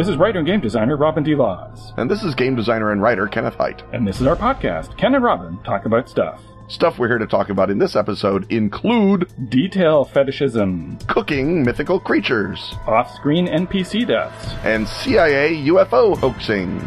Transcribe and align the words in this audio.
This 0.00 0.08
is 0.08 0.16
writer 0.16 0.38
and 0.38 0.48
game 0.48 0.60
designer 0.60 0.96
Robin 0.96 1.22
D. 1.22 1.34
Laws. 1.34 1.92
And 1.98 2.10
this 2.10 2.22
is 2.22 2.34
game 2.34 2.56
designer 2.56 2.90
and 2.90 3.02
writer 3.02 3.26
Kenneth 3.26 3.56
Hite. 3.56 3.82
And 3.92 4.08
this 4.08 4.18
is 4.18 4.26
our 4.26 4.34
podcast, 4.34 4.96
Ken 4.96 5.14
and 5.14 5.22
Robin 5.22 5.62
Talk 5.62 5.84
About 5.84 6.08
Stuff. 6.08 6.40
Stuff 6.68 6.98
we're 6.98 7.08
here 7.08 7.18
to 7.18 7.26
talk 7.26 7.50
about 7.50 7.68
in 7.68 7.76
this 7.76 7.94
episode 7.94 8.50
include 8.50 9.30
Detail 9.50 10.06
fetishism, 10.06 10.96
cooking 11.06 11.62
mythical 11.62 12.00
creatures, 12.00 12.76
off 12.86 13.14
screen 13.14 13.46
NPC 13.46 14.06
deaths, 14.06 14.54
and 14.64 14.88
CIA 14.88 15.54
UFO 15.66 16.16
hoaxing. 16.16 16.80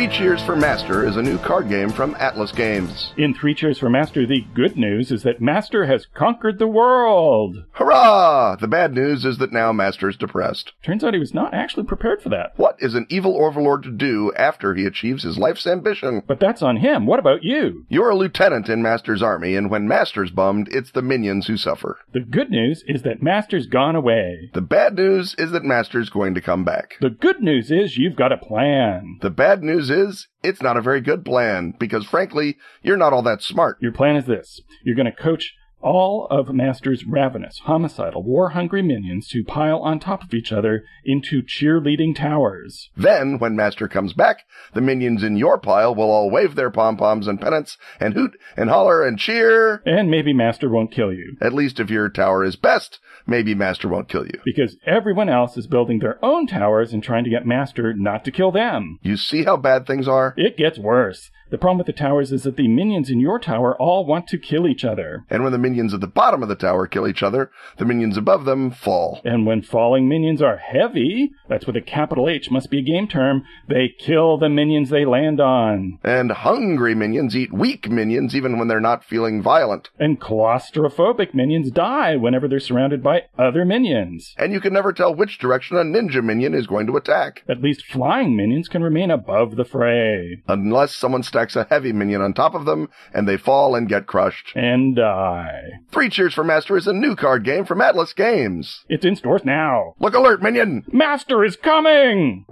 Three 0.00 0.08
Cheers 0.08 0.42
for 0.44 0.56
Master 0.56 1.06
is 1.06 1.18
a 1.18 1.22
new 1.22 1.36
card 1.36 1.68
game 1.68 1.90
from 1.90 2.16
Atlas 2.18 2.52
Games. 2.52 3.12
In 3.18 3.34
Three 3.34 3.54
Cheers 3.54 3.78
for 3.78 3.90
Master, 3.90 4.26
the 4.26 4.46
good 4.54 4.74
news 4.78 5.12
is 5.12 5.24
that 5.24 5.42
Master 5.42 5.84
has 5.84 6.06
conquered 6.14 6.58
the 6.58 6.66
world. 6.66 7.66
Hurrah! 7.72 8.56
The 8.56 8.66
bad 8.66 8.94
news 8.94 9.26
is 9.26 9.36
that 9.36 9.52
now 9.52 9.72
Master 9.72 10.08
is 10.08 10.16
depressed. 10.16 10.72
Turns 10.82 11.04
out 11.04 11.12
he 11.12 11.20
was 11.20 11.34
not 11.34 11.52
actually 11.52 11.84
prepared 11.84 12.22
for 12.22 12.30
that. 12.30 12.54
What 12.56 12.76
is 12.78 12.94
an 12.94 13.08
evil 13.10 13.44
overlord 13.44 13.82
to 13.82 13.90
do 13.90 14.32
after 14.38 14.74
he 14.74 14.86
achieves 14.86 15.22
his 15.22 15.36
life's 15.36 15.66
ambition? 15.66 16.22
But 16.26 16.40
that's 16.40 16.62
on 16.62 16.78
him. 16.78 17.04
What 17.04 17.20
about 17.20 17.44
you? 17.44 17.84
You're 17.90 18.08
a 18.08 18.16
lieutenant 18.16 18.70
in 18.70 18.80
Master's 18.80 19.22
army, 19.22 19.54
and 19.54 19.70
when 19.70 19.86
Master's 19.86 20.30
bummed, 20.30 20.68
it's 20.72 20.92
the 20.92 21.02
minions 21.02 21.46
who 21.46 21.58
suffer. 21.58 21.98
The 22.14 22.20
good 22.20 22.50
news 22.50 22.82
is 22.86 23.02
that 23.02 23.22
Master's 23.22 23.66
gone 23.66 23.96
away. 23.96 24.48
The 24.54 24.62
bad 24.62 24.94
news 24.94 25.34
is 25.36 25.50
that 25.50 25.64
Master's 25.64 26.08
going 26.08 26.34
to 26.36 26.40
come 26.40 26.64
back. 26.64 26.94
The 27.02 27.10
good 27.10 27.42
news 27.42 27.70
is 27.70 27.98
you've 27.98 28.16
got 28.16 28.32
a 28.32 28.38
plan. 28.38 29.18
The 29.20 29.28
bad 29.28 29.62
news 29.62 29.89
is 29.90 30.28
it's 30.42 30.62
not 30.62 30.76
a 30.76 30.82
very 30.82 31.00
good 31.00 31.24
plan 31.24 31.74
because 31.78 32.06
frankly, 32.06 32.56
you're 32.82 32.96
not 32.96 33.12
all 33.12 33.22
that 33.22 33.42
smart. 33.42 33.78
Your 33.80 33.92
plan 33.92 34.16
is 34.16 34.26
this. 34.26 34.60
You're 34.84 34.96
going 34.96 35.12
to 35.12 35.22
coach 35.22 35.54
all 35.80 36.26
of 36.30 36.52
Master's 36.52 37.04
ravenous, 37.04 37.60
homicidal, 37.64 38.22
war-hungry 38.22 38.82
minions 38.82 39.28
to 39.28 39.44
pile 39.44 39.80
on 39.80 39.98
top 39.98 40.22
of 40.22 40.34
each 40.34 40.52
other 40.52 40.84
into 41.04 41.42
cheerleading 41.42 42.14
towers. 42.14 42.90
Then, 42.96 43.38
when 43.38 43.56
Master 43.56 43.88
comes 43.88 44.12
back, 44.12 44.44
the 44.74 44.80
minions 44.80 45.22
in 45.22 45.36
your 45.36 45.58
pile 45.58 45.94
will 45.94 46.10
all 46.10 46.30
wave 46.30 46.54
their 46.54 46.70
pom-poms 46.70 47.26
and 47.26 47.40
pennants 47.40 47.78
and 47.98 48.14
hoot 48.14 48.32
and 48.56 48.70
holler 48.70 49.06
and 49.06 49.18
cheer. 49.18 49.82
And 49.86 50.10
maybe 50.10 50.32
Master 50.32 50.68
won't 50.68 50.92
kill 50.92 51.12
you. 51.12 51.36
At 51.40 51.54
least 51.54 51.80
if 51.80 51.90
your 51.90 52.08
tower 52.08 52.44
is 52.44 52.56
best, 52.56 52.98
maybe 53.26 53.54
Master 53.54 53.88
won't 53.88 54.08
kill 54.08 54.26
you. 54.26 54.40
Because 54.44 54.76
everyone 54.86 55.28
else 55.28 55.56
is 55.56 55.66
building 55.66 55.98
their 55.98 56.22
own 56.24 56.46
towers 56.46 56.92
and 56.92 57.02
trying 57.02 57.24
to 57.24 57.30
get 57.30 57.46
Master 57.46 57.94
not 57.94 58.24
to 58.24 58.30
kill 58.30 58.52
them. 58.52 58.98
You 59.02 59.16
see 59.16 59.44
how 59.44 59.56
bad 59.56 59.86
things 59.86 60.08
are? 60.08 60.34
It 60.36 60.56
gets 60.56 60.78
worse. 60.78 61.30
The 61.50 61.58
problem 61.58 61.78
with 61.78 61.88
the 61.88 61.92
towers 61.92 62.30
is 62.30 62.44
that 62.44 62.56
the 62.56 62.68
minions 62.68 63.10
in 63.10 63.18
your 63.18 63.40
tower 63.40 63.76
all 63.76 64.06
want 64.06 64.28
to 64.28 64.38
kill 64.38 64.68
each 64.68 64.84
other. 64.84 65.24
And 65.28 65.42
when 65.42 65.50
the 65.50 65.58
minions 65.58 65.92
at 65.92 66.00
the 66.00 66.06
bottom 66.06 66.42
of 66.44 66.48
the 66.48 66.54
tower 66.54 66.86
kill 66.86 67.08
each 67.08 67.24
other, 67.24 67.50
the 67.76 67.84
minions 67.84 68.16
above 68.16 68.44
them 68.44 68.70
fall. 68.70 69.20
And 69.24 69.46
when 69.46 69.62
falling 69.62 70.08
minions 70.08 70.40
are 70.40 70.58
heavy, 70.58 71.32
that's 71.48 71.66
with 71.66 71.76
a 71.76 71.80
capital 71.80 72.28
H, 72.28 72.50
must 72.52 72.70
be 72.70 72.78
a 72.78 72.82
game 72.82 73.08
term, 73.08 73.44
they 73.68 73.88
kill 73.88 74.38
the 74.38 74.48
minions 74.48 74.90
they 74.90 75.04
land 75.04 75.40
on. 75.40 75.98
And 76.04 76.30
hungry 76.30 76.94
minions 76.94 77.34
eat 77.36 77.52
weak 77.52 77.90
minions 77.90 78.36
even 78.36 78.56
when 78.56 78.68
they're 78.68 78.80
not 78.80 79.04
feeling 79.04 79.42
violent. 79.42 79.90
And 79.98 80.20
claustrophobic 80.20 81.34
minions 81.34 81.72
die 81.72 82.14
whenever 82.14 82.46
they're 82.46 82.60
surrounded 82.60 83.02
by 83.02 83.22
other 83.36 83.64
minions. 83.64 84.34
And 84.38 84.52
you 84.52 84.60
can 84.60 84.72
never 84.72 84.92
tell 84.92 85.14
which 85.14 85.38
direction 85.38 85.76
a 85.76 85.80
ninja 85.80 86.22
minion 86.22 86.54
is 86.54 86.68
going 86.68 86.86
to 86.86 86.96
attack. 86.96 87.42
At 87.48 87.60
least 87.60 87.86
flying 87.86 88.36
minions 88.36 88.68
can 88.68 88.84
remain 88.84 89.10
above 89.10 89.56
the 89.56 89.64
fray. 89.64 90.42
Unless 90.46 90.94
someone 90.94 91.24
stacks 91.24 91.39
a 91.56 91.66
heavy 91.70 91.92
minion 91.92 92.20
on 92.20 92.34
top 92.34 92.54
of 92.54 92.64
them, 92.64 92.88
and 93.14 93.28
they 93.28 93.36
fall 93.36 93.74
and 93.74 93.88
get 93.88 94.06
crushed. 94.06 94.52
And 94.54 94.96
die. 94.96 95.62
Three 95.90 96.10
Cheers 96.10 96.34
for 96.34 96.44
Master 96.44 96.76
is 96.76 96.86
a 96.86 96.92
new 96.92 97.16
card 97.16 97.44
game 97.44 97.64
from 97.64 97.80
Atlas 97.80 98.12
Games. 98.12 98.84
It's 98.88 99.04
in 99.04 99.16
stores 99.16 99.44
now. 99.44 99.94
Look 99.98 100.14
alert, 100.14 100.42
minion! 100.42 100.84
Master 100.92 101.44
is 101.44 101.56
coming! 101.56 102.44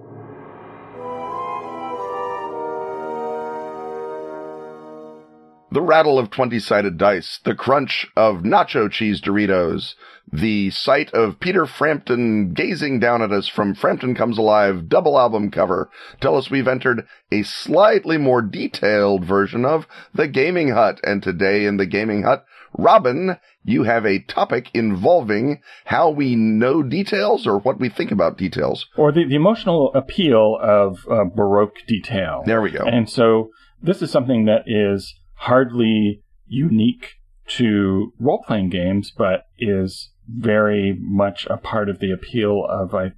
The 5.71 5.83
rattle 5.83 6.19
of 6.19 6.31
20 6.31 6.59
sided 6.61 6.97
dice, 6.97 7.41
the 7.45 7.55
crunch 7.55 8.07
of 8.17 8.37
nacho 8.37 8.91
cheese 8.91 9.21
Doritos, 9.21 9.95
the 10.33 10.71
sight 10.71 11.13
of 11.13 11.41
Peter 11.41 11.67
Frampton 11.67 12.55
gazing 12.55 13.01
down 13.01 13.21
at 13.21 13.33
us 13.33 13.49
from 13.49 13.75
Frampton 13.75 14.15
Comes 14.15 14.39
Alive 14.39 14.89
double 14.89 15.19
album 15.19 15.51
cover 15.51 15.91
tell 16.23 16.37
us 16.37 16.51
we've 16.51 16.69
entered 16.69 17.07
a 17.31 17.43
slightly 17.43 18.17
more 18.17 18.41
detailed 18.41 19.25
version 19.25 19.67
of 19.67 19.87
the 20.15 20.27
Gaming 20.27 20.71
Hut. 20.71 21.01
And 21.03 21.23
today 21.23 21.67
in 21.67 21.77
the 21.77 21.87
Gaming 21.87 22.23
Hut, 22.23 22.47
Robin, 22.77 23.37
you 23.63 23.83
have 23.83 24.07
a 24.07 24.21
topic 24.21 24.71
involving 24.73 25.61
how 25.85 26.11
we 26.11 26.35
know 26.35 26.83
details 26.83 27.47
or 27.47 27.59
what 27.59 27.79
we 27.79 27.91
think 27.91 28.11
about 28.11 28.39
details. 28.39 28.87
Or 28.97 29.13
the, 29.13 29.27
the 29.27 29.37
emotional 29.37 29.93
appeal 29.95 30.59
of 30.63 31.07
uh, 31.11 31.25
Baroque 31.25 31.77
detail. 31.87 32.43
There 32.47 32.63
we 32.63 32.71
go. 32.71 32.85
And 32.85 33.09
so 33.09 33.51
this 33.83 34.03
is 34.03 34.11
something 34.11 34.47
that 34.47 34.65
is 34.67 35.15
hardly 35.39 36.23
unique 36.47 37.15
to 37.47 38.13
role 38.19 38.43
playing 38.47 38.71
games, 38.71 39.13
but 39.17 39.45
is 39.59 40.11
very 40.29 40.97
much 41.01 41.47
a 41.47 41.57
part 41.57 41.89
of 41.89 42.01
the 42.01 42.13
appeal 42.13 42.65
of, 42.69 42.95
I 42.95 43.13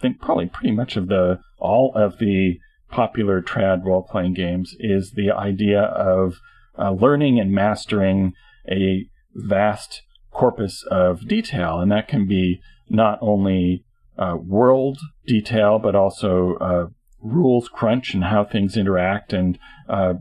think, 0.00 0.20
probably 0.20 0.46
pretty 0.46 0.72
much 0.72 0.96
of 0.96 1.08
the 1.08 1.40
all 1.58 1.92
of 1.94 2.18
the 2.18 2.58
popular 2.90 3.40
trad 3.40 3.84
role 3.84 4.02
playing 4.02 4.34
games 4.34 4.76
is 4.78 5.12
the 5.12 5.30
idea 5.30 5.80
of 5.82 6.34
uh, 6.78 6.90
learning 6.90 7.40
and 7.40 7.50
mastering 7.50 8.34
a 8.70 9.08
vast 9.34 10.02
corpus 10.30 10.84
of 10.90 11.26
detail, 11.26 11.80
and 11.80 11.90
that 11.90 12.08
can 12.08 12.26
be 12.26 12.60
not 12.88 13.18
only 13.20 13.84
uh, 14.18 14.36
world 14.36 14.98
detail, 15.26 15.78
but 15.78 15.94
also 15.94 16.56
uh, 16.56 16.86
rules 17.22 17.68
crunch 17.68 18.14
and 18.14 18.24
how 18.24 18.44
things 18.44 18.76
interact. 18.76 19.32
And 19.32 19.58
uh, 19.88 20.14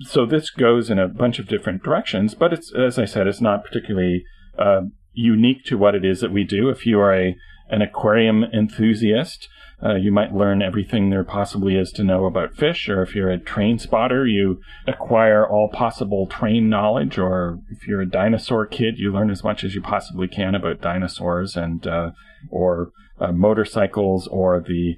so 0.00 0.26
this 0.26 0.50
goes 0.50 0.90
in 0.90 0.98
a 0.98 1.08
bunch 1.08 1.38
of 1.38 1.48
different 1.48 1.82
directions, 1.82 2.34
but 2.34 2.52
it's, 2.52 2.72
as 2.74 2.98
I 2.98 3.04
said, 3.04 3.26
it's 3.26 3.40
not 3.40 3.64
particularly 3.64 4.24
uh, 4.58 4.82
unique 5.12 5.64
to 5.66 5.78
what 5.78 5.94
it 5.94 6.04
is 6.04 6.20
that 6.20 6.32
we 6.32 6.44
do. 6.44 6.68
If 6.68 6.86
you 6.86 7.00
are 7.00 7.14
a 7.14 7.36
an 7.70 7.82
aquarium 7.82 8.44
enthusiast, 8.44 9.46
uh, 9.84 9.94
you 9.94 10.10
might 10.10 10.34
learn 10.34 10.62
everything 10.62 11.10
there 11.10 11.22
possibly 11.22 11.76
is 11.76 11.92
to 11.92 12.02
know 12.02 12.24
about 12.24 12.56
fish, 12.56 12.88
or 12.88 13.02
if 13.02 13.14
you're 13.14 13.30
a 13.30 13.38
train 13.38 13.78
spotter, 13.78 14.26
you 14.26 14.60
acquire 14.86 15.46
all 15.46 15.68
possible 15.68 16.26
train 16.26 16.68
knowledge, 16.68 17.18
or 17.18 17.60
if 17.70 17.86
you're 17.86 18.00
a 18.00 18.08
dinosaur 18.08 18.66
kid, 18.66 18.98
you 18.98 19.12
learn 19.12 19.30
as 19.30 19.44
much 19.44 19.62
as 19.62 19.74
you 19.74 19.82
possibly 19.82 20.26
can 20.26 20.54
about 20.54 20.80
dinosaurs 20.80 21.56
and 21.56 21.86
uh, 21.86 22.10
or 22.50 22.90
uh, 23.20 23.32
motorcycles 23.32 24.26
or 24.28 24.60
the 24.66 24.96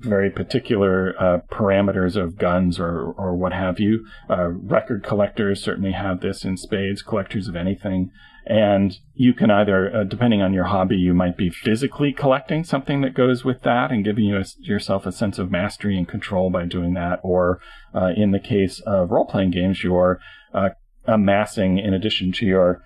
very 0.00 0.30
particular 0.30 1.14
uh, 1.18 1.40
parameters 1.50 2.16
of 2.16 2.38
guns 2.38 2.78
or 2.78 3.12
or 3.12 3.34
what 3.34 3.52
have 3.52 3.78
you. 3.78 4.06
Uh, 4.28 4.48
record 4.48 5.04
collectors 5.04 5.62
certainly 5.62 5.92
have 5.92 6.20
this 6.20 6.44
in 6.44 6.56
spades. 6.56 7.02
Collectors 7.02 7.48
of 7.48 7.56
anything, 7.56 8.10
and 8.46 8.98
you 9.14 9.34
can 9.34 9.50
either, 9.50 9.94
uh, 9.94 10.04
depending 10.04 10.40
on 10.40 10.54
your 10.54 10.64
hobby, 10.64 10.96
you 10.96 11.12
might 11.12 11.36
be 11.36 11.50
physically 11.50 12.12
collecting 12.12 12.64
something 12.64 13.02
that 13.02 13.14
goes 13.14 13.44
with 13.44 13.62
that 13.62 13.90
and 13.90 14.04
giving 14.04 14.24
you 14.24 14.38
a, 14.38 14.44
yourself 14.58 15.04
a 15.06 15.12
sense 15.12 15.38
of 15.38 15.50
mastery 15.50 15.96
and 15.96 16.08
control 16.08 16.50
by 16.50 16.64
doing 16.64 16.94
that, 16.94 17.20
or 17.22 17.60
uh, 17.94 18.10
in 18.16 18.30
the 18.30 18.40
case 18.40 18.80
of 18.86 19.10
role 19.10 19.26
playing 19.26 19.50
games, 19.50 19.84
you're 19.84 20.18
uh, 20.54 20.70
amassing 21.04 21.78
in 21.78 21.92
addition 21.92 22.32
to 22.32 22.46
your 22.46 22.82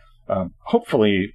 hopefully 0.66 1.34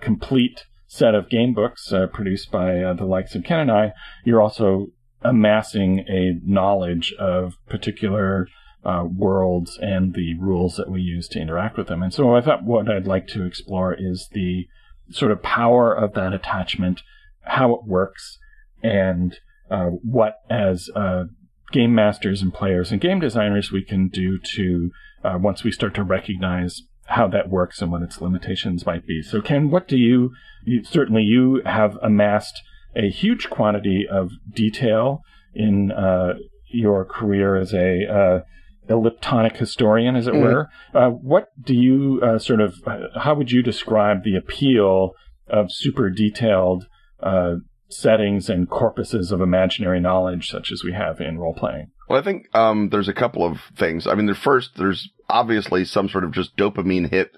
complete 0.00 0.64
set 0.88 1.14
of 1.14 1.28
game 1.28 1.54
books 1.54 1.92
produced 2.12 2.50
by 2.50 2.92
the 2.96 3.04
likes 3.04 3.34
of 3.34 3.44
Ken 3.44 3.60
and 3.60 3.70
I. 3.70 3.92
You're 4.24 4.42
also 4.42 4.88
amassing 5.28 6.00
a 6.08 6.40
knowledge 6.44 7.12
of 7.18 7.54
particular 7.68 8.48
uh, 8.84 9.04
worlds 9.04 9.78
and 9.80 10.14
the 10.14 10.34
rules 10.38 10.76
that 10.76 10.90
we 10.90 11.00
use 11.00 11.26
to 11.28 11.40
interact 11.40 11.76
with 11.76 11.88
them. 11.88 12.02
And 12.02 12.14
so 12.14 12.36
I 12.36 12.40
thought 12.40 12.64
what 12.64 12.88
I'd 12.88 13.06
like 13.06 13.26
to 13.28 13.44
explore 13.44 13.94
is 13.94 14.28
the 14.32 14.66
sort 15.10 15.32
of 15.32 15.42
power 15.42 15.92
of 15.92 16.14
that 16.14 16.32
attachment, 16.32 17.02
how 17.42 17.74
it 17.74 17.84
works, 17.84 18.38
and 18.82 19.36
uh, 19.70 19.86
what 19.86 20.36
as 20.48 20.88
uh, 20.94 21.24
game 21.72 21.94
masters 21.94 22.42
and 22.42 22.54
players 22.54 22.92
and 22.92 23.00
game 23.00 23.18
designers 23.18 23.72
we 23.72 23.84
can 23.84 24.08
do 24.08 24.38
to 24.54 24.90
uh, 25.24 25.36
once 25.40 25.64
we 25.64 25.72
start 25.72 25.94
to 25.94 26.04
recognize 26.04 26.82
how 27.06 27.26
that 27.28 27.50
works 27.50 27.80
and 27.80 27.90
what 27.90 28.02
its 28.02 28.20
limitations 28.20 28.86
might 28.86 29.06
be. 29.06 29.22
So 29.22 29.40
Ken, 29.40 29.70
what 29.70 29.88
do 29.88 29.96
you, 29.96 30.32
you 30.64 30.84
certainly 30.84 31.22
you 31.22 31.62
have 31.64 31.98
amassed 32.02 32.62
a 32.96 33.10
huge 33.10 33.50
quantity 33.50 34.06
of 34.10 34.30
detail 34.52 35.20
in 35.54 35.92
uh, 35.92 36.34
your 36.72 37.04
career 37.04 37.56
as 37.56 37.72
a 37.72 38.06
uh, 38.06 38.40
elliptonic 38.88 39.56
historian, 39.56 40.16
as 40.16 40.26
it 40.26 40.34
mm. 40.34 40.42
were. 40.42 40.68
Uh, 40.94 41.10
what 41.10 41.48
do 41.60 41.74
you 41.74 42.20
uh, 42.22 42.38
sort 42.38 42.60
of? 42.60 42.74
Uh, 42.86 43.18
how 43.20 43.34
would 43.34 43.50
you 43.50 43.62
describe 43.62 44.24
the 44.24 44.36
appeal 44.36 45.12
of 45.48 45.70
super 45.70 46.10
detailed 46.10 46.86
uh, 47.20 47.56
settings 47.88 48.48
and 48.48 48.68
corpuses 48.68 49.30
of 49.30 49.40
imaginary 49.40 50.00
knowledge 50.00 50.48
such 50.48 50.72
as 50.72 50.82
we 50.84 50.92
have 50.92 51.20
in 51.20 51.38
role 51.38 51.54
playing? 51.54 51.88
Well, 52.08 52.20
I 52.20 52.22
think 52.22 52.46
um, 52.54 52.88
there's 52.90 53.08
a 53.08 53.14
couple 53.14 53.44
of 53.44 53.58
things. 53.76 54.06
I 54.06 54.14
mean, 54.14 54.26
the 54.26 54.34
first, 54.34 54.70
there's 54.76 55.08
obviously 55.28 55.84
some 55.84 56.08
sort 56.08 56.24
of 56.24 56.32
just 56.32 56.56
dopamine 56.56 57.10
hit 57.10 57.32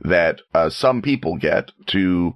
that 0.00 0.40
uh, 0.54 0.70
some 0.70 1.02
people 1.02 1.36
get 1.36 1.70
to 1.86 2.34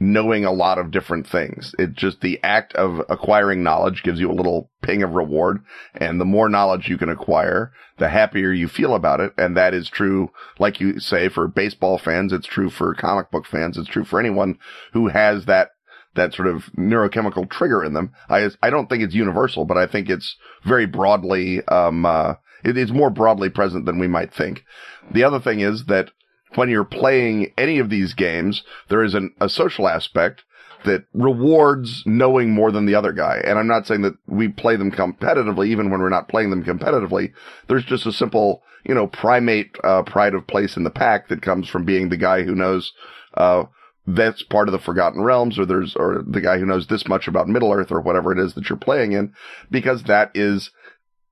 knowing 0.00 0.44
a 0.44 0.52
lot 0.52 0.78
of 0.78 0.90
different 0.90 1.26
things. 1.26 1.74
It 1.78 1.94
just 1.94 2.20
the 2.20 2.38
act 2.42 2.72
of 2.74 3.00
acquiring 3.08 3.62
knowledge 3.62 4.02
gives 4.02 4.20
you 4.20 4.30
a 4.30 4.32
little 4.32 4.70
ping 4.82 5.02
of 5.02 5.12
reward. 5.12 5.60
And 5.94 6.20
the 6.20 6.24
more 6.24 6.48
knowledge 6.48 6.88
you 6.88 6.98
can 6.98 7.08
acquire, 7.08 7.72
the 7.98 8.08
happier 8.08 8.52
you 8.52 8.68
feel 8.68 8.94
about 8.94 9.20
it. 9.20 9.32
And 9.36 9.56
that 9.56 9.74
is 9.74 9.88
true, 9.88 10.30
like 10.58 10.80
you 10.80 11.00
say, 11.00 11.28
for 11.28 11.48
baseball 11.48 11.98
fans. 11.98 12.32
It's 12.32 12.46
true 12.46 12.70
for 12.70 12.94
comic 12.94 13.30
book 13.30 13.46
fans. 13.46 13.76
It's 13.76 13.88
true 13.88 14.04
for 14.04 14.20
anyone 14.20 14.58
who 14.92 15.08
has 15.08 15.46
that 15.46 15.70
that 16.14 16.34
sort 16.34 16.48
of 16.48 16.64
neurochemical 16.76 17.48
trigger 17.50 17.84
in 17.84 17.92
them. 17.92 18.12
I 18.28 18.50
I 18.62 18.70
don't 18.70 18.88
think 18.88 19.02
it's 19.02 19.14
universal, 19.14 19.64
but 19.64 19.76
I 19.76 19.86
think 19.86 20.08
it's 20.08 20.36
very 20.64 20.86
broadly 20.86 21.64
um 21.66 22.06
uh, 22.06 22.34
it 22.64 22.76
is 22.76 22.92
more 22.92 23.10
broadly 23.10 23.50
present 23.50 23.84
than 23.86 23.98
we 23.98 24.08
might 24.08 24.32
think. 24.32 24.64
The 25.12 25.24
other 25.24 25.40
thing 25.40 25.60
is 25.60 25.84
that 25.86 26.10
when 26.54 26.68
you're 26.68 26.84
playing 26.84 27.52
any 27.56 27.78
of 27.78 27.90
these 27.90 28.14
games, 28.14 28.62
there 28.88 29.02
is 29.02 29.14
an, 29.14 29.34
a 29.40 29.48
social 29.48 29.88
aspect 29.88 30.44
that 30.84 31.04
rewards 31.12 32.04
knowing 32.06 32.50
more 32.50 32.70
than 32.70 32.86
the 32.86 32.94
other 32.94 33.12
guy. 33.12 33.40
And 33.44 33.58
I'm 33.58 33.66
not 33.66 33.86
saying 33.86 34.02
that 34.02 34.14
we 34.26 34.48
play 34.48 34.76
them 34.76 34.92
competitively, 34.92 35.68
even 35.68 35.90
when 35.90 36.00
we're 36.00 36.08
not 36.08 36.28
playing 36.28 36.50
them 36.50 36.64
competitively. 36.64 37.32
There's 37.68 37.84
just 37.84 38.06
a 38.06 38.12
simple, 38.12 38.62
you 38.84 38.94
know, 38.94 39.08
primate 39.08 39.76
uh, 39.82 40.02
pride 40.02 40.34
of 40.34 40.46
place 40.46 40.76
in 40.76 40.84
the 40.84 40.90
pack 40.90 41.28
that 41.28 41.42
comes 41.42 41.68
from 41.68 41.84
being 41.84 42.08
the 42.08 42.16
guy 42.16 42.44
who 42.44 42.54
knows 42.54 42.92
uh, 43.34 43.64
that's 44.06 44.42
part 44.42 44.68
of 44.68 44.72
the 44.72 44.78
Forgotten 44.78 45.22
Realms, 45.22 45.58
or 45.58 45.66
there's 45.66 45.94
or 45.94 46.22
the 46.26 46.40
guy 46.40 46.58
who 46.58 46.64
knows 46.64 46.86
this 46.86 47.06
much 47.06 47.28
about 47.28 47.48
Middle 47.48 47.72
Earth, 47.72 47.92
or 47.92 48.00
whatever 48.00 48.32
it 48.32 48.38
is 48.38 48.54
that 48.54 48.70
you're 48.70 48.78
playing 48.78 49.12
in, 49.12 49.34
because 49.70 50.04
that 50.04 50.30
is 50.34 50.70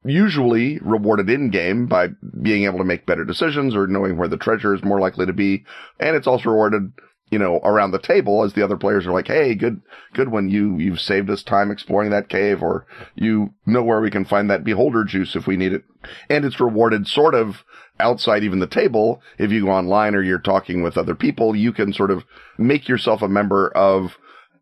usually 0.07 0.79
rewarded 0.81 1.29
in 1.29 1.51
game 1.51 1.87
by 1.87 2.09
being 2.41 2.65
able 2.65 2.79
to 2.79 2.85
make 2.85 3.07
better 3.07 3.25
decisions 3.25 3.75
or 3.75 3.87
knowing 3.87 4.17
where 4.17 4.29
the 4.29 4.37
treasure 4.37 4.75
is 4.75 4.85
more 4.85 5.01
likely 5.01 5.27
to 5.27 5.33
be. 5.33 5.65
And 5.99 6.17
it's 6.17 6.27
also 6.27 6.51
rewarded, 6.51 6.93
you 7.31 7.39
know, 7.39 7.59
around 7.65 7.91
the 7.91 7.99
table 7.99 8.45
as 8.45 8.53
the 8.53 8.63
other 8.63 8.77
players 8.77 9.07
are 9.07 9.13
like, 9.13 9.27
Hey, 9.27 9.55
good, 9.55 9.81
good 10.15 10.31
one. 10.31 10.49
You, 10.49 10.79
you've 10.79 11.01
saved 11.01 11.29
us 11.31 11.43
time 11.43 11.71
exploring 11.71 12.11
that 12.11 12.29
cave 12.29 12.63
or 12.63 12.87
you 13.15 13.53
know 13.67 13.83
where 13.83 14.01
we 14.01 14.11
can 14.11 14.25
find 14.25 14.51
that 14.51 14.65
beholder 14.65 15.05
juice 15.05 15.35
if 15.35 15.47
we 15.47 15.57
need 15.57 15.73
it. 15.73 15.85
And 16.31 16.45
it's 16.45 16.61
rewarded 16.61 17.07
sort 17.07 17.35
of 17.35 17.65
outside 17.99 18.45
even 18.45 18.61
the 18.61 18.67
table. 18.67 19.23
If 19.39 19.51
you 19.51 19.65
go 19.65 19.71
online 19.71 20.15
or 20.15 20.23
you're 20.23 20.39
talking 20.39 20.83
with 20.83 20.97
other 20.97 21.15
people, 21.15 21.57
you 21.57 21.73
can 21.73 21.93
sort 21.93 22.11
of 22.11 22.25
make 22.59 22.89
yourself 22.89 23.23
a 23.23 23.29
member 23.29 23.69
of 23.71 24.17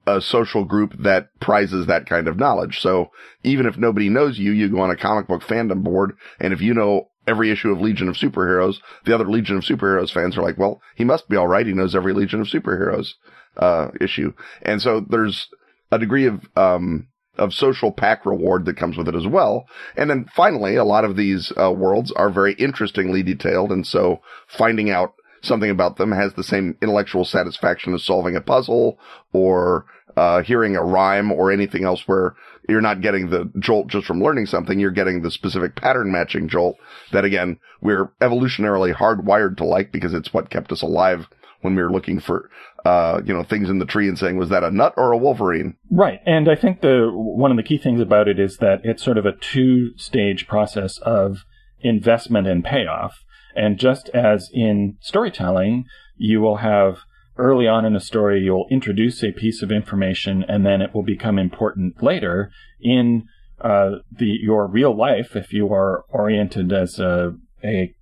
a 0.07 0.21
social 0.21 0.65
group 0.65 0.95
that 0.99 1.29
prizes 1.41 1.87
that 1.87 2.07
kind 2.07 2.29
of 2.29 2.37
knowledge. 2.37 2.81
So 2.81 3.11
even 3.43 3.67
if 3.67 3.77
nobody 3.77 4.09
knows 4.09 4.39
you, 4.39 4.53
you 4.53 4.69
go 4.69 4.81
on 4.81 4.91
a 4.91 4.97
comic 4.97 5.27
book 5.27 5.43
fandom 5.43 5.83
board, 5.83 6.17
and 6.41 6.53
if 6.53 6.61
you 6.61 6.75
know 6.75 7.09
every 7.27 7.51
issue 7.51 7.73
of 7.73 7.81
Legion 7.81 8.09
of 8.09 8.17
Superheroes, 8.17 8.77
the 9.05 9.15
other 9.15 9.29
Legion 9.29 9.57
of 9.57 9.65
Superheroes 9.65 10.13
fans 10.13 10.37
are 10.37 10.43
like, 10.43 10.59
well, 10.59 10.81
he 10.95 11.05
must 11.05 11.29
be 11.29 11.37
all 11.37 11.49
right. 11.49 11.67
He 11.67 11.73
knows 11.73 11.95
every 11.95 12.13
Legion 12.13 12.41
of 12.41 12.49
Superheroes 12.49 13.15
uh, 13.57 13.89
issue, 14.01 14.33
and 14.63 14.81
so 14.83 15.01
there's 15.01 15.49
a 15.91 15.99
degree 15.99 16.27
of 16.27 16.45
um, 16.57 17.09
of 17.37 17.53
social 17.53 17.91
pack 17.91 18.25
reward 18.25 18.65
that 18.65 18.77
comes 18.77 18.97
with 18.97 19.09
it 19.09 19.15
as 19.15 19.27
well. 19.27 19.67
And 19.97 20.11
then 20.11 20.27
finally, 20.35 20.77
a 20.77 20.85
lot 20.85 21.05
of 21.05 21.17
these 21.17 21.53
uh, 21.57 21.73
worlds 21.73 22.13
are 22.13 22.31
very 22.31 22.55
interestingly 22.55 23.23
detailed, 23.23 23.73
and 23.73 23.87
so 23.87 24.21
finding 24.47 24.91
out 24.91 25.15
something 25.45 25.71
about 25.71 25.97
them 25.97 26.13
has 26.13 26.35
the 26.35 26.45
same 26.45 26.77
intellectual 26.83 27.25
satisfaction 27.25 27.95
as 27.95 28.05
solving 28.05 28.37
a 28.37 28.41
puzzle 28.41 28.99
or 29.33 29.87
uh, 30.17 30.43
hearing 30.43 30.77
a 30.77 30.83
rhyme 30.83 31.33
or 31.33 31.51
anything 31.51 31.85
else 31.85 32.03
where 32.07 32.35
you're 32.69 32.81
not 32.81 33.01
getting 33.01 33.31
the 33.31 33.51
jolt 33.59 33.89
just 33.89 34.07
from 34.07 34.23
learning 34.23 34.47
something. 34.47 34.79
You're 34.79 34.91
getting 34.91 35.23
the 35.23 35.31
specific 35.31 35.77
pattern 35.77 36.13
matching 36.13 36.49
jolt 36.49 36.77
that 37.13 37.25
again, 37.25 37.59
we're 37.81 38.13
evolutionarily 38.21 38.95
hardwired 38.95 39.57
to 39.59 39.65
like 39.65 39.93
because 39.93 40.15
it's 40.15 40.33
what 40.33 40.51
kept 40.51 40.73
us 40.73 40.83
alive 40.83 41.27
when 41.63 41.75
we 41.75 41.83
were 41.83 41.91
looking 41.91 42.21
for, 42.21 42.51
uh, 42.85 43.21
you 43.25 43.33
know, 43.33 43.43
things 43.43 43.71
in 43.71 43.79
the 43.79 43.87
tree 43.87 44.07
and 44.07 44.19
saying, 44.19 44.37
was 44.37 44.51
that 44.51 44.63
a 44.63 44.71
nut 44.71 44.95
or 44.97 45.13
a 45.13 45.17
Wolverine? 45.17 45.75
Right. 45.91 46.21
And 46.27 46.49
I 46.49 46.57
think 46.57 46.83
the, 46.83 47.11
one 47.11 47.51
of 47.51 47.57
the 47.57 47.63
key 47.63 47.79
things 47.79 48.01
about 48.01 48.29
it 48.29 48.39
is 48.39 48.59
that 48.59 48.81
it's 48.85 49.03
sort 49.03 49.19
of 49.19 49.25
a 49.25 49.33
two 49.33 49.97
stage 49.97 50.47
process 50.47 50.99
of 50.99 51.39
investment 51.81 52.47
and 52.47 52.63
payoff. 52.63 53.25
And 53.55 53.79
just 53.79 54.09
as 54.11 54.51
in 54.53 54.97
storytelling, 55.01 55.85
you 56.17 56.41
will 56.41 56.59
have 56.59 56.99
early 57.37 57.67
on 57.67 57.85
in 57.85 57.97
a 57.97 58.01
story, 58.01 58.43
you'll 58.43 58.69
introduce 58.71 59.23
a 59.23 59.33
piece 59.33 59.63
of 59.63 59.73
information 59.73 60.45
and 60.47 60.65
then 60.65 60.81
it 60.81 60.95
will 60.95 61.03
become 61.03 61.39
important 61.39 62.03
later 62.03 62.51
in 62.81 63.25
uh, 63.61 63.97
the 64.11 64.27
your 64.27 64.67
real 64.67 64.97
life. 64.97 65.35
If 65.35 65.53
you 65.53 65.73
are 65.73 66.05
oriented 66.11 66.73
as 66.73 66.99
a, 66.99 67.35
a 67.63 67.95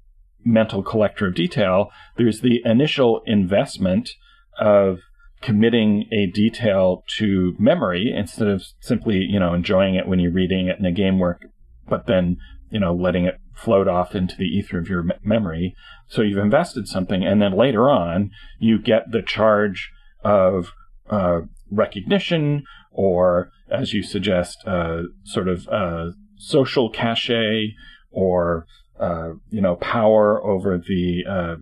mental 0.44 0.82
collector 0.82 1.28
of 1.28 1.34
detail, 1.34 1.90
there's 2.16 2.40
the 2.40 2.60
initial 2.64 3.22
investment 3.26 4.10
of 4.58 4.98
committing 5.40 6.08
a 6.12 6.26
detail 6.26 7.02
to 7.18 7.54
memory 7.58 8.12
instead 8.14 8.48
of 8.48 8.62
simply, 8.80 9.16
you 9.16 9.40
know, 9.40 9.54
enjoying 9.54 9.94
it 9.94 10.06
when 10.06 10.20
you're 10.20 10.32
reading 10.32 10.68
it 10.68 10.78
in 10.78 10.84
a 10.84 10.92
game 10.92 11.18
work, 11.18 11.42
but 11.88 12.06
then, 12.06 12.36
you 12.70 12.78
know, 12.78 12.94
letting 12.94 13.24
it 13.24 13.40
float 13.54 13.88
off 13.88 14.14
into 14.14 14.36
the 14.36 14.46
ether 14.46 14.78
of 14.78 14.88
your 14.88 15.04
memory. 15.22 15.74
So 16.08 16.22
you've 16.22 16.38
invested 16.38 16.88
something, 16.88 17.24
and 17.24 17.40
then 17.40 17.56
later 17.56 17.90
on, 17.90 18.30
you 18.58 18.78
get 18.78 19.10
the 19.10 19.22
charge 19.22 19.90
of 20.24 20.72
uh, 21.10 21.42
recognition, 21.70 22.64
or 22.90 23.50
as 23.70 23.92
you 23.92 24.02
suggest, 24.02 24.66
uh, 24.66 25.02
sort 25.24 25.48
of 25.48 25.68
uh, 25.68 26.12
social 26.36 26.90
cachet, 26.90 27.74
or 28.10 28.66
uh, 29.00 29.32
you 29.50 29.60
know, 29.60 29.76
power 29.76 30.42
over 30.44 30.78
the 30.78 31.24
uh, 31.28 31.56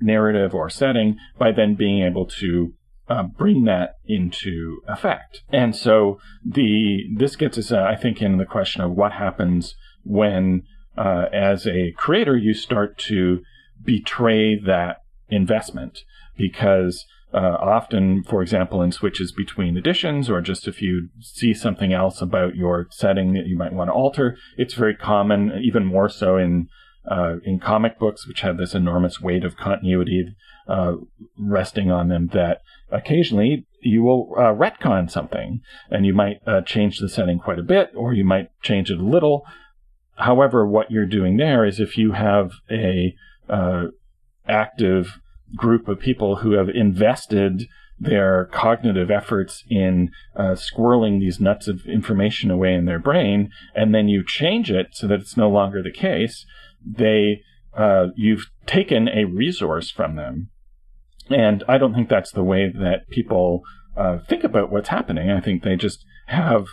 narrative 0.00 0.54
or 0.54 0.70
setting 0.70 1.18
by 1.38 1.52
then 1.52 1.74
being 1.74 2.02
able 2.02 2.26
to 2.26 2.72
uh, 3.08 3.22
bring 3.22 3.64
that 3.64 3.96
into 4.06 4.80
effect. 4.88 5.42
And 5.50 5.76
so 5.76 6.18
the 6.44 7.04
this 7.14 7.36
gets 7.36 7.58
us, 7.58 7.70
uh, 7.70 7.82
I 7.82 7.96
think, 7.96 8.22
in 8.22 8.38
the 8.38 8.46
question 8.46 8.82
of 8.82 8.92
what 8.92 9.12
happens 9.12 9.74
when 10.04 10.62
uh, 10.96 11.26
as 11.32 11.66
a 11.66 11.92
creator, 11.96 12.36
you 12.36 12.54
start 12.54 12.98
to 12.98 13.42
betray 13.84 14.58
that 14.58 15.02
investment 15.28 16.00
because 16.36 17.04
uh, 17.34 17.56
often, 17.60 18.22
for 18.22 18.40
example, 18.40 18.82
in 18.82 18.92
switches 18.92 19.32
between 19.32 19.76
editions, 19.76 20.30
or 20.30 20.40
just 20.40 20.66
if 20.68 20.80
you 20.80 21.08
see 21.20 21.52
something 21.52 21.92
else 21.92 22.22
about 22.22 22.56
your 22.56 22.86
setting 22.90 23.34
that 23.34 23.46
you 23.46 23.56
might 23.56 23.72
want 23.72 23.88
to 23.88 23.92
alter, 23.92 24.36
it's 24.56 24.74
very 24.74 24.94
common, 24.94 25.60
even 25.62 25.84
more 25.84 26.08
so 26.08 26.36
in 26.36 26.68
uh, 27.08 27.36
in 27.44 27.60
comic 27.60 27.98
books, 27.98 28.26
which 28.26 28.40
have 28.40 28.56
this 28.56 28.74
enormous 28.74 29.20
weight 29.20 29.44
of 29.44 29.56
continuity 29.56 30.34
uh, 30.66 30.94
resting 31.38 31.90
on 31.90 32.08
them, 32.08 32.28
that 32.32 32.62
occasionally 32.90 33.64
you 33.80 34.02
will 34.02 34.34
uh, 34.36 34.52
retcon 34.52 35.08
something, 35.10 35.60
and 35.90 36.06
you 36.06 36.12
might 36.12 36.40
uh, 36.46 36.60
change 36.62 36.98
the 36.98 37.08
setting 37.08 37.38
quite 37.38 37.58
a 37.58 37.62
bit, 37.62 37.90
or 37.94 38.12
you 38.12 38.24
might 38.24 38.50
change 38.62 38.90
it 38.90 38.98
a 38.98 39.04
little, 39.04 39.44
However, 40.16 40.66
what 40.66 40.90
you're 40.90 41.06
doing 41.06 41.36
there 41.36 41.64
is 41.64 41.78
if 41.78 41.96
you 41.96 42.12
have 42.12 42.52
a 42.70 43.14
uh, 43.48 43.86
active 44.48 45.20
group 45.54 45.88
of 45.88 46.00
people 46.00 46.36
who 46.36 46.52
have 46.52 46.68
invested 46.68 47.68
their 47.98 48.46
cognitive 48.46 49.10
efforts 49.10 49.64
in 49.70 50.10
uh, 50.34 50.54
squirreling 50.54 51.20
these 51.20 51.40
nuts 51.40 51.66
of 51.66 51.86
information 51.86 52.50
away 52.50 52.74
in 52.74 52.84
their 52.84 52.98
brain, 52.98 53.50
and 53.74 53.94
then 53.94 54.08
you 54.08 54.22
change 54.26 54.70
it 54.70 54.88
so 54.92 55.06
that 55.06 55.20
it's 55.20 55.36
no 55.36 55.48
longer 55.48 55.82
the 55.82 55.92
case, 55.92 56.44
they 56.84 57.42
uh, 57.74 58.08
you've 58.16 58.46
taken 58.66 59.08
a 59.08 59.24
resource 59.24 59.90
from 59.90 60.16
them. 60.16 60.48
And 61.28 61.62
I 61.68 61.78
don't 61.78 61.94
think 61.94 62.08
that's 62.08 62.32
the 62.32 62.44
way 62.44 62.70
that 62.70 63.08
people 63.10 63.62
uh, 63.96 64.18
think 64.18 64.44
about 64.44 64.70
what's 64.70 64.88
happening. 64.88 65.30
I 65.30 65.40
think 65.40 65.62
they 65.62 65.76
just 65.76 66.04
have 66.26 66.66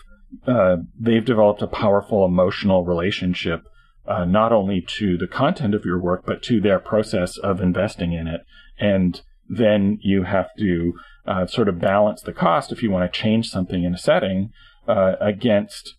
uh, 0.48 0.78
they've 1.00 1.26
developed 1.26 1.62
a 1.62 1.68
powerful 1.68 2.26
emotional 2.26 2.84
relationship, 2.84 3.62
uh, 4.06 4.26
not 4.26 4.52
only 4.52 4.82
to 4.82 5.18
the 5.18 5.28
content 5.28 5.74
of 5.74 5.86
your 5.86 6.00
work, 6.00 6.24
but 6.26 6.44
to 6.44 6.60
their 6.60 6.80
process 6.80 7.38
of 7.38 7.62
investing 7.62 8.14
in 8.14 8.28
it. 8.28 8.42
And 8.80 9.22
then 9.48 10.00
you 10.02 10.24
have 10.24 10.50
to 10.58 10.94
uh, 11.26 11.46
sort 11.46 11.70
of 11.70 11.80
balance 11.80 12.22
the 12.22 12.34
cost 12.34 12.72
if 12.72 12.82
you 12.82 12.92
want 12.92 13.12
to 13.12 13.20
change 13.20 13.50
something 13.50 13.84
in 13.84 13.94
a 13.94 13.98
setting 13.98 14.52
uh, 14.88 15.14
against 15.22 15.96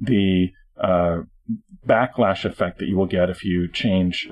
the 0.00 0.48
uh, 0.80 1.18
backlash 1.86 2.44
effect 2.44 2.78
that 2.78 2.88
you 2.88 2.96
will 2.96 3.06
get 3.06 3.30
if 3.30 3.44
you 3.44 3.68
change 3.70 4.28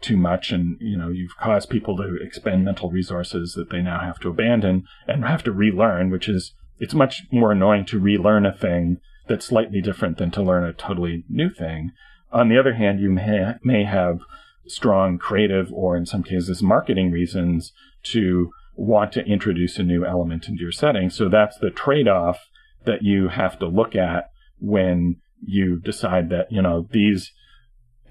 too 0.00 0.16
much 0.16 0.52
and 0.52 0.76
you 0.80 0.96
know 0.96 1.08
you've 1.08 1.36
caused 1.40 1.68
people 1.68 1.96
to 1.96 2.16
expend 2.22 2.64
mental 2.64 2.90
resources 2.90 3.54
that 3.54 3.70
they 3.70 3.82
now 3.82 4.00
have 4.00 4.18
to 4.18 4.28
abandon 4.28 4.84
and 5.06 5.24
have 5.24 5.42
to 5.42 5.52
relearn 5.52 6.10
which 6.10 6.28
is 6.28 6.54
it's 6.78 6.94
much 6.94 7.24
more 7.30 7.52
annoying 7.52 7.84
to 7.86 7.98
relearn 7.98 8.46
a 8.46 8.52
thing 8.52 8.98
that's 9.28 9.46
slightly 9.46 9.80
different 9.80 10.18
than 10.18 10.30
to 10.32 10.42
learn 10.42 10.64
a 10.64 10.72
totally 10.72 11.24
new 11.28 11.50
thing. 11.50 11.92
On 12.32 12.48
the 12.48 12.58
other 12.58 12.74
hand, 12.74 13.00
you 13.00 13.10
may, 13.10 13.54
may 13.62 13.84
have 13.84 14.20
strong 14.66 15.18
creative 15.18 15.72
or 15.72 15.96
in 15.96 16.06
some 16.06 16.22
cases 16.22 16.62
marketing 16.62 17.10
reasons 17.10 17.72
to 18.02 18.50
want 18.74 19.12
to 19.12 19.24
introduce 19.24 19.78
a 19.78 19.82
new 19.82 20.04
element 20.04 20.48
into 20.48 20.62
your 20.62 20.72
setting. 20.72 21.10
So 21.10 21.28
that's 21.28 21.58
the 21.58 21.70
trade 21.70 22.06
off 22.06 22.48
that 22.84 23.02
you 23.02 23.28
have 23.28 23.58
to 23.58 23.66
look 23.66 23.96
at 23.96 24.30
when 24.60 25.16
you 25.44 25.80
decide 25.80 26.30
that, 26.30 26.50
you 26.50 26.62
know, 26.62 26.86
these 26.90 27.32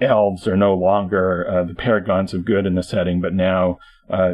elves 0.01 0.47
are 0.47 0.57
no 0.57 0.73
longer 0.73 1.47
uh, 1.49 1.63
the 1.63 1.73
paragons 1.73 2.33
of 2.33 2.45
good 2.45 2.65
in 2.65 2.75
the 2.75 2.83
setting, 2.83 3.21
but 3.21 3.33
now 3.33 3.79
uh, 4.09 4.33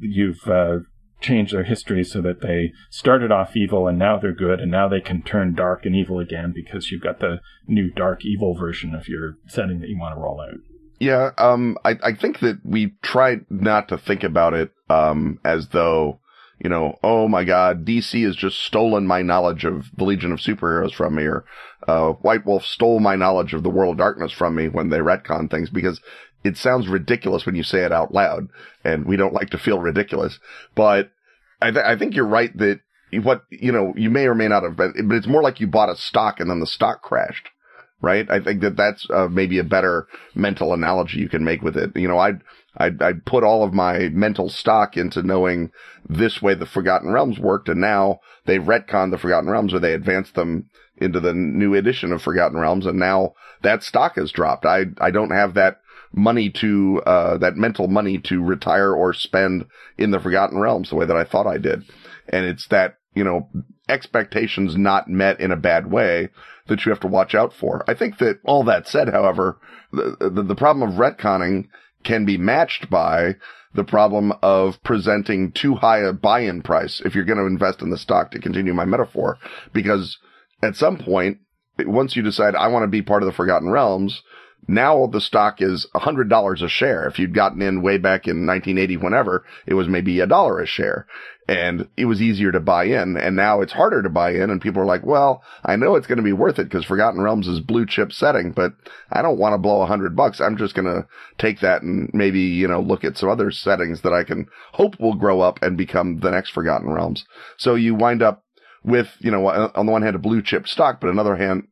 you've 0.00 0.46
uh, 0.48 0.78
changed 1.22 1.54
their 1.54 1.64
history 1.64 2.04
so 2.04 2.20
that 2.22 2.40
they 2.40 2.72
started 2.90 3.32
off 3.32 3.56
evil 3.56 3.86
and 3.86 3.98
now 3.98 4.18
they're 4.18 4.34
good, 4.34 4.60
and 4.60 4.70
now 4.70 4.88
they 4.88 5.00
can 5.00 5.22
turn 5.22 5.54
dark 5.54 5.86
and 5.86 5.94
evil 5.94 6.18
again 6.18 6.52
because 6.54 6.90
you've 6.90 7.02
got 7.02 7.20
the 7.20 7.40
new 7.66 7.90
dark 7.90 8.24
evil 8.24 8.54
version 8.54 8.94
of 8.94 9.08
your 9.08 9.36
setting 9.46 9.80
that 9.80 9.88
you 9.88 9.98
want 9.98 10.14
to 10.14 10.20
roll 10.20 10.40
out. 10.40 10.58
Yeah, 10.98 11.30
um, 11.38 11.78
I, 11.84 11.96
I 12.02 12.14
think 12.14 12.40
that 12.40 12.60
we 12.64 12.94
try 13.02 13.38
not 13.50 13.88
to 13.88 13.98
think 13.98 14.22
about 14.22 14.54
it 14.54 14.70
um, 14.88 15.40
as 15.44 15.68
though 15.68 16.20
you 16.62 16.70
know, 16.70 16.96
oh 17.02 17.26
my 17.26 17.42
God, 17.42 17.84
DC 17.84 18.24
has 18.24 18.36
just 18.36 18.60
stolen 18.60 19.04
my 19.04 19.22
knowledge 19.22 19.64
of 19.64 19.90
the 19.96 20.04
Legion 20.04 20.30
of 20.30 20.38
Superheroes 20.38 20.94
from 20.94 21.16
me, 21.16 21.24
or 21.24 21.44
uh, 21.88 22.12
White 22.12 22.46
Wolf 22.46 22.64
stole 22.64 23.00
my 23.00 23.16
knowledge 23.16 23.52
of 23.52 23.64
the 23.64 23.70
World 23.70 23.94
of 23.94 23.98
Darkness 23.98 24.30
from 24.30 24.54
me 24.54 24.68
when 24.68 24.88
they 24.88 24.98
retcon 24.98 25.50
things, 25.50 25.70
because 25.70 26.00
it 26.44 26.56
sounds 26.56 26.88
ridiculous 26.88 27.46
when 27.46 27.54
you 27.54 27.62
say 27.62 27.84
it 27.84 27.92
out 27.92 28.12
loud, 28.12 28.48
and 28.84 29.06
we 29.06 29.16
don't 29.16 29.34
like 29.34 29.50
to 29.50 29.58
feel 29.58 29.78
ridiculous. 29.78 30.38
But 30.74 31.10
I, 31.60 31.70
th- 31.70 31.84
I 31.84 31.96
think 31.96 32.14
you're 32.14 32.26
right 32.26 32.56
that 32.58 32.80
what 33.22 33.42
you 33.50 33.72
know 33.72 33.92
you 33.96 34.10
may 34.10 34.26
or 34.26 34.34
may 34.34 34.48
not 34.48 34.62
have, 34.62 34.76
but 34.76 34.92
it's 34.96 35.26
more 35.26 35.42
like 35.42 35.60
you 35.60 35.66
bought 35.66 35.90
a 35.90 35.96
stock 35.96 36.40
and 36.40 36.50
then 36.50 36.60
the 36.60 36.66
stock 36.66 37.02
crashed 37.02 37.48
right? 38.02 38.28
I 38.28 38.40
think 38.40 38.60
that 38.60 38.76
that's 38.76 39.06
uh, 39.08 39.28
maybe 39.30 39.58
a 39.58 39.64
better 39.64 40.08
mental 40.34 40.74
analogy 40.74 41.18
you 41.18 41.28
can 41.28 41.44
make 41.44 41.62
with 41.62 41.76
it. 41.76 41.96
You 41.96 42.08
know, 42.08 42.18
I'd, 42.18 42.40
I'd, 42.76 43.00
I'd 43.00 43.24
put 43.24 43.44
all 43.44 43.64
of 43.64 43.72
my 43.72 44.08
mental 44.08 44.50
stock 44.50 44.96
into 44.96 45.22
knowing 45.22 45.70
this 46.08 46.42
way 46.42 46.54
the 46.54 46.66
Forgotten 46.66 47.12
Realms 47.12 47.38
worked, 47.38 47.68
and 47.68 47.80
now 47.80 48.18
they've 48.44 48.60
retconned 48.60 49.12
the 49.12 49.18
Forgotten 49.18 49.48
Realms 49.48 49.72
or 49.72 49.78
they 49.78 49.94
advanced 49.94 50.34
them 50.34 50.68
into 50.96 51.20
the 51.20 51.32
new 51.32 51.74
edition 51.74 52.12
of 52.12 52.20
Forgotten 52.20 52.58
Realms, 52.58 52.86
and 52.86 52.98
now 52.98 53.34
that 53.62 53.84
stock 53.84 54.16
has 54.16 54.32
dropped. 54.32 54.66
I, 54.66 54.86
I 54.98 55.10
don't 55.12 55.30
have 55.30 55.54
that 55.54 55.80
money 56.12 56.50
to, 56.50 57.02
uh, 57.06 57.38
that 57.38 57.56
mental 57.56 57.88
money 57.88 58.18
to 58.18 58.42
retire 58.42 58.92
or 58.92 59.12
spend 59.12 59.66
in 59.98 60.10
the 60.10 60.20
Forgotten 60.20 60.58
Realms 60.58 60.90
the 60.90 60.96
way 60.96 61.06
that 61.06 61.16
I 61.16 61.24
thought 61.24 61.46
I 61.46 61.58
did. 61.58 61.84
And 62.28 62.46
it's 62.46 62.66
that, 62.68 62.98
you 63.14 63.24
know, 63.24 63.48
expectations 63.88 64.76
not 64.76 65.08
met 65.08 65.40
in 65.40 65.50
a 65.50 65.56
bad 65.56 65.90
way 65.90 66.28
that 66.68 66.84
you 66.84 66.90
have 66.90 67.00
to 67.00 67.08
watch 67.08 67.34
out 67.34 67.52
for. 67.52 67.84
I 67.88 67.94
think 67.94 68.18
that 68.18 68.40
all 68.44 68.64
that 68.64 68.88
said, 68.88 69.08
however, 69.08 69.58
the, 69.92 70.30
the, 70.30 70.42
the 70.42 70.54
problem 70.54 70.88
of 70.88 70.96
retconning 70.96 71.68
can 72.04 72.24
be 72.24 72.38
matched 72.38 72.88
by 72.90 73.36
the 73.74 73.84
problem 73.84 74.32
of 74.42 74.82
presenting 74.82 75.50
too 75.52 75.74
high 75.74 76.00
a 76.00 76.12
buy-in 76.12 76.62
price 76.62 77.00
if 77.04 77.14
you're 77.14 77.24
going 77.24 77.38
to 77.38 77.46
invest 77.46 77.80
in 77.80 77.90
the 77.90 77.98
stock 77.98 78.30
to 78.30 78.38
continue 78.38 78.74
my 78.74 78.84
metaphor. 78.84 79.38
Because 79.72 80.18
at 80.62 80.76
some 80.76 80.98
point, 80.98 81.38
once 81.78 82.14
you 82.14 82.22
decide 82.22 82.54
I 82.54 82.68
want 82.68 82.82
to 82.84 82.88
be 82.88 83.02
part 83.02 83.22
of 83.22 83.26
the 83.26 83.32
Forgotten 83.32 83.70
Realms, 83.70 84.22
now 84.68 85.06
the 85.06 85.20
stock 85.20 85.60
is 85.60 85.86
$100 85.94 86.62
a 86.62 86.68
share. 86.68 87.06
If 87.06 87.18
you'd 87.18 87.34
gotten 87.34 87.60
in 87.62 87.82
way 87.82 87.98
back 87.98 88.26
in 88.26 88.46
1980, 88.46 88.96
whenever, 88.98 89.44
it 89.66 89.74
was 89.74 89.88
maybe 89.88 90.20
a 90.20 90.26
dollar 90.26 90.60
a 90.60 90.66
share 90.66 91.06
and 91.48 91.88
it 91.96 92.04
was 92.04 92.22
easier 92.22 92.52
to 92.52 92.60
buy 92.60 92.84
in. 92.84 93.16
And 93.16 93.34
now 93.34 93.60
it's 93.60 93.72
harder 93.72 94.02
to 94.02 94.08
buy 94.08 94.30
in 94.30 94.50
and 94.50 94.60
people 94.60 94.80
are 94.80 94.86
like, 94.86 95.04
well, 95.04 95.42
I 95.64 95.74
know 95.76 95.96
it's 95.96 96.06
going 96.06 96.18
to 96.18 96.22
be 96.22 96.32
worth 96.32 96.58
it 96.58 96.64
because 96.64 96.84
Forgotten 96.84 97.20
Realms 97.20 97.48
is 97.48 97.60
blue 97.60 97.86
chip 97.86 98.12
setting, 98.12 98.52
but 98.52 98.72
I 99.10 99.20
don't 99.20 99.38
want 99.38 99.54
to 99.54 99.58
blow 99.58 99.82
a 99.82 99.86
hundred 99.86 100.14
bucks. 100.14 100.40
I'm 100.40 100.56
just 100.56 100.74
going 100.74 100.86
to 100.86 101.06
take 101.38 101.60
that 101.60 101.82
and 101.82 102.08
maybe, 102.12 102.40
you 102.40 102.68
know, 102.68 102.80
look 102.80 103.04
at 103.04 103.18
some 103.18 103.28
other 103.28 103.50
settings 103.50 104.02
that 104.02 104.12
I 104.12 104.22
can 104.22 104.46
hope 104.72 105.00
will 105.00 105.14
grow 105.14 105.40
up 105.40 105.58
and 105.62 105.76
become 105.76 106.20
the 106.20 106.30
next 106.30 106.50
Forgotten 106.50 106.88
Realms. 106.88 107.24
So 107.56 107.74
you 107.74 107.94
wind 107.94 108.22
up 108.22 108.44
with, 108.84 109.08
you 109.18 109.30
know, 109.30 109.48
on 109.48 109.86
the 109.86 109.92
one 109.92 110.02
hand, 110.02 110.14
a 110.14 110.20
blue 110.20 110.42
chip 110.42 110.68
stock, 110.68 111.00
but 111.00 111.08
on 111.08 111.16
the 111.16 111.22
other 111.22 111.36
hand, 111.36 111.66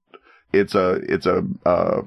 it's 0.52 0.74
a, 0.74 0.94
it's 1.08 1.26
a, 1.26 1.42
uh, 1.64 2.02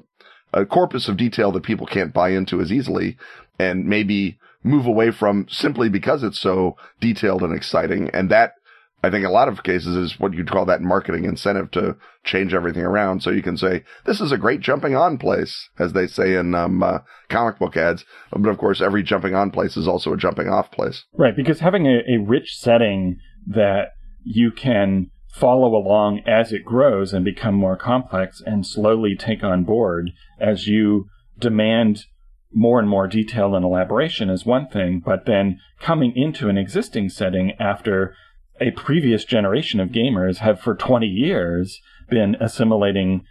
a 0.54 0.64
corpus 0.64 1.08
of 1.08 1.16
detail 1.16 1.52
that 1.52 1.64
people 1.64 1.86
can't 1.86 2.14
buy 2.14 2.30
into 2.30 2.60
as 2.60 2.72
easily 2.72 3.16
and 3.58 3.86
maybe 3.86 4.38
move 4.62 4.86
away 4.86 5.10
from 5.10 5.46
simply 5.48 5.88
because 5.88 6.22
it's 6.22 6.40
so 6.40 6.76
detailed 7.00 7.42
and 7.42 7.54
exciting. 7.54 8.08
And 8.14 8.30
that, 8.30 8.54
I 9.02 9.10
think 9.10 9.26
a 9.26 9.30
lot 9.30 9.48
of 9.48 9.62
cases 9.62 9.94
is 9.96 10.18
what 10.18 10.32
you'd 10.32 10.50
call 10.50 10.64
that 10.66 10.80
marketing 10.80 11.24
incentive 11.24 11.70
to 11.72 11.96
change 12.24 12.54
everything 12.54 12.82
around. 12.82 13.22
So 13.22 13.30
you 13.30 13.42
can 13.42 13.58
say, 13.58 13.84
this 14.06 14.20
is 14.20 14.32
a 14.32 14.38
great 14.38 14.60
jumping 14.60 14.96
on 14.96 15.18
place, 15.18 15.68
as 15.78 15.92
they 15.92 16.06
say 16.06 16.34
in 16.34 16.54
um, 16.54 16.82
uh, 16.82 17.00
comic 17.28 17.58
book 17.58 17.76
ads. 17.76 18.04
But 18.30 18.48
of 18.48 18.56
course, 18.56 18.80
every 18.80 19.02
jumping 19.02 19.34
on 19.34 19.50
place 19.50 19.76
is 19.76 19.86
also 19.86 20.14
a 20.14 20.16
jumping 20.16 20.48
off 20.48 20.70
place. 20.70 21.04
Right. 21.12 21.36
Because 21.36 21.60
having 21.60 21.86
a, 21.86 21.98
a 22.08 22.16
rich 22.24 22.56
setting 22.56 23.18
that 23.46 23.88
you 24.22 24.50
can 24.50 25.10
follow 25.34 25.74
along 25.74 26.20
as 26.26 26.52
it 26.52 26.64
grows 26.64 27.12
and 27.12 27.24
become 27.24 27.56
more 27.56 27.76
complex 27.76 28.40
and 28.46 28.64
slowly 28.64 29.16
take 29.16 29.42
on 29.42 29.64
board 29.64 30.12
as 30.38 30.68
you 30.68 31.08
demand 31.38 32.04
more 32.52 32.78
and 32.78 32.88
more 32.88 33.08
detail 33.08 33.56
and 33.56 33.64
elaboration 33.64 34.30
is 34.30 34.46
one 34.46 34.68
thing, 34.68 35.02
but 35.04 35.26
then 35.26 35.58
coming 35.80 36.16
into 36.16 36.48
an 36.48 36.56
existing 36.56 37.08
setting 37.08 37.50
after 37.58 38.14
a 38.60 38.70
previous 38.70 39.24
generation 39.24 39.80
of 39.80 39.88
gamers 39.88 40.38
have 40.38 40.60
for 40.60 40.76
20 40.76 41.04
years 41.04 41.80
been 42.08 42.36
assimilating 42.38 43.24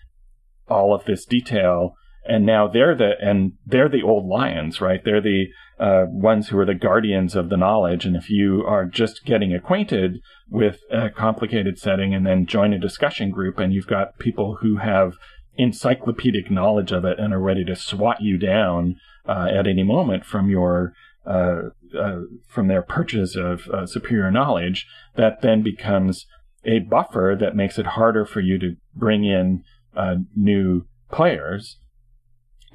all 0.68 0.94
of 0.94 1.06
this 1.06 1.26
detail 1.26 1.96
and 2.26 2.46
now 2.46 2.68
they're 2.68 2.96
the 2.96 3.12
and 3.22 3.54
they're 3.66 3.90
the 3.90 4.02
old 4.02 4.26
lions 4.26 4.80
right 4.80 5.02
they're 5.04 5.22
the 5.22 5.48
uh, 5.80 6.06
ones 6.08 6.50
who 6.50 6.58
are 6.58 6.66
the 6.66 6.74
guardians 6.74 7.36
of 7.36 7.50
the 7.50 7.58
knowledge. 7.58 8.06
And 8.06 8.16
if 8.16 8.30
you 8.30 8.64
are 8.66 8.86
just 8.86 9.26
getting 9.26 9.54
acquainted 9.54 10.22
with 10.50 10.80
a 10.92 11.10
complicated 11.10 11.80
setting 11.80 12.14
and 12.14 12.26
then 12.26 12.46
join 12.46 12.74
a 12.74 12.80
discussion 12.80 13.32
group 13.32 13.58
and 13.58 13.74
you've 13.74 13.88
got 13.88 14.20
people 14.20 14.60
who 14.62 14.78
have 14.78 15.16
encyclopedic 15.56 16.50
knowledge 16.50 16.92
of 16.92 17.06
it 17.06 17.20
and 17.20 17.34
are 17.34 17.40
ready 17.40 17.66
to 17.66 17.76
swat 17.76 18.22
you 18.22 18.38
down 18.38 18.96
uh, 19.28 19.48
at 19.54 19.68
any 19.68 19.84
moment 19.84 20.26
from 20.26 20.50
your 20.50 20.94
uh, 21.26 21.70
uh 21.98 22.20
from 22.48 22.68
their 22.68 22.82
purchase 22.82 23.36
of 23.36 23.68
uh, 23.70 23.86
superior 23.86 24.30
knowledge, 24.30 24.86
that 25.16 25.42
then 25.42 25.64
becomes 25.64 26.26
a 26.66 26.80
buffer 26.80 27.36
that 27.40 27.56
makes 27.56 27.80
it 27.80 27.86
harder 27.86 28.26
for 28.26 28.42
you 28.42 28.60
to 28.60 28.76
bring 28.96 29.24
in 29.24 29.64
uh, 29.96 30.16
new 30.36 30.86
players 31.12 31.78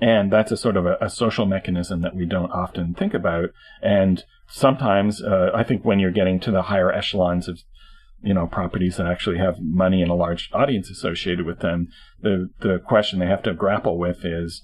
and 0.00 0.32
that's 0.32 0.52
a 0.52 0.56
sort 0.56 0.76
of 0.76 0.86
a, 0.86 0.96
a, 1.00 1.10
social 1.10 1.46
mechanism 1.46 2.02
that 2.02 2.14
we 2.14 2.24
don't 2.24 2.52
often 2.52 2.94
think 2.94 3.14
about. 3.14 3.50
And 3.82 4.22
sometimes, 4.48 5.22
uh, 5.22 5.50
I 5.54 5.64
think 5.64 5.84
when 5.84 5.98
you're 5.98 6.10
getting 6.10 6.38
to 6.40 6.50
the 6.50 6.62
higher 6.62 6.92
echelons 6.92 7.48
of, 7.48 7.60
you 8.22 8.34
know, 8.34 8.46
properties 8.46 8.96
that 8.96 9.06
actually 9.06 9.38
have 9.38 9.56
money 9.60 10.02
and 10.02 10.10
a 10.10 10.14
large 10.14 10.50
audience 10.52 10.90
associated 10.90 11.46
with 11.46 11.60
them, 11.60 11.88
the, 12.22 12.50
the 12.60 12.78
question 12.78 13.18
they 13.18 13.26
have 13.26 13.42
to 13.44 13.54
grapple 13.54 13.98
with 13.98 14.24
is, 14.24 14.62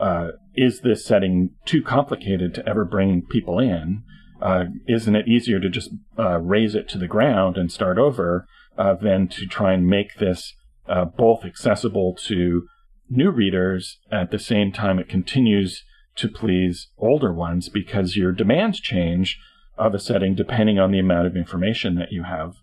uh, 0.00 0.28
is 0.54 0.80
this 0.80 1.04
setting 1.04 1.50
too 1.64 1.82
complicated 1.82 2.54
to 2.54 2.68
ever 2.68 2.84
bring 2.84 3.22
people 3.22 3.58
in? 3.58 4.02
Uh, 4.40 4.64
isn't 4.86 5.16
it 5.16 5.26
easier 5.26 5.58
to 5.58 5.70
just 5.70 5.90
uh, 6.18 6.38
raze 6.38 6.74
it 6.74 6.88
to 6.90 6.98
the 6.98 7.06
ground 7.08 7.56
and 7.56 7.72
start 7.72 7.98
over 7.98 8.46
uh, 8.76 8.94
than 8.94 9.26
to 9.26 9.46
try 9.46 9.72
and 9.72 9.86
make 9.86 10.16
this 10.18 10.52
uh, 10.86 11.04
both 11.04 11.44
accessible 11.44 12.14
to 12.14 12.66
new 13.08 13.30
readers 13.30 13.98
at 14.10 14.30
the 14.30 14.38
same 14.38 14.72
time 14.72 14.98
it 14.98 15.08
continues 15.08 15.84
to 16.16 16.28
please 16.28 16.88
older 16.98 17.32
ones 17.32 17.68
because 17.68 18.16
your 18.16 18.32
demands 18.32 18.80
change 18.80 19.38
of 19.76 19.94
a 19.94 19.98
setting 19.98 20.34
depending 20.34 20.78
on 20.78 20.90
the 20.90 20.98
amount 20.98 21.26
of 21.26 21.36
information 21.36 21.94
that 21.96 22.10
you 22.10 22.24
have 22.24 22.54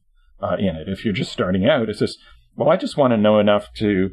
uh, 0.41 0.55
in 0.57 0.75
it. 0.75 0.89
If 0.89 1.05
you're 1.05 1.13
just 1.13 1.31
starting 1.31 1.67
out, 1.67 1.89
it's 1.89 2.00
just, 2.00 2.17
well, 2.55 2.69
I 2.69 2.77
just 2.77 2.97
want 2.97 3.12
to 3.12 3.17
know 3.17 3.39
enough 3.39 3.67
to 3.77 4.12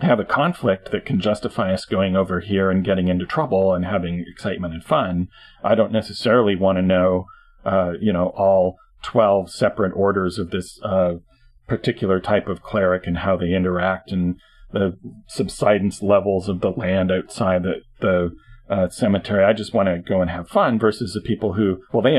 have 0.00 0.20
a 0.20 0.24
conflict 0.24 0.92
that 0.92 1.04
can 1.04 1.20
justify 1.20 1.72
us 1.72 1.84
going 1.84 2.14
over 2.14 2.40
here 2.40 2.70
and 2.70 2.84
getting 2.84 3.08
into 3.08 3.26
trouble 3.26 3.74
and 3.74 3.84
having 3.84 4.24
excitement 4.30 4.74
and 4.74 4.84
fun. 4.84 5.28
I 5.64 5.74
don't 5.74 5.92
necessarily 5.92 6.54
want 6.54 6.78
to 6.78 6.82
know, 6.82 7.26
uh, 7.64 7.92
you 8.00 8.12
know, 8.12 8.28
all 8.36 8.76
12 9.02 9.50
separate 9.50 9.92
orders 9.94 10.38
of 10.38 10.50
this 10.50 10.80
uh, 10.84 11.14
particular 11.66 12.20
type 12.20 12.48
of 12.48 12.62
cleric 12.62 13.06
and 13.06 13.18
how 13.18 13.36
they 13.36 13.52
interact 13.52 14.12
and 14.12 14.36
the 14.72 14.98
subsidence 15.26 16.02
levels 16.02 16.48
of 16.48 16.60
the 16.60 16.70
land 16.70 17.10
outside 17.10 17.62
the, 17.62 17.80
the 18.00 18.30
uh, 18.68 18.88
cemetery. 18.88 19.44
I 19.44 19.52
just 19.52 19.72
want 19.72 19.88
to 19.88 19.98
go 19.98 20.20
and 20.20 20.30
have 20.30 20.48
fun 20.48 20.78
versus 20.78 21.14
the 21.14 21.20
people 21.20 21.54
who, 21.54 21.80
well, 21.92 22.02
they, 22.02 22.18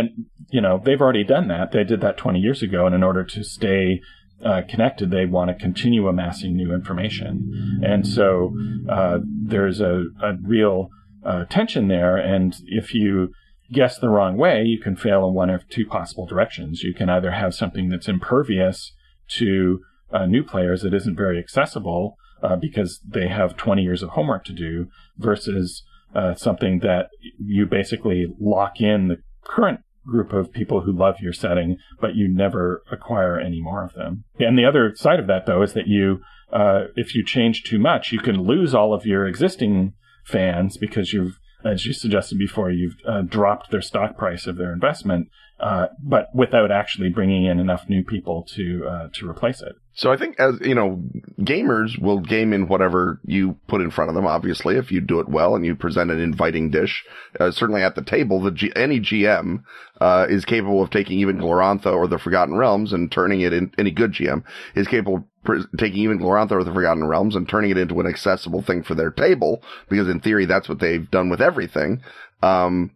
you 0.50 0.62
know, 0.62 0.82
they've 0.84 1.02
already 1.02 1.24
done 1.24 1.48
that. 1.50 1.72
They 1.72 1.84
did 1.84 2.02
that 2.02 2.18
20 2.18 2.40
years 2.40 2.64
ago. 2.64 2.86
And 2.86 2.96
in 2.96 3.04
order 3.04 3.24
to 3.24 3.44
stay 3.44 4.02
uh, 4.44 4.62
connected, 4.68 5.12
they 5.12 5.26
want 5.26 5.50
to 5.50 5.56
continue 5.56 6.08
amassing 6.08 6.56
new 6.56 6.74
information. 6.74 7.82
And 7.86 8.08
so 8.08 8.54
uh, 8.90 9.20
there's 9.24 9.80
a, 9.80 10.06
a 10.22 10.34
real 10.42 10.90
uh, 11.24 11.46
tension 11.46 11.88
there. 11.88 12.18
And 12.18 12.56
if 12.66 12.94
you 12.94 13.32
guess 13.72 14.00
the 14.00 14.10
wrong 14.10 14.38
way, 14.38 14.64
you 14.64 14.80
can 14.80 14.96
fail 14.96 15.28
in 15.28 15.34
one 15.34 15.50
of 15.50 15.68
two 15.70 15.86
possible 15.86 16.26
directions. 16.26 16.82
You 16.82 16.94
can 16.94 17.10
either 17.10 17.32
have 17.32 17.54
something 17.54 17.90
that's 17.90 18.08
impervious 18.08 18.94
to 19.38 19.82
uh, 20.12 20.26
new 20.26 20.44
players 20.44 20.82
that 20.82 20.94
isn't 20.94 21.16
very 21.16 21.38
accessible, 21.38 22.16
uh, 22.42 22.56
because 22.56 23.00
they 23.08 23.28
have 23.28 23.58
20 23.58 23.82
years 23.82 24.04
of 24.04 24.10
homework 24.10 24.46
to 24.46 24.54
do 24.54 24.88
versus 25.18 25.84
uh, 26.16 26.34
something 26.36 26.80
that 26.80 27.10
you 27.38 27.66
basically 27.66 28.28
lock 28.40 28.82
in 28.82 29.08
the 29.08 29.18
current 29.44 29.82
group 30.06 30.34
of 30.34 30.52
people 30.52 30.82
who 30.82 30.92
love 30.92 31.16
your 31.20 31.34
setting, 31.34 31.78
but 32.00 32.16
you 32.16 32.28
never 32.28 32.84
acquire 32.92 33.40
any 33.40 33.62
more 33.62 33.84
of 33.84 33.94
them. 33.94 34.24
And 34.40 34.58
the 34.58 34.66
other 34.66 34.94
side 34.96 35.20
of 35.20 35.28
that, 35.28 35.46
though, 35.46 35.62
is 35.62 35.74
that 35.74 35.88
you, 35.88 36.22
uh, 36.52 36.86
if 36.96 37.14
you 37.14 37.24
change 37.24 37.64
too 37.64 37.80
much, 37.80 38.12
you 38.12 38.20
can 38.20 38.44
lose 38.44 38.74
all 38.74 38.94
of 38.94 39.06
your 39.06 39.28
existing 39.28 39.94
fans 40.26 40.78
because 40.78 41.14
you've, 41.14 41.38
as 41.64 41.86
you 41.86 41.94
suggested 41.94 42.40
before, 42.40 42.72
you've 42.72 42.96
uh, 43.08 43.22
dropped 43.22 43.70
their 43.70 43.82
stock 43.82 44.18
price 44.18 44.48
of 44.48 44.58
their 44.58 44.74
investment, 44.74 45.28
uh, 45.60 45.88
but 46.02 46.28
without 46.34 46.72
actually 46.72 47.10
bringing 47.10 47.46
in 47.46 47.60
enough 47.60 47.90
new 47.90 48.04
people 48.04 48.44
to 48.56 48.86
uh, 48.88 49.08
to 49.14 49.30
replace 49.30 49.62
it. 49.62 49.76
So 49.94 50.12
I 50.12 50.18
think 50.18 50.40
as 50.40 50.56
you 50.62 50.76
know, 50.76 51.04
gamers 51.42 52.02
will 52.02 52.22
game 52.22 52.54
in 52.54 52.70
whatever 52.70 53.20
you 53.26 53.58
put 53.68 53.82
in 53.82 53.92
front 53.92 54.10
of 54.10 54.16
them. 54.16 54.26
Obviously, 54.26 54.78
if 54.78 54.92
you 54.92 55.02
do 55.02 55.20
it 55.20 55.28
well 55.28 55.56
and 55.56 55.66
you 55.66 55.76
present 55.76 56.12
an 56.12 56.22
inviting 56.22 56.70
dish, 56.70 57.04
uh, 57.40 57.52
certainly 57.52 57.84
at 57.84 57.96
the 57.96 58.02
table, 58.02 58.40
the 58.40 58.52
G- 58.52 58.72
any 58.78 59.02
GM 59.02 59.64
uh, 60.00 60.28
is 60.30 60.46
capable 60.46 60.82
of 60.82 60.90
taking 60.90 61.20
even 61.20 61.38
Glorantha 61.38 61.88
or 61.88 62.08
the 62.08 62.18
Forgotten 62.18 62.56
Realms 62.56 62.94
and 62.94 63.12
turning 63.12 63.42
it 63.42 63.52
in. 63.52 63.74
Any 63.78 63.92
good 63.92 64.14
GM 64.14 64.44
is 64.76 64.88
capable 64.88 65.28
of 65.46 65.66
taking 65.78 66.00
even 66.00 66.20
Glorantha 66.20 66.52
or 66.52 66.64
the 66.64 66.74
Forgotten 66.74 67.06
Realms 67.06 67.36
and 67.36 67.50
turning 67.50 67.72
it 67.72 67.78
into 67.78 68.00
an 68.00 68.08
accessible 68.08 68.62
thing 68.62 68.84
for 68.84 68.96
their 68.96 69.12
table, 69.12 69.62
because 69.90 70.08
in 70.08 70.22
theory 70.22 70.46
that's 70.46 70.70
what 70.70 70.80
they've 70.80 71.12
done 71.12 71.30
with 71.30 71.42
everything. 71.42 72.02
Um, 72.42 72.92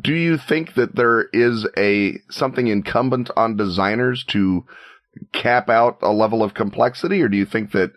do 0.00 0.12
you 0.12 0.36
think 0.36 0.74
that 0.74 0.96
there 0.96 1.28
is 1.32 1.66
a 1.76 2.18
something 2.30 2.66
incumbent 2.66 3.30
on 3.36 3.56
designers 3.56 4.24
to 4.24 4.64
cap 5.32 5.68
out 5.68 5.98
a 6.02 6.12
level 6.12 6.42
of 6.42 6.54
complexity, 6.54 7.22
or 7.22 7.28
do 7.28 7.36
you 7.36 7.46
think 7.46 7.72
that 7.72 7.92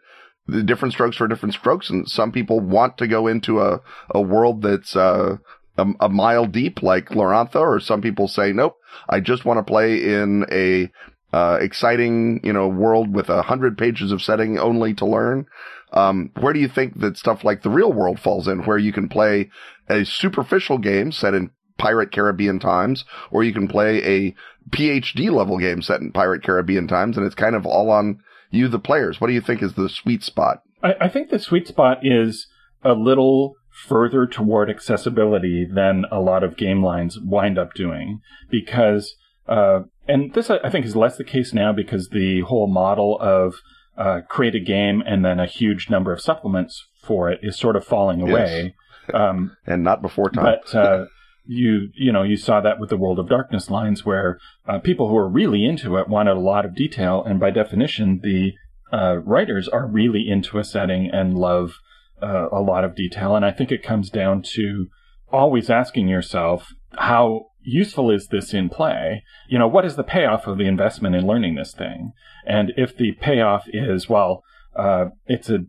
the 0.47 0.63
different 0.63 0.93
strokes 0.93 1.17
for 1.17 1.27
different 1.27 1.53
strokes, 1.53 1.89
and 1.89 2.07
some 2.07 2.31
people 2.31 2.59
want 2.59 2.97
to 2.97 3.07
go 3.07 3.27
into 3.27 3.61
a 3.61 3.81
a 4.11 4.21
world 4.21 4.61
that's 4.61 4.95
uh, 4.95 5.37
a, 5.77 5.85
a 5.99 6.09
mile 6.09 6.45
deep 6.45 6.81
like 6.81 7.09
Glorantha, 7.09 7.59
or 7.59 7.79
some 7.79 8.01
people 8.01 8.27
say, 8.27 8.51
nope, 8.51 8.77
I 9.09 9.19
just 9.19 9.45
want 9.45 9.57
to 9.57 9.63
play 9.63 10.01
in 10.01 10.45
a 10.51 10.91
uh, 11.35 11.57
exciting, 11.59 12.39
you 12.43 12.53
know, 12.53 12.67
world 12.67 13.13
with 13.13 13.29
a 13.29 13.41
hundred 13.41 13.77
pages 13.77 14.11
of 14.11 14.21
setting 14.21 14.57
only 14.57 14.93
to 14.93 15.05
learn. 15.05 15.45
Um, 15.91 16.31
where 16.39 16.53
do 16.53 16.59
you 16.59 16.67
think 16.67 16.99
that 16.99 17.17
stuff 17.17 17.43
like 17.43 17.61
the 17.63 17.69
real 17.69 17.91
world 17.91 18.19
falls 18.19 18.47
in, 18.47 18.65
where 18.65 18.77
you 18.77 18.93
can 18.93 19.09
play 19.09 19.49
a 19.89 20.05
superficial 20.05 20.77
game 20.77 21.11
set 21.11 21.33
in 21.33 21.51
Pirate 21.77 22.11
Caribbean 22.11 22.59
times, 22.59 23.05
or 23.31 23.43
you 23.43 23.53
can 23.53 23.67
play 23.67 24.03
a 24.03 24.35
PhD 24.69 25.31
level 25.31 25.57
game 25.57 25.81
set 25.81 26.01
in 26.01 26.11
Pirate 26.11 26.43
Caribbean 26.43 26.87
times, 26.87 27.17
and 27.17 27.25
it's 27.25 27.35
kind 27.35 27.55
of 27.55 27.65
all 27.65 27.91
on 27.91 28.19
you, 28.51 28.67
the 28.67 28.79
players. 28.79 29.19
What 29.19 29.27
do 29.27 29.33
you 29.33 29.41
think 29.41 29.61
is 29.61 29.73
the 29.73 29.89
sweet 29.89 30.23
spot? 30.23 30.61
I, 30.83 30.95
I 31.01 31.09
think 31.09 31.29
the 31.29 31.39
sweet 31.39 31.67
spot 31.67 31.99
is 32.01 32.47
a 32.83 32.93
little 32.93 33.55
further 33.69 34.25
toward 34.25 34.69
accessibility 34.69 35.65
than 35.69 36.05
a 36.09 36.21
lot 36.21 36.43
of 36.43 36.55
game 36.55 36.81
lines 36.81 37.19
wind 37.19 37.57
up 37.57 37.73
doing 37.73 38.21
because 38.49 39.15
uh, 39.47 39.81
and 40.07 40.33
this 40.33 40.49
I 40.49 40.69
think 40.69 40.85
is 40.85 40.95
less 40.95 41.17
the 41.17 41.23
case 41.23 41.53
now 41.53 41.73
because 41.73 42.09
the 42.09 42.41
whole 42.41 42.67
model 42.67 43.19
of 43.19 43.55
uh, 43.97 44.21
create 44.27 44.55
a 44.55 44.59
game 44.59 45.03
and 45.05 45.23
then 45.25 45.39
a 45.39 45.45
huge 45.45 45.89
number 45.89 46.13
of 46.13 46.21
supplements 46.21 46.87
for 47.03 47.29
it 47.29 47.39
is 47.43 47.57
sort 47.57 47.75
of 47.75 47.85
falling 47.85 48.21
away. 48.21 48.75
Yes. 49.07 49.15
Um, 49.15 49.55
and 49.67 49.83
not 49.83 50.01
before 50.01 50.29
time. 50.29 50.57
But 50.63 50.75
uh, 50.75 51.05
you 51.47 51.89
you 51.93 52.11
know 52.11 52.23
you 52.23 52.37
saw 52.37 52.61
that 52.61 52.79
with 52.79 52.89
the 52.89 52.97
World 52.97 53.19
of 53.19 53.29
Darkness 53.29 53.69
lines 53.69 54.05
where 54.05 54.39
uh, 54.67 54.79
people 54.79 55.09
who 55.09 55.17
are 55.17 55.29
really 55.29 55.65
into 55.65 55.97
it 55.97 56.07
wanted 56.07 56.37
a 56.37 56.39
lot 56.39 56.65
of 56.65 56.75
detail, 56.75 57.23
and 57.23 57.39
by 57.39 57.51
definition, 57.51 58.19
the 58.23 58.53
uh, 58.91 59.17
writers 59.17 59.67
are 59.67 59.87
really 59.87 60.29
into 60.29 60.57
a 60.57 60.63
setting 60.63 61.09
and 61.11 61.37
love 61.37 61.79
uh, 62.21 62.47
a 62.51 62.61
lot 62.61 62.83
of 62.83 62.95
detail. 62.95 63.35
And 63.35 63.45
I 63.45 63.51
think 63.51 63.71
it 63.71 63.83
comes 63.83 64.09
down 64.09 64.41
to 64.53 64.87
always 65.31 65.69
asking 65.69 66.07
yourself 66.07 66.73
how 66.93 67.47
useful 67.61 68.11
is 68.11 68.27
this 68.27 68.53
in 68.53 68.69
play? 68.69 69.23
You 69.49 69.59
know, 69.59 69.67
what 69.67 69.85
is 69.85 69.95
the 69.95 70.03
payoff 70.03 70.47
of 70.47 70.57
the 70.57 70.67
investment 70.67 71.15
in 71.15 71.27
learning 71.27 71.55
this 71.55 71.73
thing? 71.73 72.11
And 72.45 72.71
if 72.77 72.95
the 72.95 73.13
payoff 73.13 73.65
is, 73.67 74.07
well, 74.07 74.43
uh, 74.75 75.05
it's 75.25 75.49
a 75.49 75.65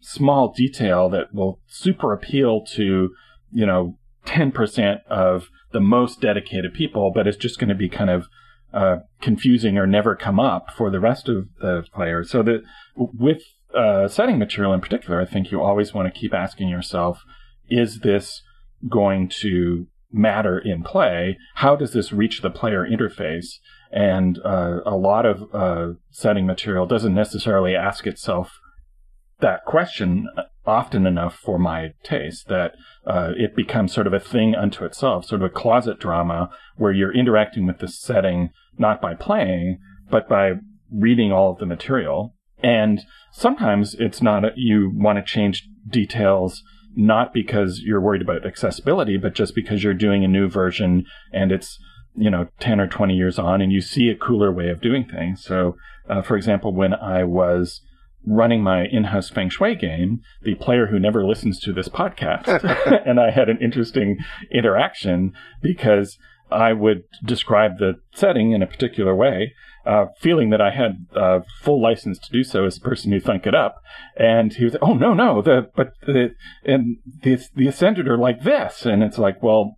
small 0.00 0.52
detail 0.52 1.08
that 1.10 1.34
will 1.34 1.60
super 1.66 2.12
appeal 2.12 2.64
to, 2.72 3.10
you 3.52 3.66
know, 3.66 3.98
10% 4.26 5.04
of 5.08 5.48
the 5.72 5.80
most 5.80 6.20
dedicated 6.20 6.74
people, 6.74 7.10
but 7.14 7.26
it's 7.26 7.36
just 7.36 7.58
going 7.58 7.68
to 7.68 7.74
be 7.74 7.88
kind 7.88 8.10
of 8.10 8.26
uh, 8.72 8.96
confusing 9.20 9.78
or 9.78 9.86
never 9.86 10.14
come 10.14 10.38
up 10.38 10.70
for 10.76 10.90
the 10.90 11.00
rest 11.00 11.28
of 11.28 11.48
the 11.60 11.84
players. 11.94 12.30
So 12.30 12.42
that 12.42 12.62
with 12.96 13.42
uh, 13.74 14.08
setting 14.08 14.38
material 14.38 14.72
in 14.74 14.80
particular, 14.80 15.20
I 15.20 15.24
think 15.24 15.50
you 15.50 15.62
always 15.62 15.94
want 15.94 16.12
to 16.12 16.20
keep 16.20 16.34
asking 16.34 16.68
yourself, 16.68 17.22
is 17.68 18.00
this 18.00 18.42
going 18.88 19.28
to 19.40 19.86
matter 20.12 20.58
in 20.58 20.82
play? 20.82 21.38
How 21.56 21.76
does 21.76 21.92
this 21.92 22.12
reach 22.12 22.42
the 22.42 22.50
player 22.50 22.86
interface? 22.86 23.58
And 23.90 24.38
uh, 24.44 24.80
a 24.84 24.96
lot 24.96 25.26
of 25.26 25.54
uh, 25.54 25.94
setting 26.10 26.46
material 26.46 26.86
doesn't 26.86 27.14
necessarily 27.14 27.74
ask 27.74 28.06
itself 28.06 28.60
that 29.40 29.64
question 29.64 30.28
often 30.66 31.06
enough 31.06 31.36
for 31.36 31.58
my 31.58 31.92
taste 32.02 32.48
that 32.48 32.72
uh, 33.06 33.32
it 33.36 33.54
becomes 33.54 33.92
sort 33.92 34.06
of 34.06 34.12
a 34.12 34.20
thing 34.20 34.54
unto 34.54 34.84
itself, 34.84 35.26
sort 35.26 35.42
of 35.42 35.46
a 35.46 35.54
closet 35.54 35.98
drama 35.98 36.50
where 36.76 36.92
you're 36.92 37.14
interacting 37.14 37.66
with 37.66 37.78
the 37.78 37.88
setting 37.88 38.50
not 38.78 39.00
by 39.00 39.14
playing, 39.14 39.78
but 40.10 40.28
by 40.28 40.52
reading 40.92 41.32
all 41.32 41.52
of 41.52 41.58
the 41.58 41.66
material. 41.66 42.34
And 42.62 43.02
sometimes 43.32 43.94
it's 43.94 44.22
not, 44.22 44.44
a, 44.44 44.50
you 44.56 44.90
want 44.94 45.18
to 45.18 45.24
change 45.24 45.68
details 45.88 46.62
not 46.96 47.32
because 47.34 47.80
you're 47.84 48.00
worried 48.00 48.22
about 48.22 48.46
accessibility, 48.46 49.18
but 49.18 49.34
just 49.34 49.54
because 49.54 49.84
you're 49.84 49.94
doing 49.94 50.24
a 50.24 50.28
new 50.28 50.48
version 50.48 51.04
and 51.32 51.52
it's, 51.52 51.78
you 52.16 52.30
know, 52.30 52.48
10 52.60 52.80
or 52.80 52.86
20 52.86 53.14
years 53.14 53.38
on 53.38 53.60
and 53.60 53.70
you 53.70 53.82
see 53.82 54.08
a 54.08 54.16
cooler 54.16 54.50
way 54.50 54.70
of 54.70 54.80
doing 54.80 55.04
things. 55.04 55.44
So, 55.44 55.76
uh, 56.08 56.22
for 56.22 56.36
example, 56.36 56.74
when 56.74 56.94
I 56.94 57.24
was 57.24 57.82
running 58.26 58.62
my 58.62 58.84
in-house 58.86 59.30
feng 59.30 59.48
shui 59.48 59.74
game, 59.74 60.20
the 60.42 60.54
player 60.56 60.86
who 60.86 60.98
never 60.98 61.24
listens 61.24 61.60
to 61.60 61.72
this 61.72 61.88
podcast, 61.88 62.46
and 63.06 63.20
I 63.20 63.30
had 63.30 63.48
an 63.48 63.58
interesting 63.60 64.18
interaction 64.52 65.32
because 65.62 66.18
I 66.50 66.72
would 66.72 67.04
describe 67.24 67.78
the 67.78 67.94
setting 68.14 68.52
in 68.52 68.62
a 68.62 68.66
particular 68.66 69.14
way, 69.14 69.54
uh, 69.84 70.06
feeling 70.18 70.50
that 70.50 70.60
I 70.60 70.70
had 70.70 71.06
uh, 71.14 71.40
full 71.60 71.80
license 71.80 72.18
to 72.18 72.32
do 72.32 72.42
so 72.44 72.64
as 72.64 72.76
the 72.76 72.88
person 72.88 73.12
who 73.12 73.20
thunk 73.20 73.46
it 73.46 73.54
up. 73.54 73.76
And 74.16 74.52
he 74.52 74.64
was, 74.64 74.76
oh 74.82 74.94
no, 74.94 75.14
no, 75.14 75.42
the 75.42 75.70
but 75.74 75.92
the 76.04 76.34
and 76.64 76.98
the 77.22 77.38
the 77.54 77.68
ascended 77.68 78.08
are 78.08 78.18
like 78.18 78.42
this, 78.42 78.84
and 78.84 79.02
it's 79.02 79.18
like, 79.18 79.42
well, 79.42 79.76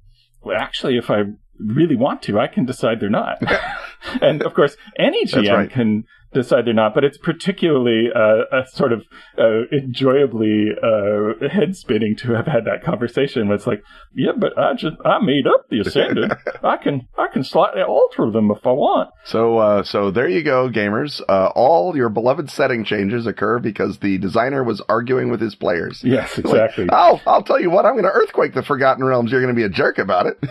actually, 0.54 0.96
if 0.96 1.10
I 1.10 1.24
really 1.58 1.96
want 1.96 2.22
to, 2.22 2.38
I 2.38 2.46
can 2.46 2.64
decide 2.64 3.00
they're 3.00 3.10
not. 3.10 3.38
and 4.22 4.42
of 4.42 4.54
course, 4.54 4.76
any 4.98 5.26
GM 5.26 5.52
right. 5.52 5.70
can 5.70 6.04
decide 6.32 6.66
they're 6.66 6.74
not, 6.74 6.94
but 6.94 7.04
it's 7.04 7.18
particularly 7.18 8.08
uh, 8.14 8.44
a 8.52 8.66
sort 8.72 8.92
of 8.92 9.04
uh, 9.38 9.66
enjoyably 9.72 10.68
uh, 10.82 11.48
head 11.48 11.76
spinning 11.76 12.16
to 12.16 12.32
have 12.32 12.46
had 12.46 12.64
that 12.64 12.82
conversation. 12.84 13.48
Where 13.48 13.56
it's 13.56 13.66
like, 13.66 13.82
yeah, 14.14 14.32
but 14.36 14.58
I 14.58 14.74
just 14.74 14.96
I 15.04 15.18
made 15.20 15.46
up 15.46 15.68
the 15.70 15.80
ascended. 15.80 16.32
I 16.62 16.76
can 16.76 17.08
I 17.16 17.28
can 17.32 17.44
slightly 17.44 17.82
alter 17.82 18.30
them 18.30 18.50
if 18.50 18.66
I 18.66 18.72
want. 18.72 19.10
So 19.24 19.58
uh, 19.58 19.82
so 19.82 20.10
there 20.10 20.28
you 20.28 20.42
go, 20.42 20.68
gamers. 20.68 21.20
Uh, 21.28 21.50
all 21.54 21.96
your 21.96 22.08
beloved 22.08 22.50
setting 22.50 22.84
changes 22.84 23.26
occur 23.26 23.58
because 23.58 23.98
the 23.98 24.18
designer 24.18 24.62
was 24.62 24.80
arguing 24.88 25.30
with 25.30 25.40
his 25.40 25.54
players. 25.54 26.02
Yes, 26.04 26.38
exactly. 26.38 26.84
Like, 26.84 26.92
I'll 26.92 27.20
I'll 27.26 27.42
tell 27.42 27.60
you 27.60 27.70
what. 27.70 27.86
I'm 27.86 27.94
going 27.94 28.04
to 28.04 28.10
earthquake 28.10 28.54
the 28.54 28.62
Forgotten 28.62 29.04
Realms. 29.04 29.32
You're 29.32 29.40
going 29.40 29.54
to 29.54 29.58
be 29.58 29.64
a 29.64 29.70
jerk 29.70 29.98
about 29.98 30.26
it. 30.26 30.38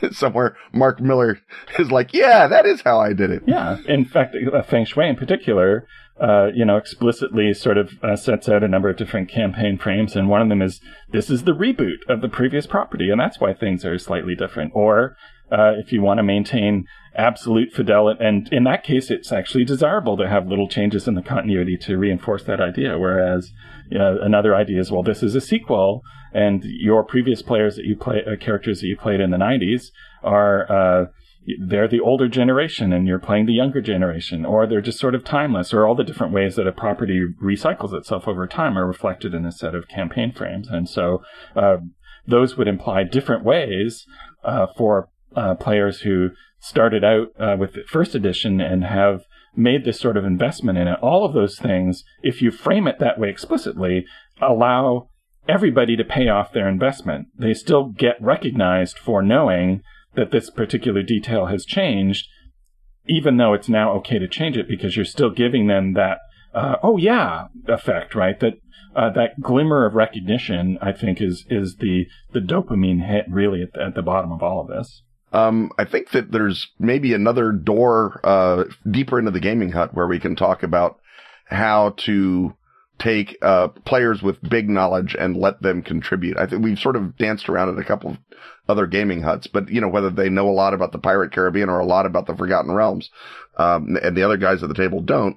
somewhere 0.12 0.56
Mark 0.72 1.00
Miller 1.00 1.40
is 1.78 1.90
like, 1.90 2.12
yeah, 2.12 2.46
that 2.46 2.66
is 2.66 2.82
how 2.82 3.00
I 3.00 3.12
did 3.12 3.30
it. 3.30 3.42
Yeah. 3.46 3.78
In 3.86 4.04
fact, 4.04 4.36
uh, 4.52 4.62
Feng 4.62 4.84
Shui 4.84 5.08
in 5.08 5.16
particular, 5.16 5.86
uh, 6.20 6.48
you 6.54 6.64
know, 6.64 6.76
explicitly 6.76 7.54
sort 7.54 7.78
of 7.78 7.92
uh, 8.02 8.14
sets 8.16 8.48
out 8.48 8.62
a 8.62 8.68
number 8.68 8.90
of 8.90 8.96
different 8.96 9.30
campaign 9.30 9.78
frames, 9.78 10.14
and 10.14 10.28
one 10.28 10.42
of 10.42 10.48
them 10.48 10.60
is 10.60 10.80
this 11.12 11.30
is 11.30 11.44
the 11.44 11.52
reboot 11.52 11.98
of 12.08 12.20
the 12.20 12.28
previous 12.28 12.66
property, 12.66 13.10
and 13.10 13.18
that's 13.18 13.40
why 13.40 13.54
things 13.54 13.84
are 13.84 13.98
slightly 13.98 14.34
different. 14.34 14.72
Or 14.74 15.16
uh, 15.50 15.72
if 15.78 15.92
you 15.92 16.02
want 16.02 16.18
to 16.18 16.22
maintain 16.22 16.86
absolute 17.14 17.72
fidelity, 17.72 18.22
and 18.22 18.52
in 18.52 18.64
that 18.64 18.84
case, 18.84 19.10
it's 19.10 19.32
actually 19.32 19.64
desirable 19.64 20.16
to 20.16 20.28
have 20.28 20.46
little 20.46 20.68
changes 20.68 21.08
in 21.08 21.14
the 21.14 21.22
continuity 21.22 21.76
to 21.76 21.96
reinforce 21.96 22.44
that 22.44 22.60
idea. 22.60 22.98
Whereas 22.98 23.50
you 23.90 23.98
know, 23.98 24.18
another 24.20 24.54
idea 24.54 24.80
is, 24.80 24.90
well, 24.90 25.02
this 25.02 25.22
is 25.22 25.34
a 25.34 25.40
sequel, 25.40 26.02
and 26.32 26.62
your 26.64 27.04
previous 27.04 27.42
players 27.42 27.76
that 27.76 27.84
you 27.84 27.96
play, 27.96 28.22
uh, 28.24 28.36
characters 28.36 28.80
that 28.80 28.86
you 28.86 28.96
played 28.96 29.20
in 29.20 29.30
the 29.30 29.38
'90s 29.38 29.90
are. 30.22 30.70
Uh, 30.70 31.06
they're 31.58 31.88
the 31.88 32.00
older 32.00 32.28
generation 32.28 32.92
and 32.92 33.08
you're 33.08 33.18
playing 33.18 33.46
the 33.46 33.54
younger 33.54 33.80
generation, 33.80 34.44
or 34.44 34.66
they're 34.66 34.82
just 34.82 35.00
sort 35.00 35.14
of 35.14 35.24
timeless, 35.24 35.72
or 35.72 35.86
all 35.86 35.94
the 35.94 36.04
different 36.04 36.34
ways 36.34 36.54
that 36.56 36.66
a 36.66 36.72
property 36.72 37.24
recycles 37.42 37.94
itself 37.94 38.28
over 38.28 38.46
time 38.46 38.76
are 38.76 38.86
reflected 38.86 39.34
in 39.34 39.46
a 39.46 39.50
set 39.50 39.74
of 39.74 39.88
campaign 39.88 40.32
frames. 40.32 40.68
And 40.68 40.88
so 40.88 41.22
uh, 41.56 41.78
those 42.26 42.56
would 42.56 42.68
imply 42.68 43.04
different 43.04 43.44
ways 43.44 44.06
uh, 44.44 44.66
for 44.76 45.08
uh, 45.34 45.54
players 45.54 46.00
who 46.00 46.30
started 46.60 47.04
out 47.04 47.28
uh, 47.38 47.56
with 47.58 47.74
the 47.74 47.84
first 47.88 48.14
edition 48.14 48.60
and 48.60 48.84
have 48.84 49.22
made 49.56 49.84
this 49.84 49.98
sort 49.98 50.16
of 50.16 50.24
investment 50.24 50.78
in 50.78 50.86
it. 50.86 50.98
All 51.00 51.24
of 51.24 51.32
those 51.32 51.58
things, 51.58 52.04
if 52.22 52.40
you 52.40 52.50
frame 52.50 52.86
it 52.86 52.98
that 52.98 53.18
way 53.18 53.28
explicitly, 53.30 54.04
allow 54.40 55.08
everybody 55.48 55.96
to 55.96 56.04
pay 56.04 56.28
off 56.28 56.52
their 56.52 56.68
investment. 56.68 57.28
They 57.36 57.54
still 57.54 57.88
get 57.88 58.20
recognized 58.20 58.98
for 58.98 59.22
knowing 59.22 59.82
that 60.14 60.30
this 60.30 60.50
particular 60.50 61.02
detail 61.02 61.46
has 61.46 61.64
changed, 61.64 62.28
even 63.06 63.36
though 63.36 63.54
it's 63.54 63.68
now 63.68 63.92
okay 63.94 64.18
to 64.18 64.28
change 64.28 64.56
it 64.56 64.68
because 64.68 64.96
you're 64.96 65.04
still 65.04 65.30
giving 65.30 65.66
them 65.66 65.94
that 65.94 66.18
uh, 66.52 66.76
oh 66.82 66.96
yeah 66.96 67.46
effect, 67.68 68.14
right? 68.14 68.38
That 68.40 68.54
uh, 68.94 69.10
that 69.10 69.40
glimmer 69.40 69.86
of 69.86 69.94
recognition, 69.94 70.78
I 70.82 70.92
think, 70.92 71.20
is 71.20 71.46
is 71.48 71.76
the 71.76 72.06
the 72.32 72.40
dopamine 72.40 73.06
hit 73.06 73.26
really 73.28 73.62
at 73.62 73.72
the, 73.72 73.82
at 73.82 73.94
the 73.94 74.02
bottom 74.02 74.32
of 74.32 74.42
all 74.42 74.60
of 74.60 74.68
this. 74.68 75.02
Um, 75.32 75.70
I 75.78 75.84
think 75.84 76.10
that 76.10 76.32
there's 76.32 76.68
maybe 76.78 77.14
another 77.14 77.52
door 77.52 78.20
uh, 78.24 78.64
deeper 78.90 79.18
into 79.18 79.30
the 79.30 79.40
gaming 79.40 79.72
hut 79.72 79.94
where 79.94 80.06
we 80.06 80.18
can 80.18 80.34
talk 80.34 80.62
about 80.62 80.98
how 81.44 81.94
to 81.98 82.54
take 82.98 83.38
uh, 83.42 83.68
players 83.68 84.22
with 84.22 84.42
big 84.48 84.68
knowledge 84.68 85.16
and 85.18 85.36
let 85.36 85.62
them 85.62 85.82
contribute. 85.82 86.36
I 86.36 86.46
think 86.46 86.62
we've 86.62 86.78
sort 86.78 86.96
of 86.96 87.16
danced 87.16 87.48
around 87.48 87.70
at 87.70 87.82
a 87.82 87.86
couple 87.86 88.10
of 88.10 88.18
other 88.68 88.86
gaming 88.86 89.22
huts, 89.22 89.46
but 89.46 89.68
you 89.68 89.80
know 89.80 89.88
whether 89.88 90.10
they 90.10 90.28
know 90.28 90.48
a 90.48 90.52
lot 90.52 90.74
about 90.74 90.92
the 90.92 90.98
Pirate 90.98 91.32
Caribbean 91.32 91.68
or 91.68 91.80
a 91.80 91.86
lot 91.86 92.06
about 92.06 92.26
the 92.26 92.36
Forgotten 92.36 92.72
Realms, 92.72 93.10
um, 93.56 93.96
and 94.02 94.16
the 94.16 94.22
other 94.22 94.36
guys 94.36 94.62
at 94.62 94.68
the 94.68 94.74
table 94.74 95.00
don't. 95.00 95.36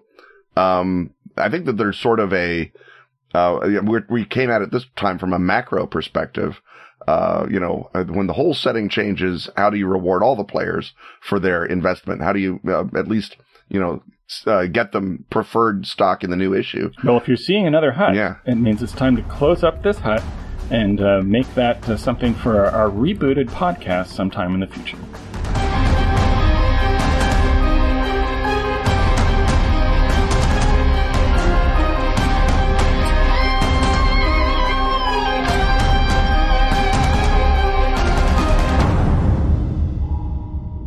Um, 0.56 1.12
I 1.38 1.50
think 1.50 1.66
that 1.66 1.78
there's 1.78 2.00
sort 2.00 2.20
of 2.20 2.34
a 2.34 2.72
uh, 3.34 3.60
we 4.10 4.26
came 4.26 4.52
at 4.52 4.62
it 4.62 4.72
this 4.72 4.86
time 4.96 5.18
from 5.18 5.34
a 5.34 5.40
macro 5.40 5.88
perspective. 5.88 6.62
Uh, 7.08 7.48
you 7.50 7.60
know, 7.60 7.90
uh, 7.94 8.04
when 8.06 8.28
the 8.28 8.34
whole 8.34 8.54
setting 8.54 8.90
changes, 8.90 9.50
how 9.58 9.70
do 9.70 9.78
you 9.78 9.88
reward 9.88 10.24
all 10.24 10.36
the 10.36 10.44
players 10.44 10.94
for 11.22 11.40
their 11.40 11.66
investment? 11.66 12.22
How 12.22 12.34
do 12.34 12.40
you 12.40 12.60
uh, 12.68 12.86
at 12.98 13.08
least, 13.08 13.38
you 13.70 13.80
know, 13.80 14.02
uh, 14.46 14.66
get 14.66 14.92
them 14.92 15.26
preferred 15.30 15.86
stock 15.86 16.24
in 16.24 16.30
the 16.30 16.36
new 16.36 16.54
issue? 16.54 16.92
Well, 17.04 17.18
if 17.18 17.28
you're 17.28 17.38
seeing 17.38 17.68
another 17.68 17.92
hut, 17.92 18.16
yeah. 18.16 18.38
it 18.46 18.56
means 18.56 18.82
it's 18.82 18.94
time 18.94 19.16
to 19.16 19.24
close 19.24 19.64
up 19.64 19.84
this 19.84 19.98
hut 20.00 20.24
and 20.70 21.02
uh, 21.02 21.22
make 21.24 21.54
that 21.56 21.88
uh, 21.90 21.98
something 21.98 22.34
for 22.34 22.66
our, 22.66 22.72
our 22.72 22.90
rebooted 22.90 23.50
podcast 23.50 24.08
sometime 24.08 24.54
in 24.54 24.60
the 24.62 24.68
future. 24.68 24.98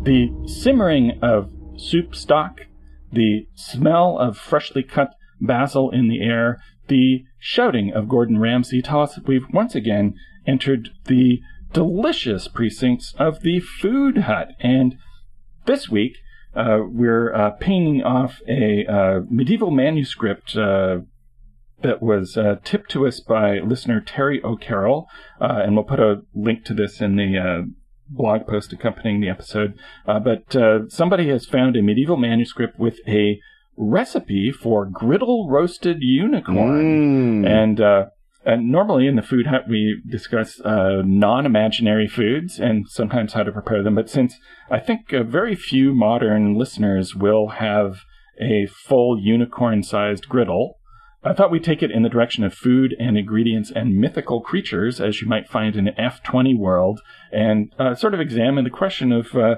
The 0.07 0.31
simmering 0.47 1.19
of 1.21 1.51
soup 1.77 2.15
stock, 2.15 2.61
the 3.13 3.49
smell 3.57 4.17
of 4.21 4.39
freshly 4.39 4.85
cut 4.85 5.11
basil 5.41 5.91
in 5.91 6.07
the 6.07 6.21
air, 6.21 6.63
the 6.87 7.25
shouting 7.41 7.93
of 7.93 8.09
Gordon 8.09 8.39
Ramsay 8.39 8.83
tell 8.83 9.03
us 9.03 9.17
that 9.17 9.27
we've 9.27 9.53
once 9.53 9.75
again 9.75 10.15
entered 10.47 10.91
the 11.07 11.41
delicious 11.73 12.47
precincts 12.47 13.15
of 13.19 13.41
the 13.41 13.59
food 13.59 14.19
hut. 14.19 14.51
And 14.61 14.95
this 15.65 15.89
week, 15.89 16.19
uh, 16.55 16.83
we're 16.87 17.35
uh, 17.35 17.51
painting 17.59 18.05
off 18.05 18.41
a 18.47 18.87
uh, 18.87 19.21
medieval 19.29 19.73
manuscript 19.73 20.57
uh, 20.57 20.99
that 21.83 22.01
was 22.01 22.37
uh, 22.37 22.61
tipped 22.63 22.93
to 22.93 23.09
us 23.09 23.19
by 23.19 23.59
listener 23.59 24.01
Terry 24.01 24.41
O'Carroll, 24.45 25.09
uh, 25.41 25.63
and 25.65 25.75
we'll 25.75 25.83
put 25.83 25.99
a 25.99 26.23
link 26.33 26.65
to 26.67 26.75
this 26.75 27.01
in 27.01 27.17
the 27.17 27.67
blog 28.09 28.47
post 28.47 28.73
accompanying 28.73 29.21
the 29.21 29.29
episode. 29.29 29.79
Uh, 30.07 30.21
but 30.21 30.55
uh, 30.57 30.89
somebody 30.89 31.29
has 31.29 31.47
found 31.47 31.77
a 31.77 31.83
medieval 31.83 32.17
manuscript 32.17 32.79
with 32.79 32.99
a 33.07 33.41
recipe 33.77 34.51
for 34.53 34.87
griddle 34.87 35.49
roasted 35.49 35.99
unicorn. 36.01 37.45
Mm. 37.45 37.49
And, 37.49 37.81
uh, 37.81 38.07
and 38.45 38.71
normally 38.71 39.07
in 39.07 39.17
the 39.17 39.23
food 39.23 39.49
hut, 39.49 39.69
we 39.69 40.03
discuss 40.09 40.61
uh, 40.61 41.03
non 41.05 41.47
imaginary 41.47 42.07
foods 42.07 42.59
and 42.59 42.89
sometimes 42.89 43.33
how 43.33 43.43
to 43.43 43.53
prepare 43.53 43.83
them. 43.83 43.97
But 43.97 44.09
since 44.09 44.37
I 44.71 44.79
think 44.79 45.13
uh, 45.13 45.25
very 45.25 45.55
few 45.55 45.95
modern 45.95 46.55
listeners 46.55 47.15
will 47.15 47.49
have 47.49 48.01
a 48.41 48.67
full 48.67 49.19
unicorn 49.21 49.83
sized 49.83 50.29
griddle, 50.29 50.79
I 51.27 51.35
thought 51.35 51.51
we'd 51.51 51.65
take 51.65 51.83
it 51.83 51.91
in 51.91 52.05
the 52.05 52.09
direction 52.09 52.45
of 52.45 52.55
food 52.55 52.95
and 53.01 53.19
ingredients 53.19 53.73
and 53.75 53.97
mythical 53.97 54.41
creatures, 54.41 55.01
as 55.01 55.21
you 55.21 55.27
might 55.27 55.49
find 55.49 55.75
in 55.75 55.89
an 55.89 55.95
F20 55.99 56.57
world, 56.57 57.01
and 57.33 57.73
uh, 57.81 57.97
sort 57.97 58.15
of 58.15 58.21
examine 58.21 58.63
the 58.63 58.71
question 58.71 59.11
of 59.11 59.35
uh, 59.35 59.57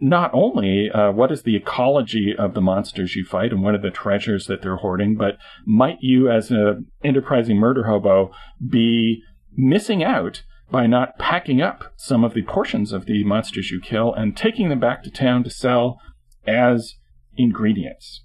not 0.00 0.30
only 0.32 0.90
uh, 0.90 1.12
what 1.12 1.30
is 1.30 1.42
the 1.42 1.54
ecology 1.54 2.34
of 2.36 2.54
the 2.54 2.62
monsters 2.62 3.14
you 3.14 3.26
fight 3.26 3.52
and 3.52 3.62
what 3.62 3.74
are 3.74 3.80
the 3.80 3.90
treasures 3.90 4.46
that 4.46 4.62
they're 4.62 4.76
hoarding, 4.76 5.14
but 5.14 5.36
might 5.66 5.98
you, 6.00 6.30
as 6.30 6.50
an 6.50 6.86
enterprising 7.04 7.58
murder 7.58 7.84
hobo, 7.84 8.30
be 8.66 9.22
missing 9.54 10.02
out 10.02 10.42
by 10.70 10.86
not 10.86 11.18
packing 11.18 11.60
up 11.60 11.92
some 11.94 12.24
of 12.24 12.32
the 12.32 12.42
portions 12.42 12.90
of 12.90 13.04
the 13.04 13.22
monsters 13.22 13.70
you 13.70 13.82
kill 13.82 14.14
and 14.14 14.34
taking 14.34 14.70
them 14.70 14.80
back 14.80 15.02
to 15.02 15.10
town 15.10 15.44
to 15.44 15.50
sell 15.50 16.00
as 16.46 16.94
ingredients? 17.36 18.24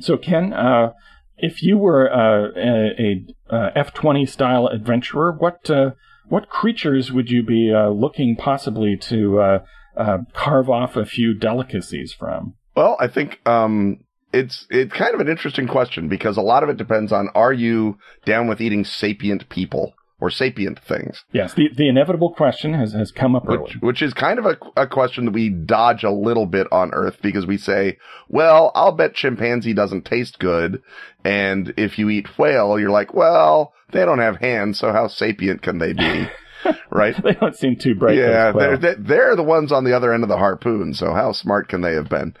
So, 0.00 0.16
Ken, 0.16 0.54
uh, 0.54 0.94
if 1.42 1.62
you 1.62 1.76
were 1.76 2.10
uh, 2.10 2.48
a, 2.56 3.26
a 3.50 3.78
F 3.78 3.92
twenty 3.92 4.24
style 4.24 4.68
adventurer, 4.68 5.32
what 5.32 5.68
uh, 5.68 5.90
what 6.28 6.48
creatures 6.48 7.12
would 7.12 7.28
you 7.28 7.42
be 7.42 7.70
uh, 7.74 7.90
looking 7.90 8.36
possibly 8.36 8.96
to 8.96 9.40
uh, 9.40 9.58
uh, 9.96 10.18
carve 10.32 10.70
off 10.70 10.96
a 10.96 11.04
few 11.04 11.34
delicacies 11.34 12.14
from? 12.14 12.54
Well, 12.74 12.96
I 12.98 13.08
think 13.08 13.40
um, 13.46 14.04
it's 14.32 14.66
it's 14.70 14.94
kind 14.94 15.14
of 15.14 15.20
an 15.20 15.28
interesting 15.28 15.66
question 15.66 16.08
because 16.08 16.36
a 16.36 16.42
lot 16.42 16.62
of 16.62 16.68
it 16.68 16.78
depends 16.78 17.12
on 17.12 17.28
are 17.34 17.52
you 17.52 17.98
down 18.24 18.46
with 18.46 18.60
eating 18.60 18.84
sapient 18.84 19.48
people? 19.48 19.92
Or 20.22 20.30
sapient 20.30 20.78
things. 20.78 21.24
Yes, 21.32 21.52
the, 21.54 21.68
the 21.76 21.88
inevitable 21.88 22.32
question 22.32 22.74
has, 22.74 22.92
has 22.92 23.10
come 23.10 23.34
up 23.34 23.44
which, 23.44 23.58
early. 23.58 23.74
Which 23.80 24.02
is 24.02 24.14
kind 24.14 24.38
of 24.38 24.46
a, 24.46 24.56
a 24.76 24.86
question 24.86 25.24
that 25.24 25.32
we 25.32 25.48
dodge 25.48 26.04
a 26.04 26.12
little 26.12 26.46
bit 26.46 26.68
on 26.70 26.94
Earth 26.94 27.16
because 27.20 27.44
we 27.44 27.58
say, 27.58 27.98
well, 28.28 28.70
I'll 28.76 28.92
bet 28.92 29.14
chimpanzee 29.14 29.74
doesn't 29.74 30.04
taste 30.04 30.38
good. 30.38 30.80
And 31.24 31.74
if 31.76 31.98
you 31.98 32.08
eat 32.08 32.38
whale, 32.38 32.78
you're 32.78 32.88
like, 32.88 33.12
well, 33.12 33.72
they 33.90 34.04
don't 34.04 34.20
have 34.20 34.36
hands, 34.36 34.78
so 34.78 34.92
how 34.92 35.08
sapient 35.08 35.60
can 35.60 35.78
they 35.78 35.92
be? 35.92 36.28
right? 36.92 37.20
they 37.20 37.32
don't 37.32 37.56
seem 37.56 37.74
too 37.74 37.96
bright. 37.96 38.16
Yeah, 38.16 38.52
they're, 38.52 38.94
they're 38.96 39.34
the 39.34 39.42
ones 39.42 39.72
on 39.72 39.82
the 39.82 39.96
other 39.96 40.12
end 40.12 40.22
of 40.22 40.28
the 40.28 40.38
harpoon, 40.38 40.94
so 40.94 41.14
how 41.14 41.32
smart 41.32 41.68
can 41.68 41.80
they 41.80 41.94
have 41.94 42.08
been? 42.08 42.36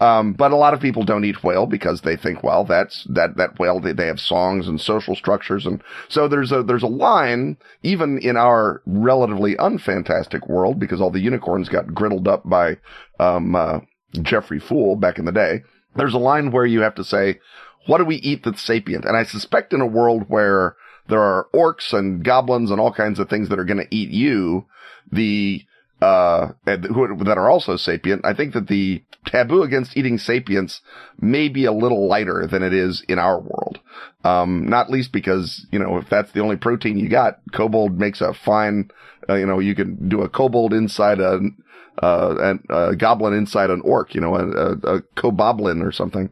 Um, 0.00 0.32
but 0.32 0.52
a 0.52 0.56
lot 0.56 0.74
of 0.74 0.80
people 0.80 1.04
don't 1.04 1.24
eat 1.24 1.44
whale 1.44 1.66
because 1.66 2.00
they 2.00 2.16
think, 2.16 2.42
well, 2.42 2.64
that's, 2.64 3.04
that, 3.10 3.36
that 3.36 3.58
whale, 3.58 3.80
they, 3.80 3.92
they 3.92 4.06
have 4.06 4.20
songs 4.20 4.66
and 4.66 4.80
social 4.80 5.14
structures. 5.14 5.66
And 5.66 5.82
so 6.08 6.28
there's 6.28 6.52
a, 6.52 6.62
there's 6.62 6.82
a 6.82 6.88
line, 6.88 7.56
even 7.82 8.18
in 8.18 8.36
our 8.36 8.82
relatively 8.86 9.54
unfantastic 9.56 10.48
world, 10.48 10.80
because 10.80 11.00
all 11.00 11.10
the 11.10 11.20
unicorns 11.20 11.68
got 11.68 11.86
griddled 11.86 12.26
up 12.26 12.48
by, 12.48 12.78
um, 13.20 13.54
uh, 13.54 13.80
Jeffrey 14.22 14.60
Fool 14.60 14.96
back 14.96 15.18
in 15.18 15.24
the 15.24 15.32
day. 15.32 15.62
There's 15.96 16.14
a 16.14 16.18
line 16.18 16.50
where 16.50 16.66
you 16.66 16.80
have 16.80 16.94
to 16.96 17.04
say, 17.04 17.40
what 17.86 17.98
do 17.98 18.04
we 18.04 18.16
eat 18.16 18.44
that's 18.44 18.62
sapient? 18.62 19.04
And 19.04 19.16
I 19.16 19.24
suspect 19.24 19.72
in 19.72 19.80
a 19.80 19.86
world 19.86 20.24
where 20.28 20.76
there 21.08 21.20
are 21.20 21.48
orcs 21.54 21.92
and 21.92 22.24
goblins 22.24 22.70
and 22.70 22.80
all 22.80 22.92
kinds 22.92 23.18
of 23.18 23.28
things 23.28 23.48
that 23.48 23.58
are 23.58 23.64
going 23.64 23.84
to 23.84 23.94
eat 23.94 24.10
you, 24.10 24.66
the 25.10 25.62
uh, 26.00 26.48
who, 26.66 27.24
that 27.24 27.38
are 27.38 27.50
also 27.50 27.76
sapient. 27.76 28.24
I 28.24 28.34
think 28.34 28.54
that 28.54 28.68
the 28.68 29.02
taboo 29.26 29.62
against 29.62 29.96
eating 29.96 30.18
sapients 30.18 30.80
may 31.18 31.48
be 31.48 31.64
a 31.64 31.72
little 31.72 32.06
lighter 32.08 32.46
than 32.46 32.62
it 32.62 32.74
is 32.74 33.02
in 33.08 33.18
our 33.18 33.40
world. 33.40 33.80
Um, 34.22 34.68
not 34.68 34.90
least 34.90 35.12
because, 35.12 35.66
you 35.70 35.78
know, 35.78 35.96
if 35.98 36.08
that's 36.08 36.32
the 36.32 36.40
only 36.40 36.56
protein 36.56 36.98
you 36.98 37.08
got, 37.08 37.38
kobold 37.52 37.98
makes 37.98 38.20
a 38.20 38.34
fine, 38.34 38.90
uh, 39.28 39.34
you 39.34 39.46
know, 39.46 39.58
you 39.60 39.74
can 39.74 40.08
do 40.08 40.22
a 40.22 40.28
kobold 40.28 40.72
inside 40.72 41.20
a, 41.20 41.40
uh, 42.02 42.54
a 42.70 42.96
goblin 42.96 43.34
inside 43.34 43.70
an 43.70 43.80
orc, 43.82 44.14
you 44.14 44.20
know, 44.20 44.34
a, 44.34 44.46
a, 44.46 44.96
a 44.96 45.02
koboblin 45.16 45.82
or 45.82 45.92
something. 45.92 46.30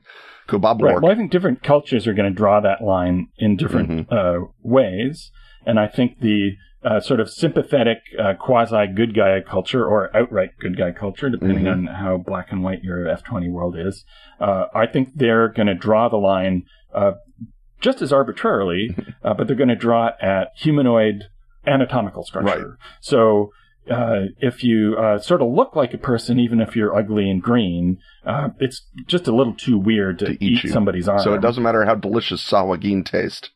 Koboblin. 0.48 0.83
Right. 0.83 1.03
Well, 1.03 1.12
I 1.12 1.14
think 1.14 1.31
different 1.31 1.62
cultures 1.62 2.07
are 2.07 2.14
going 2.14 2.31
to 2.31 2.37
draw 2.37 2.61
that 2.61 2.83
line 2.83 3.29
in 3.38 3.57
different 3.57 4.09
mm-hmm. 4.11 4.12
uh, 4.12 4.48
ways. 4.62 5.31
And 5.64 5.79
I 5.79 5.87
think 5.87 6.20
the, 6.20 6.57
uh, 6.85 7.01
sort 7.01 7.21
of 7.21 7.31
sympathetic 7.31 7.99
uh, 8.18 8.35
quasi 8.35 8.87
good 8.88 9.14
guy 9.14 9.40
culture 9.40 9.85
or 9.85 10.14
outright 10.16 10.51
good 10.61 10.77
guy 10.77 10.90
culture, 10.90 11.31
depending 11.31 11.64
mm-hmm. 11.64 11.88
on 11.88 11.95
how 11.95 12.16
black 12.16 12.51
and 12.51 12.62
white 12.62 12.83
your 12.83 13.05
F20 13.05 13.51
world 13.51 13.77
is. 13.79 14.05
Uh, 14.40 14.66
I 14.75 14.87
think 14.87 15.11
they're 15.14 15.49
going 15.49 15.68
to 15.68 15.75
draw 15.75 16.09
the 16.09 16.16
line 16.16 16.64
uh, 16.95 17.12
just 17.81 18.03
as 18.03 18.12
arbitrarily, 18.12 18.97
uh, 19.25 19.35
but 19.35 19.47
they're 19.47 19.57
going 19.57 19.68
to 19.68 19.77
draw 19.77 20.09
it 20.09 20.14
at 20.21 20.49
humanoid 20.57 21.25
anatomical 21.66 22.25
structure. 22.25 22.68
Right. 22.71 22.79
So 23.01 23.53
uh, 23.90 24.27
if 24.38 24.62
you 24.62 24.97
uh, 24.97 25.18
sort 25.18 25.42
of 25.42 25.49
look 25.49 25.75
like 25.75 25.92
a 25.92 25.99
person, 25.99 26.38
even 26.38 26.61
if 26.61 26.77
you're 26.77 26.97
ugly 26.97 27.29
and 27.29 27.42
green, 27.42 27.99
uh, 28.25 28.51
it's 28.61 28.87
just 29.07 29.27
a 29.27 29.35
little 29.35 29.55
too 29.55 29.79
weird 29.79 30.21
to, 30.21 30.27
to 30.27 30.33
eat, 30.45 30.64
eat 30.64 30.73
somebody's 30.73 31.09
arm. 31.09 31.21
So 31.21 31.35
it 31.35 31.40
doesn't 31.40 31.62
matter 31.62 31.85
how 31.85 31.97
delicious 31.97 32.49
Sahuagin 32.49 33.05
tastes 33.05 33.51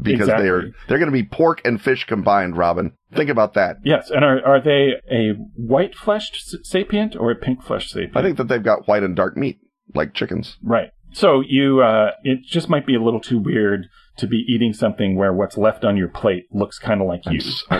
because 0.00 0.28
exactly. 0.28 0.44
they're 0.44 0.62
they're 0.88 0.98
going 0.98 1.10
to 1.10 1.12
be 1.12 1.24
pork 1.24 1.62
and 1.64 1.80
fish 1.80 2.04
combined. 2.06 2.56
Robin, 2.56 2.92
think 3.14 3.30
about 3.30 3.54
that. 3.54 3.76
Yes, 3.84 4.10
and 4.10 4.24
are 4.24 4.44
are 4.44 4.60
they 4.60 4.94
a 5.10 5.32
white 5.56 5.94
fleshed 5.94 6.66
sapient 6.66 7.16
or 7.16 7.30
a 7.30 7.36
pink 7.36 7.62
fleshed 7.62 7.90
sapient? 7.90 8.16
I 8.16 8.22
think 8.22 8.36
that 8.38 8.48
they've 8.48 8.62
got 8.62 8.86
white 8.86 9.02
and 9.02 9.16
dark 9.16 9.36
meat 9.36 9.58
like 9.94 10.14
chickens. 10.14 10.56
Right. 10.62 10.90
So 11.12 11.40
you, 11.40 11.80
uh, 11.80 12.10
it 12.24 12.42
just 12.44 12.68
might 12.68 12.86
be 12.86 12.94
a 12.94 13.02
little 13.02 13.20
too 13.20 13.38
weird 13.38 13.88
to 14.18 14.26
be 14.26 14.44
eating 14.48 14.72
something 14.72 15.16
where 15.16 15.32
what's 15.32 15.56
left 15.58 15.84
on 15.84 15.96
your 15.96 16.08
plate 16.08 16.46
looks 16.52 16.78
kind 16.78 17.00
of 17.00 17.06
like 17.06 17.22
you, 17.26 17.40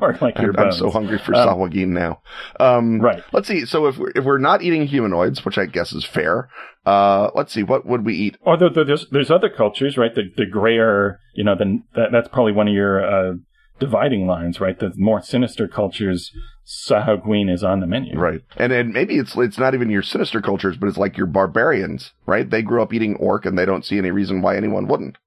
or 0.00 0.16
like 0.20 0.38
your 0.38 0.50
I'm, 0.50 0.64
bones. 0.68 0.78
so 0.78 0.90
hungry 0.90 1.18
for 1.18 1.34
Um, 1.34 1.48
Sahuagin 1.48 1.88
now. 1.88 2.22
Um, 2.58 3.00
Right. 3.00 3.22
Let's 3.32 3.48
see. 3.48 3.64
So 3.66 3.86
if 3.86 3.98
we're, 3.98 4.12
if 4.14 4.24
we're 4.24 4.38
not 4.38 4.62
eating 4.62 4.86
humanoids, 4.86 5.44
which 5.44 5.58
I 5.58 5.66
guess 5.66 5.92
is 5.92 6.04
fair, 6.04 6.48
uh, 6.86 7.30
let's 7.34 7.52
see. 7.52 7.62
What 7.62 7.84
would 7.86 8.04
we 8.04 8.14
eat? 8.14 8.36
Although 8.46 8.68
there's 8.70 9.06
there's 9.10 9.30
other 9.30 9.48
cultures, 9.50 9.96
right? 9.98 10.14
The 10.14 10.30
the 10.36 10.46
grayer, 10.46 11.18
you 11.34 11.44
know, 11.44 11.54
then 11.58 11.84
that, 11.94 12.10
that's 12.12 12.28
probably 12.28 12.52
one 12.52 12.68
of 12.68 12.74
your 12.74 13.04
uh, 13.04 13.34
dividing 13.78 14.26
lines, 14.26 14.60
right? 14.60 14.78
The 14.78 14.92
more 14.96 15.20
sinister 15.22 15.66
cultures, 15.68 16.30
Sahuagin 16.66 17.52
is 17.52 17.64
on 17.64 17.80
the 17.80 17.86
menu. 17.86 18.18
Right. 18.18 18.40
And 18.56 18.72
and 18.72 18.92
maybe 18.92 19.16
it's 19.18 19.36
it's 19.36 19.58
not 19.58 19.74
even 19.74 19.90
your 19.90 20.02
sinister 20.02 20.40
cultures, 20.40 20.76
but 20.76 20.88
it's 20.88 20.98
like 20.98 21.16
your 21.16 21.26
barbarians, 21.26 22.12
right? 22.26 22.48
They 22.48 22.62
grew 22.62 22.82
up 22.82 22.94
eating 22.94 23.16
orc 23.16 23.44
and 23.44 23.58
they 23.58 23.66
don't 23.66 23.84
see 23.84 23.98
any 23.98 24.10
reason 24.10 24.40
why 24.40 24.56
anyone 24.56 24.86
wouldn't. 24.86 25.18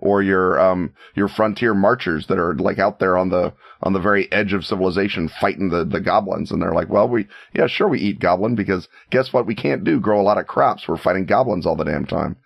Or 0.00 0.22
your 0.22 0.60
um 0.60 0.92
your 1.14 1.28
frontier 1.28 1.74
marchers 1.74 2.26
that 2.28 2.38
are 2.38 2.54
like 2.54 2.78
out 2.78 3.00
there 3.00 3.16
on 3.16 3.30
the 3.30 3.52
on 3.82 3.92
the 3.92 4.00
very 4.00 4.30
edge 4.30 4.52
of 4.52 4.64
civilization 4.64 5.28
fighting 5.40 5.70
the, 5.70 5.84
the 5.84 6.00
goblins 6.00 6.50
and 6.50 6.62
they're 6.62 6.72
like, 6.72 6.88
Well 6.88 7.08
we 7.08 7.26
yeah, 7.54 7.66
sure 7.66 7.88
we 7.88 7.98
eat 7.98 8.20
goblin 8.20 8.54
because 8.54 8.88
guess 9.10 9.32
what 9.32 9.46
we 9.46 9.54
can't 9.54 9.84
do? 9.84 9.98
Grow 9.98 10.20
a 10.20 10.22
lot 10.22 10.38
of 10.38 10.46
crops. 10.46 10.86
We're 10.86 10.98
fighting 10.98 11.26
goblins 11.26 11.66
all 11.66 11.76
the 11.76 11.84
damn 11.84 12.06
time. 12.06 12.36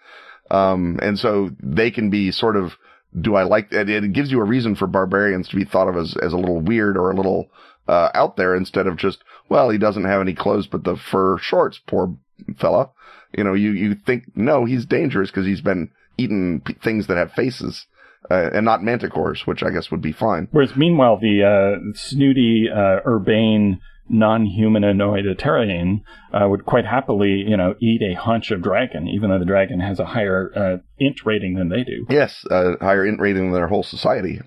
Um 0.51 0.99
and 1.03 1.19
so 1.19 1.51
they 1.63 1.91
can 1.91 2.09
be 2.09 2.31
sort 2.31 2.57
of 2.57 2.77
do 3.21 3.35
I 3.35 3.43
like 3.43 3.73
it? 3.73 3.89
It 3.91 4.13
gives 4.13 4.31
you 4.31 4.41
a 4.41 4.45
reason 4.45 4.75
for 4.75 4.87
barbarians 4.87 5.49
to 5.49 5.57
be 5.57 5.65
thought 5.65 5.89
of 5.89 5.97
as, 5.97 6.17
as 6.17 6.33
a 6.33 6.39
little 6.39 6.61
weird 6.61 6.97
or 6.97 7.11
a 7.11 7.17
little 7.17 7.51
uh, 7.89 8.09
out 8.15 8.37
there 8.37 8.57
instead 8.57 8.87
of 8.87 8.97
just, 8.97 9.19
well, 9.49 9.71
he 9.71 9.79
doesn't 9.79 10.05
have 10.05 10.21
any 10.21 10.35
clothes 10.35 10.67
but 10.67 10.85
the 10.85 10.97
fur 10.97 11.37
shorts, 11.39 11.79
poor 11.87 12.17
fella. 12.59 12.91
You 13.37 13.45
know, 13.45 13.55
you, 13.55 13.73
you 13.73 13.95
think, 13.95 14.25
no, 14.35 14.65
he's 14.65 14.87
dangerous 14.87 15.31
because 15.31 15.47
he's 15.47 15.61
been 15.61 15.91
eating 16.23 16.61
p- 16.65 16.75
things 16.87 17.07
that 17.07 17.17
have 17.17 17.33
faces, 17.33 17.87
uh, 18.31 18.51
and 18.55 18.65
not 18.65 18.81
manticores, 18.81 19.47
which 19.47 19.63
I 19.63 19.71
guess 19.71 19.91
would 19.91 20.03
be 20.03 20.13
fine. 20.13 20.49
Whereas 20.53 20.77
meanwhile, 20.77 21.19
the 21.19 21.37
uh, 21.43 21.79
snooty, 21.95 22.69
uh, 22.73 23.01
urbane, 23.07 23.81
non-humaninoiditarian 24.09 26.03
uh, 26.35 26.47
would 26.49 26.65
quite 26.67 26.85
happily, 26.85 27.45
you 27.47 27.57
know, 27.57 27.75
eat 27.81 28.03
a 28.03 28.15
haunch 28.21 28.51
of 28.51 28.61
dragon, 28.61 29.09
even 29.09 29.31
though 29.31 29.39
the 29.39 29.45
dragon 29.55 29.81
has 29.81 29.99
a 30.01 30.05
higher 30.05 30.51
uh, 30.55 30.77
int 30.99 31.25
rating 31.25 31.55
than 31.55 31.69
they 31.69 31.83
do. 31.85 32.05
Yes, 32.11 32.45
uh, 32.51 32.73
higher 32.81 33.07
int 33.07 33.21
rating 33.21 33.45
than 33.45 33.53
their 33.53 33.69
whole 33.69 33.85
society. 33.85 34.41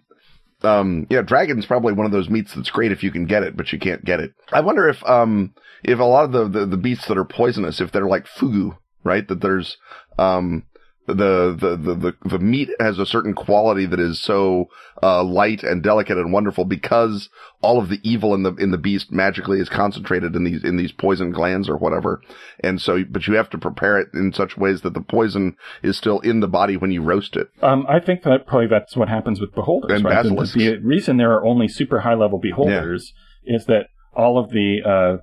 Um, 0.61 1.07
yeah, 1.09 1.21
dragon's 1.21 1.65
probably 1.65 1.93
one 1.93 2.05
of 2.05 2.11
those 2.11 2.29
meats 2.29 2.53
that's 2.53 2.69
great 2.69 2.91
if 2.91 3.01
you 3.03 3.11
can 3.11 3.25
get 3.25 3.43
it, 3.43 3.55
but 3.57 3.71
you 3.71 3.79
can't 3.79 4.03
get 4.05 4.19
it. 4.19 4.33
I 4.51 4.61
wonder 4.61 4.87
if, 4.89 5.03
um, 5.05 5.53
if 5.83 5.99
a 5.99 6.03
lot 6.03 6.25
of 6.25 6.31
the, 6.31 6.59
the, 6.59 6.65
the 6.65 6.77
beasts 6.77 7.07
that 7.07 7.17
are 7.17 7.25
poisonous, 7.25 7.81
if 7.81 7.91
they're 7.91 8.07
like 8.07 8.25
fugu, 8.27 8.77
right? 9.03 9.27
That 9.27 9.41
there's, 9.41 9.77
um, 10.17 10.63
the, 11.07 11.55
the, 11.59 11.75
the, 11.75 11.95
the, 11.95 12.29
the 12.29 12.39
meat 12.39 12.69
has 12.79 12.99
a 12.99 13.05
certain 13.05 13.33
quality 13.33 13.85
that 13.85 13.99
is 13.99 14.19
so, 14.19 14.69
uh, 15.03 15.23
light 15.23 15.63
and 15.63 15.83
delicate 15.83 16.17
and 16.17 16.31
wonderful 16.33 16.65
because 16.65 17.29
all 17.61 17.79
of 17.79 17.89
the 17.89 17.99
evil 18.03 18.33
in 18.33 18.43
the, 18.43 18.53
in 18.55 18.71
the 18.71 18.77
beast 18.77 19.11
magically 19.11 19.59
is 19.59 19.69
concentrated 19.69 20.35
in 20.35 20.43
these, 20.43 20.63
in 20.63 20.77
these 20.77 20.91
poison 20.91 21.31
glands 21.31 21.69
or 21.69 21.77
whatever. 21.77 22.21
And 22.61 22.81
so, 22.81 23.03
but 23.09 23.27
you 23.27 23.35
have 23.35 23.49
to 23.51 23.57
prepare 23.57 23.99
it 23.99 24.09
in 24.13 24.33
such 24.33 24.57
ways 24.57 24.81
that 24.81 24.93
the 24.93 25.01
poison 25.01 25.55
is 25.83 25.97
still 25.97 26.19
in 26.21 26.39
the 26.39 26.47
body 26.47 26.77
when 26.77 26.91
you 26.91 27.01
roast 27.01 27.35
it. 27.35 27.49
Um, 27.61 27.85
I 27.87 27.99
think 27.99 28.23
that 28.23 28.47
probably 28.47 28.67
that's 28.67 28.95
what 28.95 29.09
happens 29.09 29.39
with 29.39 29.53
beholders. 29.53 29.91
And 29.91 30.05
right? 30.05 30.23
The- 30.23 30.29
basilisks. 30.29 30.55
The, 30.55 30.77
reason 30.77 31.17
there 31.17 31.31
are 31.33 31.45
only 31.45 31.67
super 31.67 32.01
high 32.01 32.13
level 32.15 32.39
beholders 32.39 33.13
is 33.45 33.65
that 33.65 33.87
all 34.15 34.37
of 34.37 34.49
the 34.49 34.81
uh, 34.85 35.21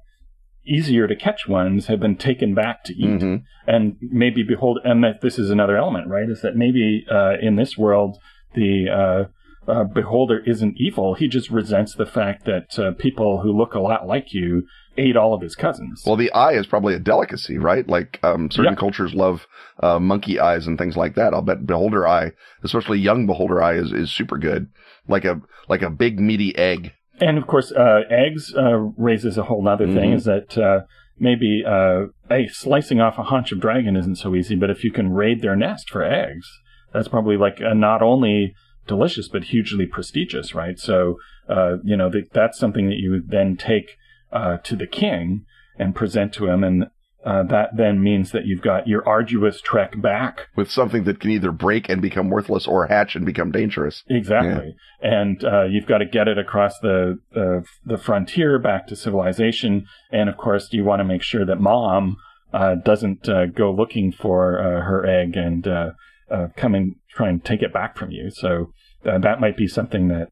easier 0.67 1.07
to 1.09 1.17
catch 1.17 1.49
ones 1.49 1.87
have 1.87 2.01
been 2.01 2.17
taken 2.17 2.55
back 2.55 2.85
to 2.85 2.93
eat, 2.95 3.21
Mhm. 3.21 3.43
and 3.67 3.97
maybe 4.01 4.43
behold, 4.43 4.79
and 4.85 5.03
that 5.05 5.21
this 5.21 5.39
is 5.39 5.51
another 5.51 5.77
element, 5.77 6.09
right? 6.09 6.29
Is 6.29 6.41
that 6.43 6.57
maybe 6.57 7.05
uh, 7.11 7.35
in 7.41 7.57
this 7.57 7.77
world 7.77 8.17
the 8.55 8.89
uh, 8.89 9.71
uh, 9.71 9.85
beholder 9.85 10.41
isn't 10.47 10.75
evil; 10.79 11.15
he 11.15 11.29
just 11.29 11.51
resents 11.51 11.95
the 11.95 12.07
fact 12.07 12.45
that 12.45 12.79
uh, 12.79 12.93
people 12.93 13.41
who 13.43 13.57
look 13.57 13.75
a 13.75 13.81
lot 13.81 14.07
like 14.07 14.33
you 14.35 14.65
ate 14.99 15.17
all 15.17 15.33
of 15.33 15.41
his 15.41 15.55
cousins. 15.55 16.03
Well, 16.07 16.17
the 16.17 16.31
eye 16.33 16.53
is 16.53 16.67
probably 16.67 16.95
a 16.95 16.99
delicacy, 16.99 17.57
right? 17.59 17.89
Like, 17.89 18.19
um, 18.23 18.51
certain 18.51 18.73
Yeah. 18.75 18.79
cultures 18.79 19.15
love, 19.15 19.47
uh, 19.83 19.99
monkey 19.99 20.39
eyes 20.39 20.67
and 20.67 20.77
things 20.77 20.97
like 20.99 21.15
that. 21.15 21.33
I'll 21.33 21.41
bet 21.43 21.65
beholder 21.67 22.07
eye, 22.07 22.33
especially 22.63 22.99
young 22.99 23.27
beholder 23.27 23.63
eye 23.63 23.75
is, 23.77 23.91
is 23.93 24.11
super 24.11 24.37
good. 24.37 24.67
Like 25.09 25.25
a, 25.25 25.41
like 25.69 25.81
a 25.83 25.89
big 25.91 26.21
meaty 26.21 26.55
egg. 26.59 26.93
And 27.27 27.39
of 27.39 27.47
course, 27.47 27.71
uh, 27.73 28.01
eggs 28.11 28.53
uh, 28.57 28.77
raises 29.09 29.39
a 29.39 29.45
whole 29.45 29.67
other 29.69 29.87
thing. 29.87 30.11
Mhm. 30.11 30.15
Is 30.17 30.25
that 30.25 30.59
uh, 30.59 30.81
maybe 31.19 31.63
uh, 31.67 32.07
hey, 32.29 32.49
slicing 32.49 33.01
off 33.01 33.19
a 33.19 33.23
haunch 33.23 33.53
of 33.53 33.61
dragon 33.61 33.97
isn't 33.97 34.17
so 34.17 34.35
easy, 34.35 34.57
but 34.57 34.71
if 34.71 34.83
you 34.85 34.91
can 34.91 35.13
raid 35.13 35.41
their 35.41 35.57
nest 35.57 35.89
for 35.91 36.03
eggs, 36.03 36.47
that's 36.93 37.09
probably 37.09 37.37
like 37.37 37.61
uh, 37.61 37.75
not 37.75 38.03
only 38.03 38.55
delicious 38.87 39.29
but 39.29 39.45
hugely 39.45 39.87
prestigious, 39.87 40.55
right? 40.55 40.79
So 40.79 41.17
uh, 41.49 41.77
you 41.85 41.97
know 41.97 42.11
th- 42.11 42.31
that's 42.33 42.59
something 42.59 42.89
that 42.89 42.99
you 42.99 43.11
would 43.13 43.29
then 43.31 43.57
take 43.57 43.89
uh, 44.33 44.57
to 44.59 44.75
the 44.77 44.87
king 44.87 45.45
and 45.79 45.95
present 45.95 46.33
to 46.35 46.47
him, 46.49 46.65
and 46.65 46.87
uh, 47.25 47.43
that 47.45 47.77
then 47.77 48.03
means 48.03 48.33
that 48.33 48.47
you've 48.47 48.63
got 48.63 48.89
your 48.89 49.07
arduous 49.09 49.61
trek 49.61 50.01
back 50.01 50.49
with 50.57 50.71
something 50.71 51.05
that 51.05 51.21
can 51.21 51.31
either 51.31 51.53
break 51.53 51.89
and 51.89 52.03
become 52.03 52.31
worthless 52.31 52.67
or 52.67 52.87
hatch 52.87 53.15
and 53.15 53.25
become 53.25 53.53
dangerous. 53.53 54.03
Exactly, 54.09 54.75
and 55.01 55.45
uh, 55.45 55.65
you've 55.65 55.87
got 55.87 55.99
to 55.99 56.07
get 56.07 56.29
it 56.29 56.39
across 56.39 56.79
the, 56.81 57.19
the 57.33 57.65
the 57.85 57.99
frontier 57.99 58.59
back 58.59 58.87
to 58.89 58.97
civilization, 58.97 59.87
and 60.11 60.29
of 60.29 60.37
course 60.37 60.73
you 60.73 60.85
want 60.85 61.01
to 61.01 61.05
make 61.05 61.23
sure 61.23 61.45
that 61.45 61.61
mom 61.61 62.17
uh, 62.53 62.75
doesn't 62.75 63.29
uh, 63.29 63.47
go 63.47 63.73
looking 63.73 64.13
for 64.13 64.59
uh, 64.59 64.83
her 64.83 65.07
egg 65.07 65.37
and 65.37 65.67
uh, 65.67 65.91
uh, 66.31 66.49
come 66.57 66.75
and 66.75 66.97
try 67.11 67.29
and 67.29 67.45
take 67.45 67.63
it 67.63 67.73
back 67.73 67.97
from 67.97 68.11
you. 68.11 68.31
So 68.31 68.73
uh, 69.05 69.19
that 69.19 69.41
might 69.41 69.57
be 69.57 69.69
something 69.69 70.09
that 70.09 70.29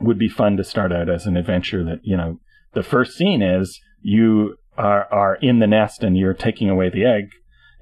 would 0.00 0.18
be 0.18 0.28
fun 0.28 0.56
to 0.56 0.64
start 0.64 0.92
out 0.92 1.08
as 1.08 1.26
an 1.26 1.36
adventure. 1.36 1.84
That 1.84 2.00
you 2.02 2.16
know, 2.16 2.40
the 2.74 2.82
first 2.82 3.16
scene 3.16 3.42
is 3.42 3.80
you 4.02 4.56
are 4.80 5.06
are 5.12 5.36
in 5.36 5.58
the 5.58 5.66
nest 5.66 6.02
and 6.02 6.16
you're 6.16 6.34
taking 6.34 6.70
away 6.70 6.88
the 6.90 7.04
egg, 7.04 7.30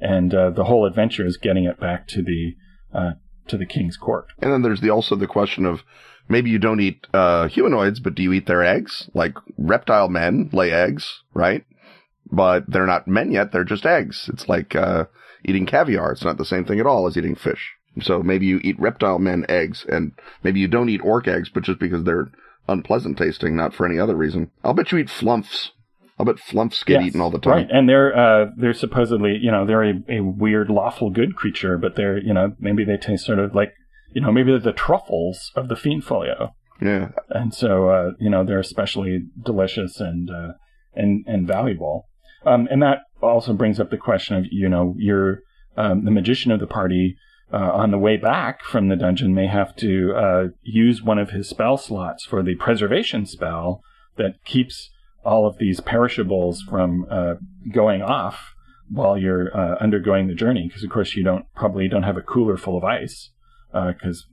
and 0.00 0.34
uh, 0.34 0.50
the 0.50 0.64
whole 0.64 0.86
adventure 0.86 1.26
is 1.26 1.36
getting 1.36 1.64
it 1.64 1.80
back 1.80 2.06
to 2.08 2.22
the 2.22 2.54
uh, 2.92 3.12
to 3.48 3.56
the 3.56 3.66
king's 3.66 3.96
court. 3.96 4.26
And 4.40 4.52
then 4.52 4.62
there's 4.62 4.80
the, 4.80 4.90
also 4.90 5.16
the 5.16 5.26
question 5.26 5.66
of 5.66 5.82
maybe 6.28 6.50
you 6.50 6.58
don't 6.58 6.80
eat, 6.80 7.06
uh, 7.12 7.48
humanoids, 7.48 8.00
but 8.00 8.14
do 8.14 8.22
you 8.22 8.32
eat 8.32 8.46
their 8.46 8.62
eggs? 8.62 9.10
Like 9.14 9.34
reptile 9.56 10.08
men 10.08 10.50
lay 10.52 10.70
eggs, 10.70 11.22
right? 11.34 11.64
But 12.30 12.64
they're 12.68 12.86
not 12.86 13.08
men 13.08 13.32
yet. 13.32 13.52
They're 13.52 13.64
just 13.64 13.86
eggs. 13.86 14.28
It's 14.32 14.48
like, 14.48 14.76
uh, 14.76 15.06
eating 15.44 15.66
caviar. 15.66 16.12
It's 16.12 16.24
not 16.24 16.36
the 16.36 16.44
same 16.44 16.64
thing 16.64 16.80
at 16.80 16.86
all 16.86 17.06
as 17.06 17.16
eating 17.16 17.34
fish. 17.34 17.72
So 18.02 18.22
maybe 18.22 18.46
you 18.46 18.60
eat 18.62 18.78
reptile 18.78 19.18
men 19.18 19.46
eggs 19.48 19.84
and 19.88 20.12
maybe 20.42 20.60
you 20.60 20.68
don't 20.68 20.88
eat 20.90 21.00
orc 21.02 21.26
eggs, 21.26 21.48
but 21.48 21.62
just 21.62 21.80
because 21.80 22.04
they're 22.04 22.30
unpleasant 22.68 23.16
tasting, 23.16 23.56
not 23.56 23.74
for 23.74 23.86
any 23.86 23.98
other 23.98 24.14
reason. 24.14 24.50
I'll 24.62 24.74
bet 24.74 24.92
you 24.92 24.98
eat 24.98 25.10
flumps. 25.10 25.72
I'll 26.18 26.26
bet 26.26 26.38
flumps 26.40 26.82
get 26.84 26.94
Yes, 27.00 27.08
eaten 27.08 27.20
all 27.20 27.30
the 27.30 27.38
time. 27.38 27.52
Right, 27.52 27.68
and 27.70 27.88
they're 27.88 28.16
uh, 28.16 28.46
they're 28.56 28.74
supposedly 28.74 29.38
you 29.40 29.50
know 29.50 29.64
they're 29.66 29.84
a, 29.84 29.94
a 30.08 30.20
weird 30.20 30.68
lawful 30.68 31.10
good 31.10 31.36
creature, 31.36 31.78
but 31.78 31.94
they're 31.96 32.18
you 32.18 32.34
know 32.34 32.54
maybe 32.58 32.84
they 32.84 32.96
taste 32.96 33.24
sort 33.26 33.38
of 33.38 33.54
like 33.54 33.72
you 34.12 34.20
know 34.20 34.32
maybe 34.32 34.50
they're 34.50 34.58
the 34.60 34.72
truffles 34.72 35.52
of 35.54 35.68
the 35.68 35.76
fiend 35.76 36.04
folio, 36.04 36.54
Yeah. 36.80 37.10
and 37.30 37.54
so 37.54 37.88
uh, 37.88 38.10
you 38.18 38.30
know 38.30 38.44
they're 38.44 38.58
especially 38.58 39.26
delicious 39.44 40.00
and 40.00 40.28
uh, 40.30 40.52
and 40.94 41.24
and 41.28 41.46
valuable. 41.46 42.06
Um, 42.46 42.68
and 42.70 42.82
that 42.82 42.98
also 43.22 43.52
brings 43.52 43.78
up 43.80 43.90
the 43.90 43.96
question 43.96 44.36
of 44.36 44.44
you 44.50 44.68
know 44.68 44.94
you're 44.98 45.40
um, 45.76 46.04
the 46.04 46.10
magician 46.10 46.50
of 46.52 46.60
the 46.60 46.66
party. 46.66 47.16
Uh, 47.50 47.56
on 47.72 47.90
the 47.92 47.96
way 47.98 48.18
back 48.18 48.62
from 48.62 48.88
the 48.90 48.96
dungeon, 48.96 49.34
may 49.34 49.46
have 49.46 49.74
to 49.74 50.12
uh, 50.14 50.44
use 50.62 51.02
one 51.02 51.18
of 51.18 51.30
his 51.30 51.48
spell 51.48 51.78
slots 51.78 52.26
for 52.26 52.42
the 52.42 52.54
preservation 52.56 53.24
spell 53.24 53.80
that 54.18 54.34
keeps 54.44 54.90
all 55.24 55.46
of 55.46 55.58
these 55.58 55.80
perishables 55.80 56.62
from 56.62 57.06
uh, 57.10 57.34
going 57.72 58.02
off 58.02 58.54
while 58.90 59.18
you're 59.18 59.54
uh, 59.56 59.76
undergoing 59.80 60.28
the 60.28 60.34
journey. 60.34 60.66
Because 60.68 60.84
of 60.84 60.90
course 60.90 61.14
you 61.14 61.24
don't 61.24 61.44
probably 61.54 61.88
don't 61.88 62.04
have 62.04 62.16
a 62.16 62.22
cooler 62.22 62.56
full 62.56 62.76
of 62.76 62.84
ice 62.84 63.30
because 63.72 64.26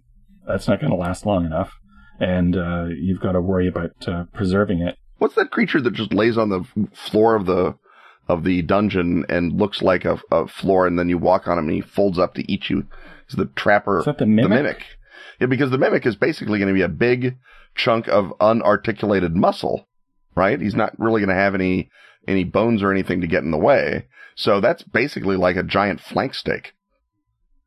that's 0.47 0.67
not 0.67 0.79
going 0.79 0.91
to 0.91 0.97
last 0.97 1.25
long 1.25 1.45
enough, 1.45 1.73
and 2.19 2.55
uh, 2.55 2.85
you've 2.85 3.19
got 3.19 3.33
to 3.33 3.41
worry 3.41 3.67
about 3.67 3.91
uh, 4.07 4.25
preserving 4.33 4.81
it. 4.81 4.95
What's 5.17 5.35
that 5.35 5.51
creature 5.51 5.81
that 5.81 5.93
just 5.93 6.13
lays 6.13 6.37
on 6.37 6.49
the 6.49 6.65
floor 6.93 7.35
of 7.35 7.45
the 7.45 7.75
of 8.27 8.43
the 8.43 8.61
dungeon 8.63 9.23
and 9.29 9.59
looks 9.59 9.81
like 9.81 10.03
a, 10.05 10.19
a 10.31 10.47
floor, 10.47 10.87
and 10.87 10.97
then 10.97 11.09
you 11.09 11.17
walk 11.17 11.47
on 11.47 11.57
him 11.57 11.65
and 11.67 11.75
he 11.75 11.81
folds 11.81 12.17
up 12.17 12.33
to 12.35 12.51
eat 12.51 12.69
you? 12.69 12.85
Is 13.29 13.35
the 13.35 13.45
trapper 13.55 13.99
Is 13.99 14.05
that 14.05 14.17
the 14.17 14.25
mimic? 14.25 14.49
the 14.49 14.55
mimic? 14.55 14.85
Yeah, 15.39 15.47
because 15.47 15.71
the 15.71 15.77
mimic 15.77 16.05
is 16.05 16.15
basically 16.15 16.59
going 16.59 16.69
to 16.69 16.73
be 16.73 16.81
a 16.81 16.89
big 16.89 17.37
chunk 17.75 18.07
of 18.07 18.33
unarticulated 18.39 19.33
muscle, 19.33 19.87
right? 20.35 20.59
He's 20.59 20.75
not 20.75 20.97
really 20.99 21.21
going 21.21 21.35
to 21.35 21.41
have 21.41 21.55
any 21.55 21.89
any 22.27 22.43
bones 22.43 22.81
or 22.81 22.91
anything 22.91 23.21
to 23.21 23.27
get 23.27 23.43
in 23.43 23.51
the 23.51 23.57
way. 23.57 24.07
So 24.35 24.59
that's 24.59 24.83
basically 24.83 25.35
like 25.35 25.55
a 25.55 25.63
giant 25.63 26.01
flank 26.01 26.33
steak. 26.33 26.73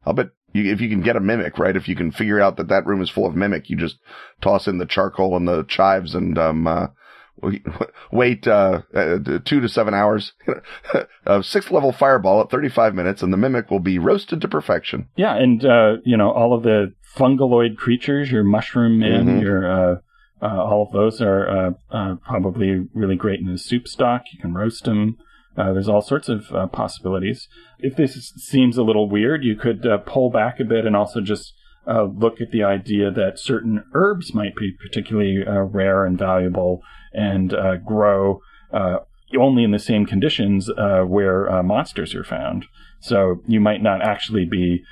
I'll 0.04 0.12
bet 0.12 0.30
you, 0.52 0.72
if 0.72 0.80
you 0.80 0.88
can 0.88 1.02
get 1.02 1.16
a 1.16 1.20
mimic, 1.20 1.58
right? 1.58 1.76
If 1.76 1.88
you 1.88 1.94
can 1.94 2.10
figure 2.10 2.40
out 2.40 2.56
that 2.56 2.68
that 2.68 2.86
room 2.86 3.02
is 3.02 3.10
full 3.10 3.26
of 3.26 3.36
mimic, 3.36 3.70
you 3.70 3.76
just 3.76 3.98
toss 4.40 4.66
in 4.66 4.78
the 4.78 4.86
charcoal 4.86 5.36
and 5.36 5.46
the 5.46 5.64
chives 5.64 6.14
and 6.14 6.38
um 6.38 6.66
uh, 6.66 6.88
wait 8.12 8.46
uh, 8.46 8.82
uh, 8.94 9.18
two 9.44 9.60
to 9.60 9.68
seven 9.68 9.94
hours. 9.94 10.32
a 11.26 11.42
sixth 11.42 11.70
level 11.70 11.92
fireball 11.92 12.40
at 12.40 12.50
35 12.50 12.94
minutes, 12.94 13.22
and 13.22 13.32
the 13.32 13.36
mimic 13.36 13.70
will 13.70 13.80
be 13.80 13.98
roasted 13.98 14.40
to 14.40 14.48
perfection. 14.48 15.08
Yeah, 15.16 15.36
and 15.36 15.64
uh, 15.64 15.96
you 16.04 16.16
know 16.16 16.30
all 16.30 16.52
of 16.52 16.62
the 16.62 16.94
fungaloid 17.16 17.76
creatures, 17.76 18.30
your 18.30 18.44
mushroom 18.44 18.98
men, 18.98 19.26
mm-hmm. 19.26 19.40
your 19.40 20.02
uh, 20.40 20.46
uh, 20.46 20.62
all 20.62 20.82
of 20.82 20.92
those 20.92 21.20
are 21.20 21.48
uh, 21.48 21.70
uh, 21.90 22.14
probably 22.26 22.86
really 22.94 23.16
great 23.16 23.40
in 23.40 23.48
a 23.48 23.58
soup 23.58 23.88
stock. 23.88 24.22
You 24.32 24.38
can 24.38 24.54
roast 24.54 24.84
them. 24.84 25.16
Uh, 25.56 25.72
there's 25.72 25.88
all 25.88 26.02
sorts 26.02 26.28
of 26.28 26.52
uh, 26.52 26.66
possibilities. 26.68 27.48
If 27.80 27.96
this 27.96 28.32
seems 28.36 28.76
a 28.76 28.84
little 28.84 29.08
weird, 29.08 29.42
you 29.42 29.56
could 29.56 29.84
uh, 29.84 29.98
pull 29.98 30.30
back 30.30 30.60
a 30.60 30.64
bit 30.64 30.86
and 30.86 30.94
also 30.94 31.20
just 31.20 31.54
look 31.86 32.40
at 32.40 32.50
the 32.50 32.62
idea 32.62 33.10
that 33.10 33.38
certain 33.38 33.82
herbs 33.94 34.34
might 34.34 34.54
be 34.54 34.72
particularly 34.72 35.42
rare 35.72 36.04
and 36.04 36.18
valuable 36.18 36.82
and 37.14 37.54
grow 37.86 38.40
only 39.38 39.64
in 39.64 39.70
the 39.70 39.78
same 39.78 40.04
conditions 40.04 40.70
where 40.76 41.62
monsters 41.62 42.14
are 42.14 42.24
found. 42.24 42.66
So 43.00 43.42
you 43.46 43.58
might 43.58 43.82
not 43.82 44.02
actually 44.02 44.44
be 44.44 44.84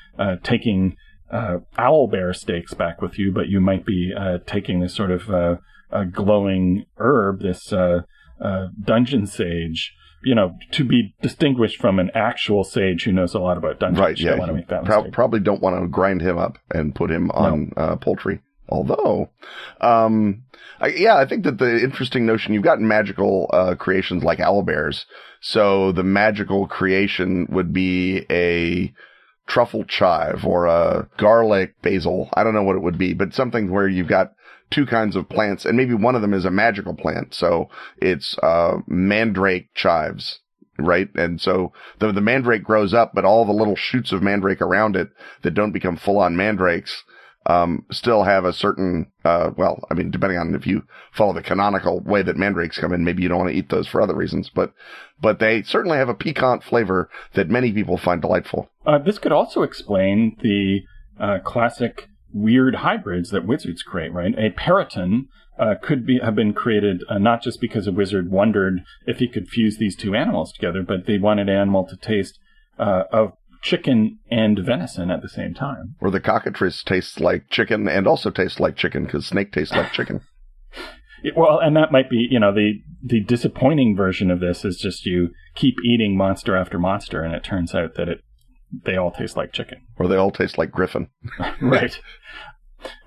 taking 0.43 0.97
uh, 1.31 1.59
owl 1.77 2.07
bear 2.07 2.33
steaks 2.33 2.75
back 2.75 3.03
with 3.03 3.19
you, 3.19 3.33
but 3.33 3.49
you 3.49 3.61
might 3.61 3.85
be 3.85 4.12
uh, 4.17 4.39
taking 4.47 4.81
this 4.81 4.95
sort 4.95 5.11
of 5.11 5.31
uh, 5.31 6.05
glowing 6.05 6.85
herb, 6.97 7.41
this 7.41 7.73
uh, 7.73 8.03
uh, 8.41 8.67
dungeon 8.83 9.27
sage, 9.27 9.95
you 10.23 10.35
know, 10.35 10.57
to 10.73 10.85
be 10.85 11.15
distinguished 11.23 11.81
from 11.81 11.99
an 11.99 12.11
actual 12.15 12.65
sage 12.65 13.05
who 13.05 13.12
knows 13.12 13.35
a 13.35 13.39
lot 13.39 13.57
about 13.57 13.79
dungeons. 13.81 14.01
Right. 14.01 14.19
Yeah. 14.19 14.37
Don't 14.37 14.39
want 14.39 14.69
to 14.69 14.83
pro- 14.85 15.11
probably 15.11 15.41
don't 15.41 15.62
want 15.62 15.81
to 15.81 15.89
grind 15.89 16.21
him 16.21 16.39
up 16.39 16.59
and 16.71 16.95
put 16.95 17.11
him 17.11 17.31
on 17.31 17.73
no. 17.77 17.83
Uh, 17.83 17.97
poultry. 17.97 18.41
Although, 18.69 19.31
um, 19.81 20.43
I, 20.81 20.89
yeah, 20.89 21.17
I 21.17 21.27
think 21.27 21.45
that 21.45 21.59
the 21.59 21.81
interesting 21.85 22.27
notion 22.27 22.53
you've 22.53 22.65
got 22.65 22.81
magical 22.81 23.47
creations 23.79 24.25
like 24.25 24.41
owl 24.41 24.62
bears. 24.62 25.07
So 25.41 25.93
the 25.93 26.03
magical 26.03 26.67
creation 26.67 27.47
would 27.51 27.73
be 27.73 28.27
a 28.29 28.93
truffle 29.47 29.85
chive 29.85 30.45
or 30.45 30.67
a 30.67 31.09
garlic 31.17 31.81
basil. 31.83 32.29
I 32.35 32.45
don't 32.45 32.55
know 32.55 32.63
what 32.63 32.77
it 32.77 32.83
would 32.83 32.99
be, 32.99 33.13
but 33.15 33.35
something 33.35 33.71
where 33.71 33.89
you've 33.89 34.09
got 34.09 34.33
two 34.71 34.87
kinds 34.87 35.15
of 35.15 35.29
plants 35.29 35.65
and 35.65 35.77
maybe 35.77 35.95
one 35.95 36.17
of 36.17 36.23
them 36.23 36.35
is 36.35 36.45
a 36.45 36.51
magical 36.51 36.95
plant. 36.95 37.35
So 37.35 37.69
it's, 37.99 38.37
uh, 38.39 38.79
mandrake 38.87 39.73
chives. 39.75 40.41
Right. 40.79 41.09
And 41.15 41.41
so 41.41 41.73
the, 42.01 42.13
the 42.13 42.21
mandrake 42.21 42.63
grows 42.63 42.93
up, 42.93 43.13
but 43.15 43.25
all 43.25 43.47
the 43.47 43.53
little 43.53 43.77
shoots 43.77 44.13
of 44.13 44.23
mandrake 44.23 44.61
around 44.61 44.95
it 44.95 45.09
that 45.43 45.55
don't 45.55 45.73
become 45.73 45.97
full 45.97 46.19
on 46.19 46.37
mandrakes 46.37 47.03
um, 47.47 47.85
still 47.91 48.25
have 48.25 48.45
a 48.45 48.53
certain, 48.53 49.07
uh, 49.25 49.51
well, 49.57 49.79
I 49.91 49.95
mean, 49.95 50.11
depending 50.11 50.39
on 50.39 50.55
if 50.55 50.67
you 50.67 50.83
follow 51.13 51.33
the 51.33 51.43
canonical 51.43 52.01
way 52.01 52.23
that 52.23 52.37
mandrakes 52.37 52.79
come 52.79 52.93
in, 52.93 53.05
maybe 53.05 53.23
you 53.23 53.29
don't 53.29 53.39
want 53.39 53.51
to 53.51 53.57
eat 53.57 53.69
those 53.69 53.87
for 53.87 54.01
other 54.03 54.17
reasons, 54.17 54.51
but, 54.53 54.73
but 55.21 55.39
they 55.39 55.63
certainly 55.63 55.99
have 55.99 56.09
a 56.09 56.15
piquant 56.15 56.65
flavor 56.65 57.09
that 57.35 57.49
many 57.49 57.73
people 57.73 57.97
find 57.97 58.21
delightful. 58.21 58.69
Uh, 58.85 58.99
this 58.99 59.19
could 59.19 59.33
also 59.33 59.63
explain 59.63 60.37
the, 60.43 60.81
uh, 61.21 61.39
classic 61.45 62.09
weird 62.33 62.77
hybrids 62.77 63.31
that 63.31 63.47
wizards 63.47 63.83
create, 63.83 64.13
right? 64.13 64.35
A 64.39 64.51
peryton, 64.51 65.29
uh, 65.59 65.75
could 65.81 66.05
be, 66.05 66.19
have 66.19 66.35
been 66.35 66.53
created, 66.53 67.03
uh, 67.09 67.19
not 67.19 67.43
just 67.43 67.61
because 67.61 67.87
a 67.87 67.93
wizard 67.93 68.31
wondered 68.31 68.81
if 69.07 69.19
he 69.19 69.29
could 69.29 69.49
fuse 69.49 69.79
these 69.79 69.97
two 69.97 70.15
animals 70.15 70.53
together, 70.53 70.83
but 70.83 71.07
they 71.07 71.17
wanted 71.17 71.49
an 71.49 71.57
animal 71.57 71.87
to 71.87 71.97
taste, 71.97 72.39
uh, 72.79 73.05
of 73.11 73.33
chicken 73.67 74.19
and 74.31 74.61
venison 74.61 75.11
at 75.11 75.23
the 75.23 75.29
same 75.29 75.53
time. 75.53 75.97
Or 76.01 76.11
the 76.11 76.21
cockatrice 76.21 76.85
tastes 76.85 77.19
like 77.19 77.51
chicken 77.51 77.89
and 77.89 78.07
also 78.07 78.31
tastes 78.31 78.61
like 78.61 78.77
chicken 78.77 79.05
because 79.05 79.27
snake 79.27 79.53
tastes 79.53 79.75
like 79.75 79.93
chicken. 79.93 80.21
well, 81.37 81.59
and 81.59 81.77
that 81.77 81.91
might 81.91 82.09
be, 82.09 82.29
you 82.31 82.39
know, 82.39 82.55
the 82.55 82.75
the 83.03 83.21
disappointing 83.21 83.97
version 83.97 84.31
of 84.31 84.39
this 84.39 84.65
is 84.65 84.77
just 84.77 85.05
you 85.05 85.31
keep 85.57 85.75
eating 85.85 86.17
monster 86.17 86.57
after 86.57 86.79
monster, 86.79 87.23
and 87.23 87.35
it 87.35 87.43
turns 87.43 87.75
out 87.75 87.97
that 87.97 88.09
it 88.09 88.21
they 88.85 88.97
all 88.97 89.11
taste 89.11 89.37
like 89.37 89.53
chicken, 89.53 89.79
or 89.99 90.07
they 90.07 90.17
all 90.17 90.31
taste 90.31 90.59
like 90.59 90.71
griffin. 90.71 91.09
right. 91.61 91.99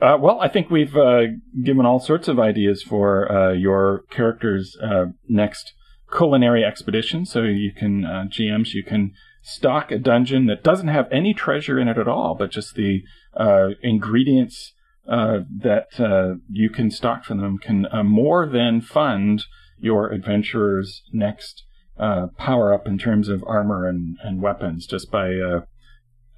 Uh, 0.02 0.17
well, 0.19 0.41
I 0.41 0.50
think 0.50 0.69
we've 0.69 0.95
uh, 0.98 1.22
given 1.63 1.86
all 1.86 2.00
sorts 2.00 2.28
of 2.28 2.38
ideas 2.38 2.84
for 2.84 3.32
uh, 3.32 3.54
your 3.54 4.04
character's 4.10 4.76
uh, 4.84 5.06
next 5.30 5.72
culinary 6.12 6.65
expedition. 6.65 7.26
So 7.26 7.43
you 7.43 7.72
can 7.72 8.04
uh, 8.04 8.26
GMs, 8.30 8.74
you 8.74 8.84
can 8.84 9.13
stock 9.49 9.91
a 9.91 9.97
dungeon 9.97 10.45
that 10.47 10.63
doesn't 10.63 10.88
have 10.88 11.07
any 11.12 11.33
treasure 11.33 11.79
in 11.79 11.88
it 11.88 11.97
at 11.97 12.07
all, 12.07 12.35
but 12.35 12.51
just 12.51 12.75
the 12.75 13.03
uh, 13.35 13.69
ingredients 13.81 14.73
uh, 15.07 15.39
that 15.49 15.99
uh, 15.99 16.35
you 16.49 16.69
can 16.69 16.91
stock 16.91 17.23
from 17.23 17.39
them 17.39 17.57
can 17.57 17.88
uh, 17.91 18.03
more 18.03 18.47
than 18.47 18.81
fund 18.81 19.43
your 19.79 20.12
adventurer's 20.12 21.01
next 21.12 21.63
uh, 21.97 22.27
power 22.38 22.73
up 22.73 22.85
in 22.88 22.97
terms 22.97 23.27
of 23.27 23.43
armor 23.47 23.88
and, 23.88 24.17
and 24.23 24.41
weapons 24.41 24.85
just 24.85 25.12
by 25.12 25.29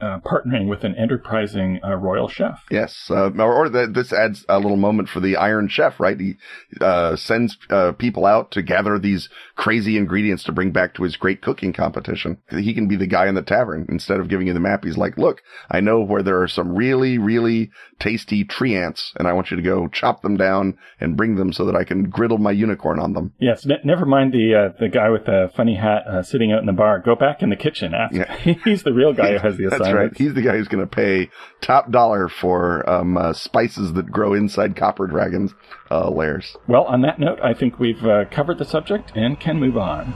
uh, 0.01 0.19
partnering 0.19 0.67
with 0.67 0.83
an 0.83 0.95
enterprising 0.95 1.79
uh, 1.83 1.95
royal 1.95 2.27
chef. 2.27 2.63
Yes, 2.71 3.07
uh, 3.09 3.29
or, 3.37 3.53
or 3.53 3.69
the, 3.69 3.87
this 3.87 4.11
adds 4.11 4.45
a 4.49 4.57
little 4.57 4.77
moment 4.77 5.09
for 5.09 5.19
the 5.19 5.35
Iron 5.37 5.67
Chef, 5.69 5.99
right? 5.99 6.19
He 6.19 6.37
uh, 6.79 7.15
sends 7.15 7.57
uh, 7.69 7.91
people 7.93 8.25
out 8.25 8.51
to 8.51 8.61
gather 8.61 8.97
these 8.97 9.29
crazy 9.55 9.97
ingredients 9.97 10.43
to 10.45 10.51
bring 10.51 10.71
back 10.71 10.95
to 10.95 11.03
his 11.03 11.15
great 11.17 11.41
cooking 11.41 11.71
competition. 11.71 12.37
He 12.49 12.73
can 12.73 12.87
be 12.87 12.95
the 12.95 13.07
guy 13.07 13.27
in 13.27 13.35
the 13.35 13.41
tavern 13.43 13.85
instead 13.89 14.19
of 14.19 14.27
giving 14.27 14.47
you 14.47 14.53
the 14.53 14.59
map. 14.59 14.83
He's 14.83 14.97
like, 14.97 15.17
"Look, 15.17 15.41
I 15.69 15.79
know 15.81 16.01
where 16.01 16.23
there 16.23 16.41
are 16.41 16.47
some 16.47 16.75
really, 16.75 17.17
really 17.17 17.69
tasty 17.99 18.43
treants, 18.43 19.11
and 19.17 19.27
I 19.27 19.33
want 19.33 19.51
you 19.51 19.57
to 19.57 19.63
go 19.63 19.87
chop 19.87 20.23
them 20.23 20.35
down 20.35 20.77
and 20.99 21.15
bring 21.15 21.35
them 21.35 21.53
so 21.53 21.65
that 21.65 21.75
I 21.75 21.83
can 21.83 22.09
griddle 22.09 22.39
my 22.39 22.51
unicorn 22.51 22.99
on 22.99 23.13
them." 23.13 23.33
Yes, 23.39 23.65
n- 23.69 23.77
never 23.83 24.05
mind 24.05 24.33
the 24.33 24.55
uh, 24.55 24.79
the 24.79 24.89
guy 24.89 25.09
with 25.09 25.25
the 25.25 25.51
funny 25.55 25.75
hat 25.75 26.03
sitting 26.25 26.51
out 26.51 26.59
in 26.59 26.65
the 26.65 26.73
bar. 26.73 26.99
Go 26.99 27.15
back 27.15 27.43
in 27.43 27.49
the 27.49 27.55
kitchen. 27.55 27.93
Ask. 27.93 28.15
Yeah. 28.15 28.35
He's 28.65 28.83
the 28.83 28.93
real 28.93 29.13
guy 29.13 29.33
who 29.33 29.39
has 29.39 29.57
the 29.57 29.65
assignment. 29.67 29.90
That's 29.91 30.11
right. 30.11 30.17
He's 30.17 30.33
the 30.33 30.41
guy 30.41 30.57
who's 30.57 30.67
going 30.67 30.83
to 30.83 30.95
pay 30.95 31.29
top 31.61 31.91
dollar 31.91 32.27
for 32.27 32.87
um, 32.89 33.17
uh, 33.17 33.33
spices 33.33 33.93
that 33.93 34.11
grow 34.11 34.33
inside 34.33 34.75
copper 34.75 35.07
dragons 35.07 35.53
uh, 35.89 36.09
layers. 36.09 36.55
Well, 36.67 36.83
on 36.85 37.01
that 37.01 37.19
note, 37.19 37.39
I 37.41 37.53
think 37.53 37.79
we've 37.79 38.03
uh, 38.05 38.25
covered 38.31 38.57
the 38.57 38.65
subject 38.65 39.11
and 39.15 39.39
can 39.39 39.59
move 39.59 39.77
on. 39.77 40.13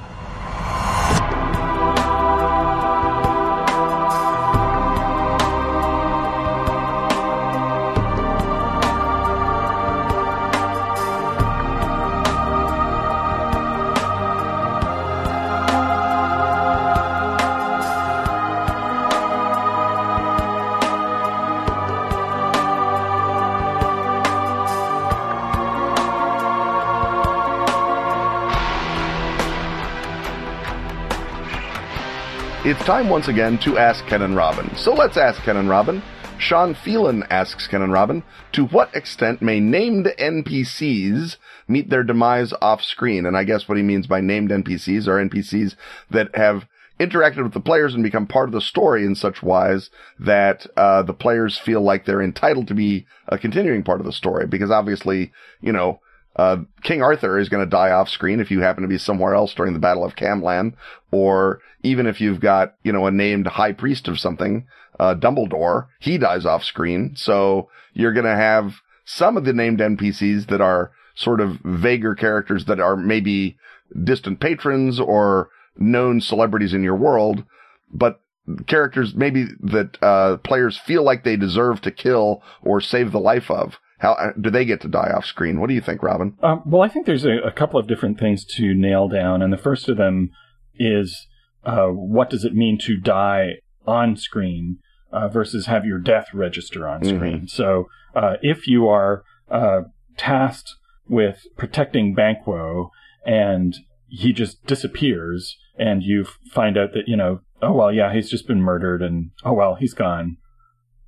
It's 32.67 32.83
time 32.83 33.09
once 33.09 33.27
again 33.27 33.59
to 33.59 33.77
ask 33.77 34.03
Ken 34.07 34.23
and 34.23 34.35
Robin. 34.35 34.75
So 34.75 34.91
let's 34.91 35.17
ask 35.17 35.39
Ken 35.43 35.55
and 35.55 35.69
Robin. 35.69 36.01
Sean 36.39 36.73
Phelan 36.73 37.23
asks 37.29 37.67
Ken 37.67 37.83
and 37.83 37.93
Robin, 37.93 38.23
to 38.53 38.65
what 38.65 38.89
extent 38.95 39.39
may 39.39 39.59
named 39.59 40.07
NPCs 40.17 41.37
meet 41.67 41.91
their 41.91 42.03
demise 42.03 42.53
off 42.63 42.81
screen? 42.81 43.27
And 43.27 43.37
I 43.37 43.43
guess 43.43 43.69
what 43.69 43.77
he 43.77 43.83
means 43.83 44.07
by 44.07 44.19
named 44.19 44.49
NPCs 44.49 45.07
are 45.07 45.23
NPCs 45.23 45.75
that 46.09 46.35
have 46.35 46.65
interacted 46.99 47.43
with 47.43 47.53
the 47.53 47.59
players 47.59 47.93
and 47.93 48.01
become 48.01 48.25
part 48.25 48.49
of 48.49 48.53
the 48.53 48.61
story 48.61 49.05
in 49.05 49.13
such 49.13 49.43
wise 49.43 49.91
that 50.17 50.65
uh, 50.75 51.03
the 51.03 51.13
players 51.13 51.59
feel 51.59 51.81
like 51.81 52.05
they're 52.05 52.19
entitled 52.19 52.67
to 52.69 52.73
be 52.73 53.05
a 53.27 53.37
continuing 53.37 53.83
part 53.83 53.99
of 53.99 54.07
the 54.07 54.11
story. 54.11 54.47
Because 54.47 54.71
obviously, 54.71 55.31
you 55.61 55.71
know, 55.71 55.99
uh, 56.35 56.57
King 56.83 57.01
Arthur 57.01 57.39
is 57.39 57.49
going 57.49 57.63
to 57.63 57.69
die 57.69 57.91
off 57.91 58.09
screen 58.09 58.39
if 58.39 58.51
you 58.51 58.61
happen 58.61 58.81
to 58.81 58.89
be 58.89 58.97
somewhere 58.97 59.33
else 59.33 59.53
during 59.53 59.73
the 59.73 59.79
Battle 59.79 60.03
of 60.03 60.15
Camlann, 60.15 60.73
or 61.11 61.61
even 61.83 62.07
if 62.07 62.19
you've 62.19 62.41
got, 62.41 62.75
you 62.83 62.91
know, 62.91 63.05
a 63.05 63.11
named 63.11 63.47
high 63.47 63.71
priest 63.71 64.07
of 64.07 64.19
something, 64.19 64.65
uh, 64.99 65.15
Dumbledore, 65.15 65.87
he 65.99 66.17
dies 66.17 66.45
off 66.45 66.63
screen. 66.63 67.13
So 67.15 67.69
you're 67.93 68.13
going 68.13 68.25
to 68.25 68.35
have 68.35 68.75
some 69.05 69.37
of 69.37 69.45
the 69.45 69.53
named 69.53 69.79
NPCs 69.79 70.47
that 70.47 70.61
are 70.61 70.91
sort 71.15 71.39
of 71.39 71.59
vaguer 71.63 72.15
characters 72.15 72.65
that 72.65 72.79
are 72.79 72.97
maybe 72.97 73.57
distant 74.03 74.39
patrons 74.39 74.99
or 74.99 75.49
known 75.77 76.19
celebrities 76.19 76.73
in 76.73 76.83
your 76.83 76.95
world, 76.95 77.45
but 77.93 78.19
characters 78.67 79.13
maybe 79.15 79.45
that, 79.61 79.97
uh, 80.01 80.37
players 80.37 80.77
feel 80.77 81.03
like 81.03 81.23
they 81.23 81.37
deserve 81.37 81.81
to 81.81 81.91
kill 81.91 82.43
or 82.61 82.81
save 82.81 83.11
the 83.11 83.19
life 83.19 83.49
of. 83.49 83.79
How 83.99 84.13
uh, 84.13 84.31
do 84.39 84.49
they 84.49 84.65
get 84.65 84.81
to 84.81 84.87
die 84.87 85.11
off 85.15 85.25
screen? 85.25 85.59
What 85.59 85.67
do 85.67 85.73
you 85.73 85.81
think, 85.81 86.03
Robin? 86.03 86.37
Um, 86.43 86.61
well, 86.65 86.81
I 86.81 86.89
think 86.89 87.05
there's 87.05 87.25
a, 87.25 87.37
a, 87.37 87.51
couple 87.51 87.79
of 87.79 87.87
different 87.87 88.19
things 88.19 88.43
to 88.55 88.73
nail 88.73 89.07
down, 89.07 89.41
and 89.41 89.53
the 89.53 89.57
first 89.57 89.87
of 89.87 89.97
them 89.97 90.31
is 90.75 91.27
uh, 91.63 91.87
what 91.87 92.29
does 92.29 92.43
it 92.43 92.53
mean 92.53 92.77
to 92.79 92.97
die 92.97 93.53
on 93.87 94.17
screen 94.17 94.79
uh, 95.11 95.27
versus 95.29 95.67
have 95.67 95.85
your 95.85 95.99
death 95.99 96.27
register 96.33 96.87
on 96.87 97.01
mm-hmm. 97.01 97.15
screen. 97.15 97.37
Mm-hmm. 97.37 97.47
So, 97.47 97.85
uh, 98.15 98.35
if 98.41 98.67
you 98.67 98.87
are 98.87 99.23
uh, 99.49 99.81
tasked 100.17 100.73
with 101.07 101.43
protecting 101.57 102.13
Banquo 102.13 102.91
and 103.25 103.75
he 104.07 104.33
just 104.33 104.65
disappears 104.65 105.55
and 105.77 106.03
you 106.03 106.25
find 106.51 106.77
out 106.77 106.93
that, 106.93 107.07
you 107.07 107.15
know, 107.15 107.41
oh, 107.61 107.73
well, 107.73 107.91
yeah, 107.91 108.13
he's 108.13 108.29
just 108.29 108.47
been 108.47 108.61
murdered 108.61 109.01
and, 109.01 109.31
oh, 109.43 109.53
well, 109.53 109.75
he's 109.75 109.93
gone. 109.93 110.37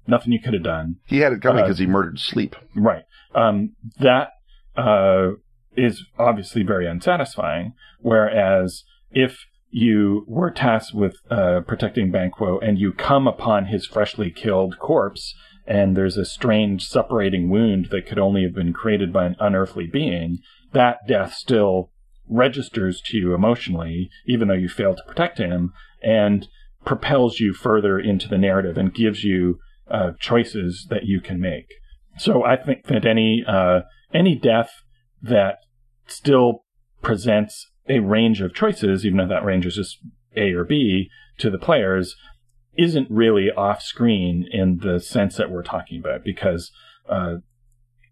Nothing 0.07 0.31
you 0.31 0.39
could 0.39 0.53
have 0.53 0.63
done. 0.63 0.97
He 1.05 1.19
had 1.19 1.33
it 1.33 1.41
coming 1.41 1.63
because 1.63 1.79
uh, 1.79 1.83
he 1.83 1.87
murdered 1.87 2.19
Sleep. 2.19 2.55
Right. 2.75 3.03
Um, 3.35 3.75
that 3.99 4.29
uh, 4.75 5.31
is 5.75 6.05
obviously 6.17 6.63
very 6.63 6.87
unsatisfying. 6.87 7.73
Whereas 7.99 8.83
if 9.11 9.45
you 9.69 10.23
were 10.27 10.51
tasked 10.51 10.93
with 10.93 11.17
uh, 11.29 11.61
protecting 11.67 12.11
Banquo 12.11 12.59
and 12.59 12.79
you 12.79 12.93
come 12.93 13.27
upon 13.27 13.65
his 13.65 13.85
freshly 13.85 14.31
killed 14.31 14.79
corpse 14.79 15.35
and 15.67 15.97
there's 15.97 16.17
a 16.17 16.25
strange 16.25 16.87
separating 16.87 17.49
wound 17.49 17.89
that 17.91 18.05
could 18.05 18.17
only 18.17 18.43
have 18.43 18.55
been 18.55 18.71
created 18.71 19.11
by 19.11 19.25
an 19.25 19.35
unearthly 19.39 19.85
being, 19.85 20.39
that 20.71 21.05
death 21.07 21.33
still 21.33 21.91
registers 22.29 23.01
to 23.01 23.17
you 23.17 23.33
emotionally, 23.33 24.09
even 24.25 24.47
though 24.47 24.53
you 24.53 24.69
failed 24.69 24.97
to 24.97 25.03
protect 25.03 25.37
him, 25.37 25.73
and 26.01 26.47
propels 26.85 27.41
you 27.41 27.53
further 27.53 27.99
into 27.99 28.29
the 28.29 28.37
narrative 28.37 28.77
and 28.77 28.93
gives 28.93 29.25
you 29.25 29.59
uh, 29.89 30.11
choices 30.19 30.87
that 30.89 31.05
you 31.05 31.21
can 31.21 31.39
make. 31.39 31.67
So 32.17 32.43
I 32.43 32.55
think 32.55 32.85
that 32.87 33.05
any 33.05 33.43
uh, 33.47 33.81
any 34.13 34.35
death 34.35 34.71
that 35.21 35.59
still 36.07 36.63
presents 37.01 37.69
a 37.87 37.99
range 37.99 38.41
of 38.41 38.53
choices, 38.53 39.05
even 39.05 39.17
though 39.17 39.27
that 39.27 39.45
range 39.45 39.65
is 39.65 39.75
just 39.75 39.99
A 40.35 40.51
or 40.53 40.63
B 40.63 41.09
to 41.37 41.49
the 41.49 41.59
players, 41.59 42.15
isn't 42.77 43.09
really 43.09 43.51
off 43.51 43.81
screen 43.81 44.47
in 44.51 44.79
the 44.79 44.99
sense 44.99 45.35
that 45.37 45.51
we're 45.51 45.63
talking 45.63 45.99
about 45.99 46.23
because 46.23 46.71
uh, 47.09 47.35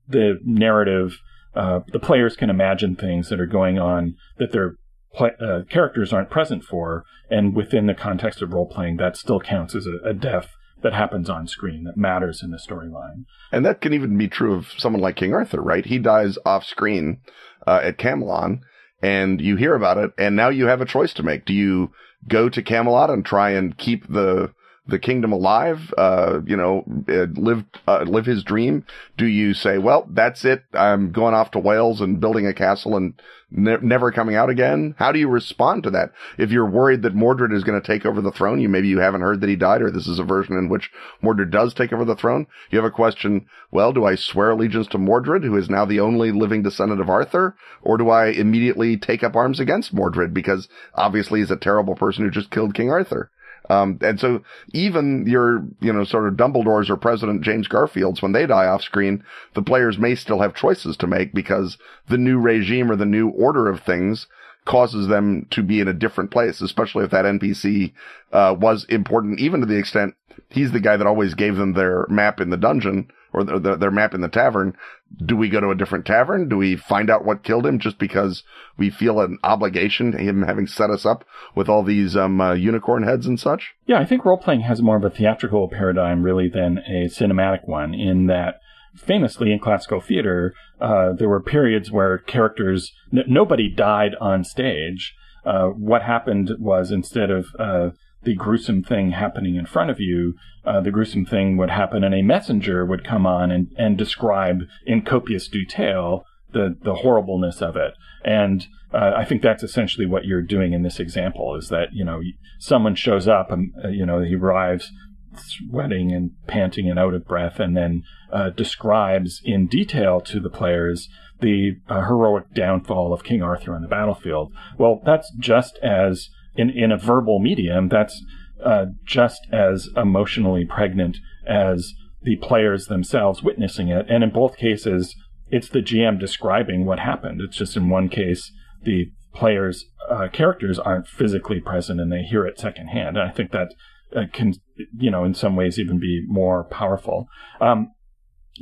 the 0.08 0.40
narrative, 0.44 1.20
uh, 1.56 1.82
the 1.92 2.00
players 2.00 2.36
can 2.36 2.50
imagine 2.50 2.96
things 2.96 3.30
that 3.30 3.40
are 3.40 3.46
going 3.46 3.80
on 3.80 4.16
that 4.38 4.52
their 4.52 4.76
uh, 5.20 5.62
characters 5.70 6.12
aren't 6.12 6.30
present 6.30 6.64
for, 6.64 7.06
and 7.30 7.56
within 7.56 7.86
the 7.86 7.94
context 7.94 8.42
of 8.42 8.54
role 8.54 8.68
playing, 8.68 8.98
that 8.98 9.16
still 9.16 9.40
counts 9.40 9.74
as 9.74 9.88
a, 9.88 10.10
a 10.10 10.14
death 10.14 10.50
that 10.86 10.94
happens 10.94 11.32
on 11.32 11.48
screen 11.48 11.84
that 11.86 11.98
matters 11.98 12.44
in 12.44 12.52
the 12.52 12.58
storyline. 12.58 13.26
And 13.52 13.66
that 13.66 13.82
can 13.82 13.92
even 13.92 14.20
be 14.20 14.28
true 14.28 14.54
of 14.54 14.72
someone 14.78 15.02
like 15.02 15.16
King 15.16 15.34
Arthur, 15.34 15.60
right? 15.60 15.84
He 15.84 15.98
dies 15.98 16.38
off 16.46 16.64
screen 16.64 17.22
uh, 17.66 17.80
at 17.82 17.98
Camelot, 17.98 18.60
and 19.02 19.42
you 19.42 19.56
hear 19.56 19.74
about 19.74 19.98
it, 19.98 20.12
and 20.20 20.36
now 20.36 20.50
you 20.50 20.68
have 20.68 20.82
a 20.82 20.86
choice 20.86 21.12
to 21.16 21.24
make. 21.24 21.44
Do 21.44 21.54
you 21.54 21.92
go 22.28 22.50
to 22.50 22.62
Camelot 22.62 23.10
and 23.10 23.26
try 23.26 23.50
and 23.50 23.76
keep 23.76 24.08
the 24.08 24.54
the 24.88 25.00
kingdom 25.00 25.32
alive, 25.32 25.94
uh, 25.98 26.40
you 26.46 26.56
know, 26.56 26.84
uh, 27.10 27.26
live, 27.40 27.64
uh, 27.88 28.04
live 28.08 28.26
his 28.26 28.44
dream? 28.44 28.86
Do 29.18 29.26
you 29.26 29.54
say, 29.54 29.78
well, 29.78 30.08
that's 30.12 30.46
it. 30.46 30.64
I'm 30.74 31.12
going 31.12 31.34
off 31.34 31.52
to 31.52 31.60
Wales 31.60 32.02
and 32.02 32.20
building 32.20 32.46
a 32.46 32.54
castle 32.54 32.96
and 32.96 33.14
ne- 33.50 33.78
never 33.82 34.12
coming 34.12 34.36
out 34.36 34.50
again? 34.50 34.94
How 34.98 35.12
do 35.12 35.20
you 35.20 35.28
respond 35.28 35.84
to 35.84 35.92
that? 35.92 36.12
If 36.38 36.52
you're 36.52 36.70
worried 36.70 37.02
that 37.02 37.16
Mordred 37.16 37.52
is 37.52 37.64
going 37.64 37.82
to 37.82 37.86
take 37.86 38.06
over 38.06 38.22
the 38.22 38.32
throne, 38.32 38.60
you 38.60 38.70
maybe 38.70 38.88
you 38.88 39.00
haven't 39.00 39.22
heard 39.22 39.42
that 39.42 39.50
he 39.50 39.56
died 39.56 39.82
or 39.82 39.90
this 39.90 40.08
is 40.08 40.20
a 40.20 40.24
version 40.24 40.56
in 40.56 40.70
which 40.70 40.92
Mordred 41.22 41.52
does 41.52 41.74
take 41.74 41.92
over 41.92 42.06
the 42.06 42.16
throne. 42.16 42.46
You 42.70 42.78
have 42.78 42.86
a 42.86 42.92
question. 42.92 43.48
Well, 43.72 43.92
do 43.92 44.06
I 44.06 44.16
swear 44.16 44.52
allegiance 44.52 44.88
to 44.88 44.98
Mordred, 44.98 45.44
who 45.44 45.58
is 45.58 45.70
now 45.70 45.86
the 45.86 46.00
only 46.00 46.32
living 46.32 46.64
descendant 46.64 47.02
of 47.02 47.10
Arthur? 47.10 47.56
Or 47.82 47.98
do 47.98 48.10
I 48.10 48.28
immediately 48.28 48.98
take 48.98 49.24
up 49.24 49.36
arms 49.36 49.60
against 49.60 49.94
Mordred 49.94 50.34
because 50.34 50.68
obviously 50.94 51.40
he's 51.40 51.52
a 51.52 51.56
terrible 51.56 51.96
person 51.96 52.24
who 52.24 52.32
just 52.32 52.52
killed 52.52 52.76
King 52.76 52.92
Arthur? 52.92 53.32
Um, 53.70 53.98
and 54.02 54.20
so 54.20 54.44
even 54.74 55.26
your, 55.28 55.66
you 55.80 55.92
know, 55.92 56.04
sort 56.04 56.28
of 56.28 56.36
Dumbledores 56.36 56.90
or 56.90 56.98
President 56.98 57.42
James 57.42 57.68
Garfield's, 57.68 58.22
when 58.22 58.32
they 58.32 58.46
die 58.46 58.68
off 58.68 58.82
screen, 58.82 59.24
the 59.54 59.64
players 59.64 59.98
may 59.98 60.16
still 60.16 60.42
have 60.42 60.54
choices 60.54 60.98
to 60.98 61.08
make 61.08 61.34
because 61.34 61.78
the 62.08 62.18
new 62.18 62.40
regime 62.40 62.92
or 62.92 62.96
the 62.96 63.06
new 63.06 63.30
order 63.30 63.68
of 63.68 63.82
things 63.82 64.28
causes 64.66 65.08
them 65.08 65.46
to 65.52 65.62
be 65.62 65.80
in 65.80 65.88
a 65.88 65.94
different 65.94 66.32
place, 66.32 66.62
especially 66.62 67.04
if 67.04 67.12
that 67.12 67.26
NPC, 67.26 67.94
uh, 68.32 68.56
was 68.58 68.84
important, 68.86 69.40
even 69.40 69.62
to 69.62 69.66
the 69.66 69.78
extent 69.78 70.16
he's 70.50 70.72
the 70.72 70.80
guy 70.80 70.98
that 70.98 71.08
always 71.08 71.34
gave 71.34 71.56
them 71.56 71.74
their 71.74 72.06
map 72.10 72.40
in 72.40 72.50
the 72.50 72.58
dungeon 72.58 73.10
or 73.34 73.44
their, 73.44 73.76
their 73.76 73.92
map 73.92 74.14
in 74.14 74.22
the 74.22 74.28
tavern. 74.28 74.76
Do 75.24 75.36
we 75.36 75.50
go 75.50 75.60
to 75.60 75.70
a 75.70 75.76
different 75.76 76.06
tavern? 76.06 76.50
Do 76.50 76.58
we 76.58 76.76
find 76.76 77.10
out 77.10 77.26
what 77.26 77.44
killed 77.44 77.66
him 77.66 77.80
just 77.80 77.98
because 77.98 78.44
we 78.78 78.90
feel 78.90 79.20
an 79.22 79.38
obligation, 79.44 80.12
to 80.12 80.18
him 80.18 80.44
having 80.44 80.68
set 80.68 80.90
us 80.90 81.06
up 81.06 81.26
with 81.56 81.70
all 81.70 81.84
these 81.84 82.16
um, 82.16 82.42
uh, 82.42 82.54
unicorn 82.54 83.04
heads 83.04 83.26
and 83.26 83.40
such? 83.40 83.74
Yeah, 83.86 84.00
I 84.00 84.06
think 84.06 84.26
role 84.26 84.38
playing 84.38 84.62
has 84.62 84.82
more 84.82 84.98
of 84.98 85.04
a 85.04 85.10
theatrical 85.10 85.70
paradigm 85.70 86.24
really 86.24 86.50
than 86.50 86.80
a 86.80 87.08
cinematic 87.08 87.68
one 87.68 87.94
in 87.94 88.28
that 88.28 88.60
famously 88.96 89.52
in 89.52 89.60
classical 89.60 90.02
theater, 90.02 90.54
uh, 90.80 91.14
there 91.14 91.30
were 91.30 91.42
periods 91.42 91.92
where 91.92 92.18
characters, 92.18 92.92
n- 93.14 93.26
nobody 93.28 93.70
died 93.70 94.16
on 94.20 94.44
stage. 94.44 95.14
Uh, 95.46 95.68
what 95.68 96.02
happened 96.02 96.52
was 96.60 96.92
instead 96.92 97.30
of 97.30 97.48
uh, 97.60 97.90
the 98.26 98.36
gruesome 98.36 98.84
thing 98.84 99.12
happening 99.12 99.56
in 99.56 99.66
front 99.66 99.90
of 99.90 100.00
you, 100.00 100.34
uh, 100.66 100.82
the 100.82 100.92
gruesome 100.92 101.26
thing 101.26 101.58
would 101.58 101.70
happen 101.70 102.04
and 102.04 102.14
a 102.14 102.22
messenger 102.22 102.86
would 102.86 103.04
come 103.04 103.26
on 103.26 103.52
and, 103.52 103.68
and 103.78 103.98
describe 103.98 104.62
in 104.86 105.02
copious 105.02 105.48
detail 105.48 106.26
the, 106.52 106.76
the 106.84 106.96
horribleness 106.96 107.62
of 107.62 107.76
it. 107.76 107.94
And 108.24 108.66
uh, 108.94 109.12
I 109.16 109.26
think 109.26 109.42
that's 109.42 109.64
essentially 109.64 110.06
what 110.06 110.26
you're 110.26 110.42
doing 110.42 110.74
in 110.74 110.84
this 110.84 111.00
example 111.00 111.56
is 111.56 111.70
that, 111.70 111.90
you 111.94 112.04
know, 112.04 112.22
someone 112.60 112.96
shows 112.96 113.28
up 113.28 113.52
and, 113.52 113.72
uh, 113.84 113.90
you 113.90 114.06
know, 114.06 114.22
he 114.22 114.36
arrives 114.36 114.92
sweating 115.38 116.12
and 116.12 116.32
panting 116.48 116.90
and 116.90 116.98
out 116.98 117.14
of 117.14 117.26
breath 117.26 117.60
and 117.60 117.76
then 117.76 118.04
uh, 118.32 118.50
describes 118.50 119.42
in 119.44 119.68
detail 119.68 120.22
to 120.22 120.40
the 120.40 120.50
players 120.50 121.10
the 121.42 121.74
uh, 121.90 122.06
heroic 122.06 122.54
downfall 122.54 123.14
of 123.14 123.24
King 123.24 123.42
Arthur 123.44 123.76
on 123.76 123.82
the 123.82 123.88
battlefield. 123.88 124.54
Well, 124.78 125.02
that's 125.06 125.32
just 125.38 125.78
as 125.84 126.30
in, 126.56 126.70
in 126.70 126.92
a 126.92 126.98
verbal 126.98 127.40
medium, 127.40 127.90
that's 127.90 128.24
uh, 128.64 128.86
just 129.06 129.48
as 129.52 129.90
emotionally 129.96 130.66
pregnant 130.66 131.18
as 131.46 131.94
the 132.22 132.38
players 132.38 132.88
themselves 132.88 133.44
witnessing 133.44 133.90
it. 133.90 134.06
And 134.10 134.24
in 134.24 134.32
both 134.32 134.58
cases, 134.58 135.16
it's 135.50 135.70
the 135.70 135.80
GM 135.80 136.20
describing 136.20 136.86
what 136.86 137.00
happened. 137.00 137.42
It's 137.42 137.58
just 137.58 137.78
in 137.78 137.90
one 137.90 138.10
case, 138.10 138.52
the 138.84 139.12
players' 139.34 139.86
uh, 140.10 140.28
characters 140.32 140.80
aren't 140.80 141.08
physically 141.08 141.60
present 141.60 142.00
and 142.00 142.12
they 142.12 142.24
hear 142.24 142.46
it 142.46 142.60
secondhand. 142.60 143.18
And 143.18 143.30
I 143.30 143.32
think 143.32 143.52
that 143.52 143.74
uh, 144.16 144.24
can, 144.32 144.54
you 144.98 145.12
know, 145.12 145.24
in 145.24 145.34
some 145.34 145.56
ways 145.56 145.78
even 145.78 146.00
be 146.00 146.24
more 146.28 146.64
powerful. 146.64 147.28
Um, 147.60 147.92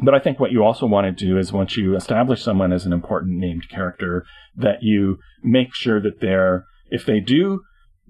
but 0.02 0.16
I 0.16 0.20
think 0.20 0.40
what 0.40 0.52
you 0.52 0.64
also 0.64 0.88
want 0.88 1.06
to 1.06 1.26
do 1.26 1.38
is 1.38 1.54
once 1.54 1.78
you 1.78 1.96
establish 1.96 2.42
someone 2.42 2.74
as 2.74 2.86
an 2.86 2.94
important 2.94 3.38
named 3.38 3.70
character, 3.70 4.26
that 4.56 4.82
you 4.82 5.20
make 5.44 5.76
sure 5.76 6.02
that 6.02 6.20
they're, 6.20 6.66
if 6.90 7.06
they 7.06 7.20
do 7.20 7.62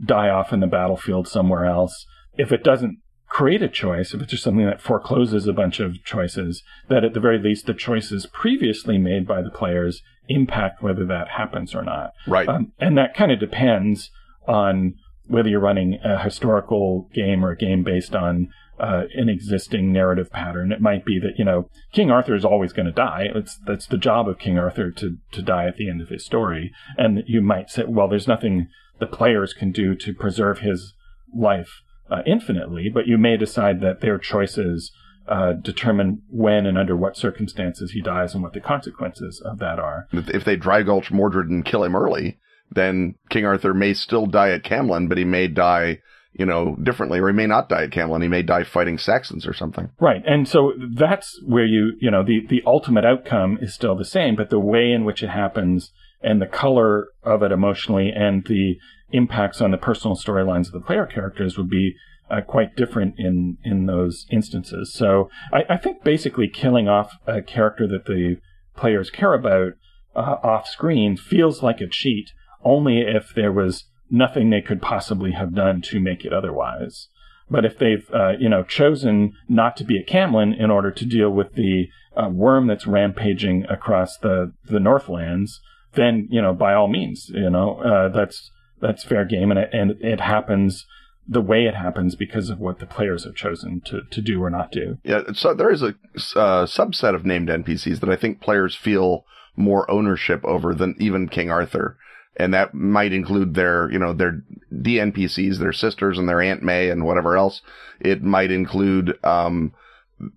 die 0.03 0.29
off 0.29 0.53
in 0.53 0.59
the 0.59 0.67
battlefield 0.67 1.27
somewhere 1.27 1.65
else. 1.65 2.05
If 2.37 2.51
it 2.51 2.63
doesn't 2.63 2.99
create 3.27 3.63
a 3.63 3.67
choice, 3.67 4.13
if 4.13 4.21
it's 4.21 4.31
just 4.31 4.43
something 4.43 4.65
that 4.65 4.81
forecloses 4.81 5.47
a 5.47 5.53
bunch 5.53 5.79
of 5.79 6.03
choices, 6.03 6.63
that 6.89 7.03
at 7.03 7.13
the 7.13 7.19
very 7.19 7.39
least 7.39 7.65
the 7.65 7.73
choices 7.73 8.27
previously 8.27 8.97
made 8.97 9.27
by 9.27 9.41
the 9.41 9.49
players 9.49 10.01
impact 10.29 10.81
whether 10.81 11.05
that 11.05 11.29
happens 11.29 11.73
or 11.75 11.83
not. 11.83 12.11
Right. 12.27 12.47
Um, 12.47 12.71
and 12.79 12.97
that 12.97 13.15
kind 13.15 13.31
of 13.31 13.39
depends 13.39 14.11
on 14.47 14.95
whether 15.27 15.49
you're 15.49 15.59
running 15.59 15.99
a 16.03 16.21
historical 16.21 17.09
game 17.13 17.43
or 17.43 17.51
a 17.51 17.57
game 17.57 17.83
based 17.83 18.13
on 18.15 18.49
uh, 18.79 19.03
an 19.15 19.29
existing 19.29 19.91
narrative 19.91 20.31
pattern. 20.31 20.71
It 20.71 20.81
might 20.81 21.05
be 21.05 21.19
that 21.19 21.37
you 21.37 21.45
know 21.45 21.69
King 21.91 22.11
Arthur 22.11 22.35
is 22.35 22.45
always 22.45 22.73
going 22.73 22.87
to 22.87 22.91
die. 22.91 23.27
It's 23.33 23.57
that's 23.65 23.87
the 23.87 23.97
job 23.97 24.27
of 24.27 24.39
King 24.39 24.57
Arthur 24.57 24.91
to 24.91 25.17
to 25.31 25.41
die 25.41 25.65
at 25.65 25.77
the 25.77 25.89
end 25.89 26.01
of 26.01 26.09
his 26.09 26.25
story. 26.25 26.71
And 26.97 27.23
you 27.25 27.41
might 27.41 27.69
say, 27.69 27.83
well, 27.87 28.07
there's 28.07 28.27
nothing 28.27 28.67
the 28.99 29.07
players 29.07 29.53
can 29.53 29.71
do 29.71 29.95
to 29.95 30.13
preserve 30.13 30.59
his 30.59 30.93
life 31.35 31.81
uh, 32.09 32.21
infinitely, 32.25 32.89
but 32.93 33.07
you 33.07 33.17
may 33.17 33.37
decide 33.37 33.81
that 33.81 34.01
their 34.01 34.17
choices 34.17 34.91
uh, 35.27 35.53
determine 35.53 36.21
when 36.29 36.65
and 36.65 36.77
under 36.77 36.95
what 36.95 37.15
circumstances 37.15 37.91
he 37.91 38.01
dies 38.01 38.33
and 38.33 38.43
what 38.43 38.53
the 38.53 38.59
consequences 38.59 39.41
of 39.43 39.59
that 39.59 39.79
are. 39.79 40.07
If 40.11 40.43
they 40.43 40.55
dry 40.55 40.83
gulch 40.83 41.11
Mordred 41.11 41.49
and 41.49 41.65
kill 41.65 41.83
him 41.83 41.95
early, 41.95 42.39
then 42.71 43.15
King 43.29 43.45
Arthur 43.45 43.73
may 43.73 43.93
still 43.93 44.25
die 44.25 44.49
at 44.49 44.63
Camlann, 44.63 45.07
but 45.07 45.17
he 45.17 45.23
may 45.23 45.47
die, 45.47 45.99
you 46.33 46.45
know, 46.45 46.75
differently, 46.81 47.19
or 47.19 47.27
he 47.27 47.33
may 47.33 47.47
not 47.47 47.69
die 47.69 47.83
at 47.83 47.91
Camlann. 47.91 48.21
He 48.21 48.27
may 48.27 48.41
die 48.41 48.63
fighting 48.63 48.97
Saxons 48.97 49.47
or 49.47 49.53
something. 49.53 49.89
Right. 49.99 50.21
And 50.25 50.47
so 50.47 50.73
that's 50.97 51.39
where 51.45 51.65
you, 51.65 51.93
you 51.99 52.11
know, 52.11 52.23
the, 52.23 52.45
the 52.49 52.63
ultimate 52.65 53.05
outcome 53.05 53.59
is 53.61 53.73
still 53.73 53.95
the 53.95 54.05
same, 54.05 54.35
but 54.35 54.49
the 54.49 54.59
way 54.59 54.91
in 54.91 55.05
which 55.05 55.23
it 55.23 55.29
happens 55.29 55.91
and 56.24 56.41
the 56.41 56.47
color 56.47 57.07
of 57.24 57.43
it 57.43 57.51
emotionally 57.51 58.11
and 58.11 58.45
the 58.45 58.78
impacts 59.11 59.61
on 59.61 59.71
the 59.71 59.78
personal 59.78 60.15
storylines 60.15 60.67
of 60.67 60.74
the 60.74 60.82
player 60.82 61.05
characters 61.05 61.57
would 61.57 61.69
be 61.69 61.95
uh, 62.32 62.41
quite 62.41 62.76
different 62.76 63.15
in 63.17 63.57
in 63.63 63.86
those 63.86 64.26
instances. 64.32 64.93
So 64.93 65.30
I, 65.51 65.63
I, 65.69 65.78
think 65.78 66.03
basically 66.03 66.47
killing 66.47 66.88
off 66.88 67.17
a 67.28 67.41
character 67.41 67.86
that 67.88 68.05
the 68.05 68.38
players 68.76 69.09
care 69.09 69.34
about 69.34 69.74
uh, 70.15 70.38
off 70.41 70.67
screen 70.67 71.17
feels 71.17 71.61
like 71.61 71.82
a 71.82 71.88
cheat 71.88 72.32
only 72.63 73.01
if 73.01 73.34
there 73.36 73.51
was 73.51 73.86
nothing 74.09 74.49
they 74.49 74.61
could 74.61 74.82
possibly 74.82 75.32
have 75.32 75.53
done 75.53 75.82
to 75.82 75.99
make 75.99 76.24
it 76.24 76.34
otherwise. 76.34 77.07
But 77.49 77.65
if 77.65 77.78
they've, 77.78 78.09
uh, 78.13 78.34
you 78.39 78.47
know, 78.47 78.63
chosen 78.63 79.34
not 79.49 79.76
to 79.78 79.84
be 79.84 79.97
a 79.97 80.05
Camlann 80.05 80.57
in 80.57 80.71
order 80.71 80.91
to 80.91 81.05
deal 81.05 81.30
with 81.30 81.53
the 81.53 81.88
uh, 82.15 82.30
worm 82.30 82.67
that's 82.67 82.88
rampaging 82.88 83.65
across 83.69 84.17
the 84.17 84.53
the 84.65 84.80
Northlands, 84.80 85.59
then 85.95 86.27
you 86.29 86.41
know, 86.41 86.53
by 86.53 86.73
all 86.73 86.87
means, 86.87 87.29
you 87.29 87.49
know, 87.49 87.77
uh, 87.77 88.09
that's 88.09 88.51
that's 88.81 89.03
fair 89.03 89.25
game, 89.25 89.51
and 89.51 89.59
it, 89.59 89.69
and 89.71 89.91
it 90.01 90.19
happens 90.19 90.85
the 91.27 91.41
way 91.41 91.65
it 91.65 91.75
happens 91.75 92.15
because 92.15 92.49
of 92.49 92.59
what 92.59 92.79
the 92.79 92.85
players 92.85 93.23
have 93.23 93.35
chosen 93.35 93.81
to, 93.85 94.01
to 94.11 94.21
do 94.21 94.43
or 94.43 94.49
not 94.49 94.71
do. 94.71 94.97
Yeah, 95.03 95.21
so 95.33 95.53
there 95.53 95.71
is 95.71 95.81
a 95.81 95.95
uh, 96.35 96.65
subset 96.65 97.15
of 97.15 97.25
named 97.25 97.47
NPCs 97.47 97.99
that 98.01 98.09
I 98.09 98.15
think 98.15 98.41
players 98.41 98.75
feel 98.75 99.25
more 99.55 99.89
ownership 99.89 100.43
over 100.43 100.73
than 100.73 100.95
even 100.99 101.29
King 101.29 101.49
Arthur. 101.49 101.97
And 102.35 102.53
that 102.53 102.73
might 102.73 103.13
include 103.13 103.53
their, 103.53 103.91
you 103.91 103.99
know, 103.99 104.11
their 104.11 104.43
DNPCs, 104.73 105.59
their 105.59 105.71
sisters 105.71 106.17
and 106.17 106.27
their 106.27 106.41
Aunt 106.41 106.63
May 106.63 106.89
and 106.89 107.05
whatever 107.05 107.37
else. 107.37 107.61
It 107.99 108.23
might 108.23 108.51
include, 108.51 109.23
um, 109.23 109.73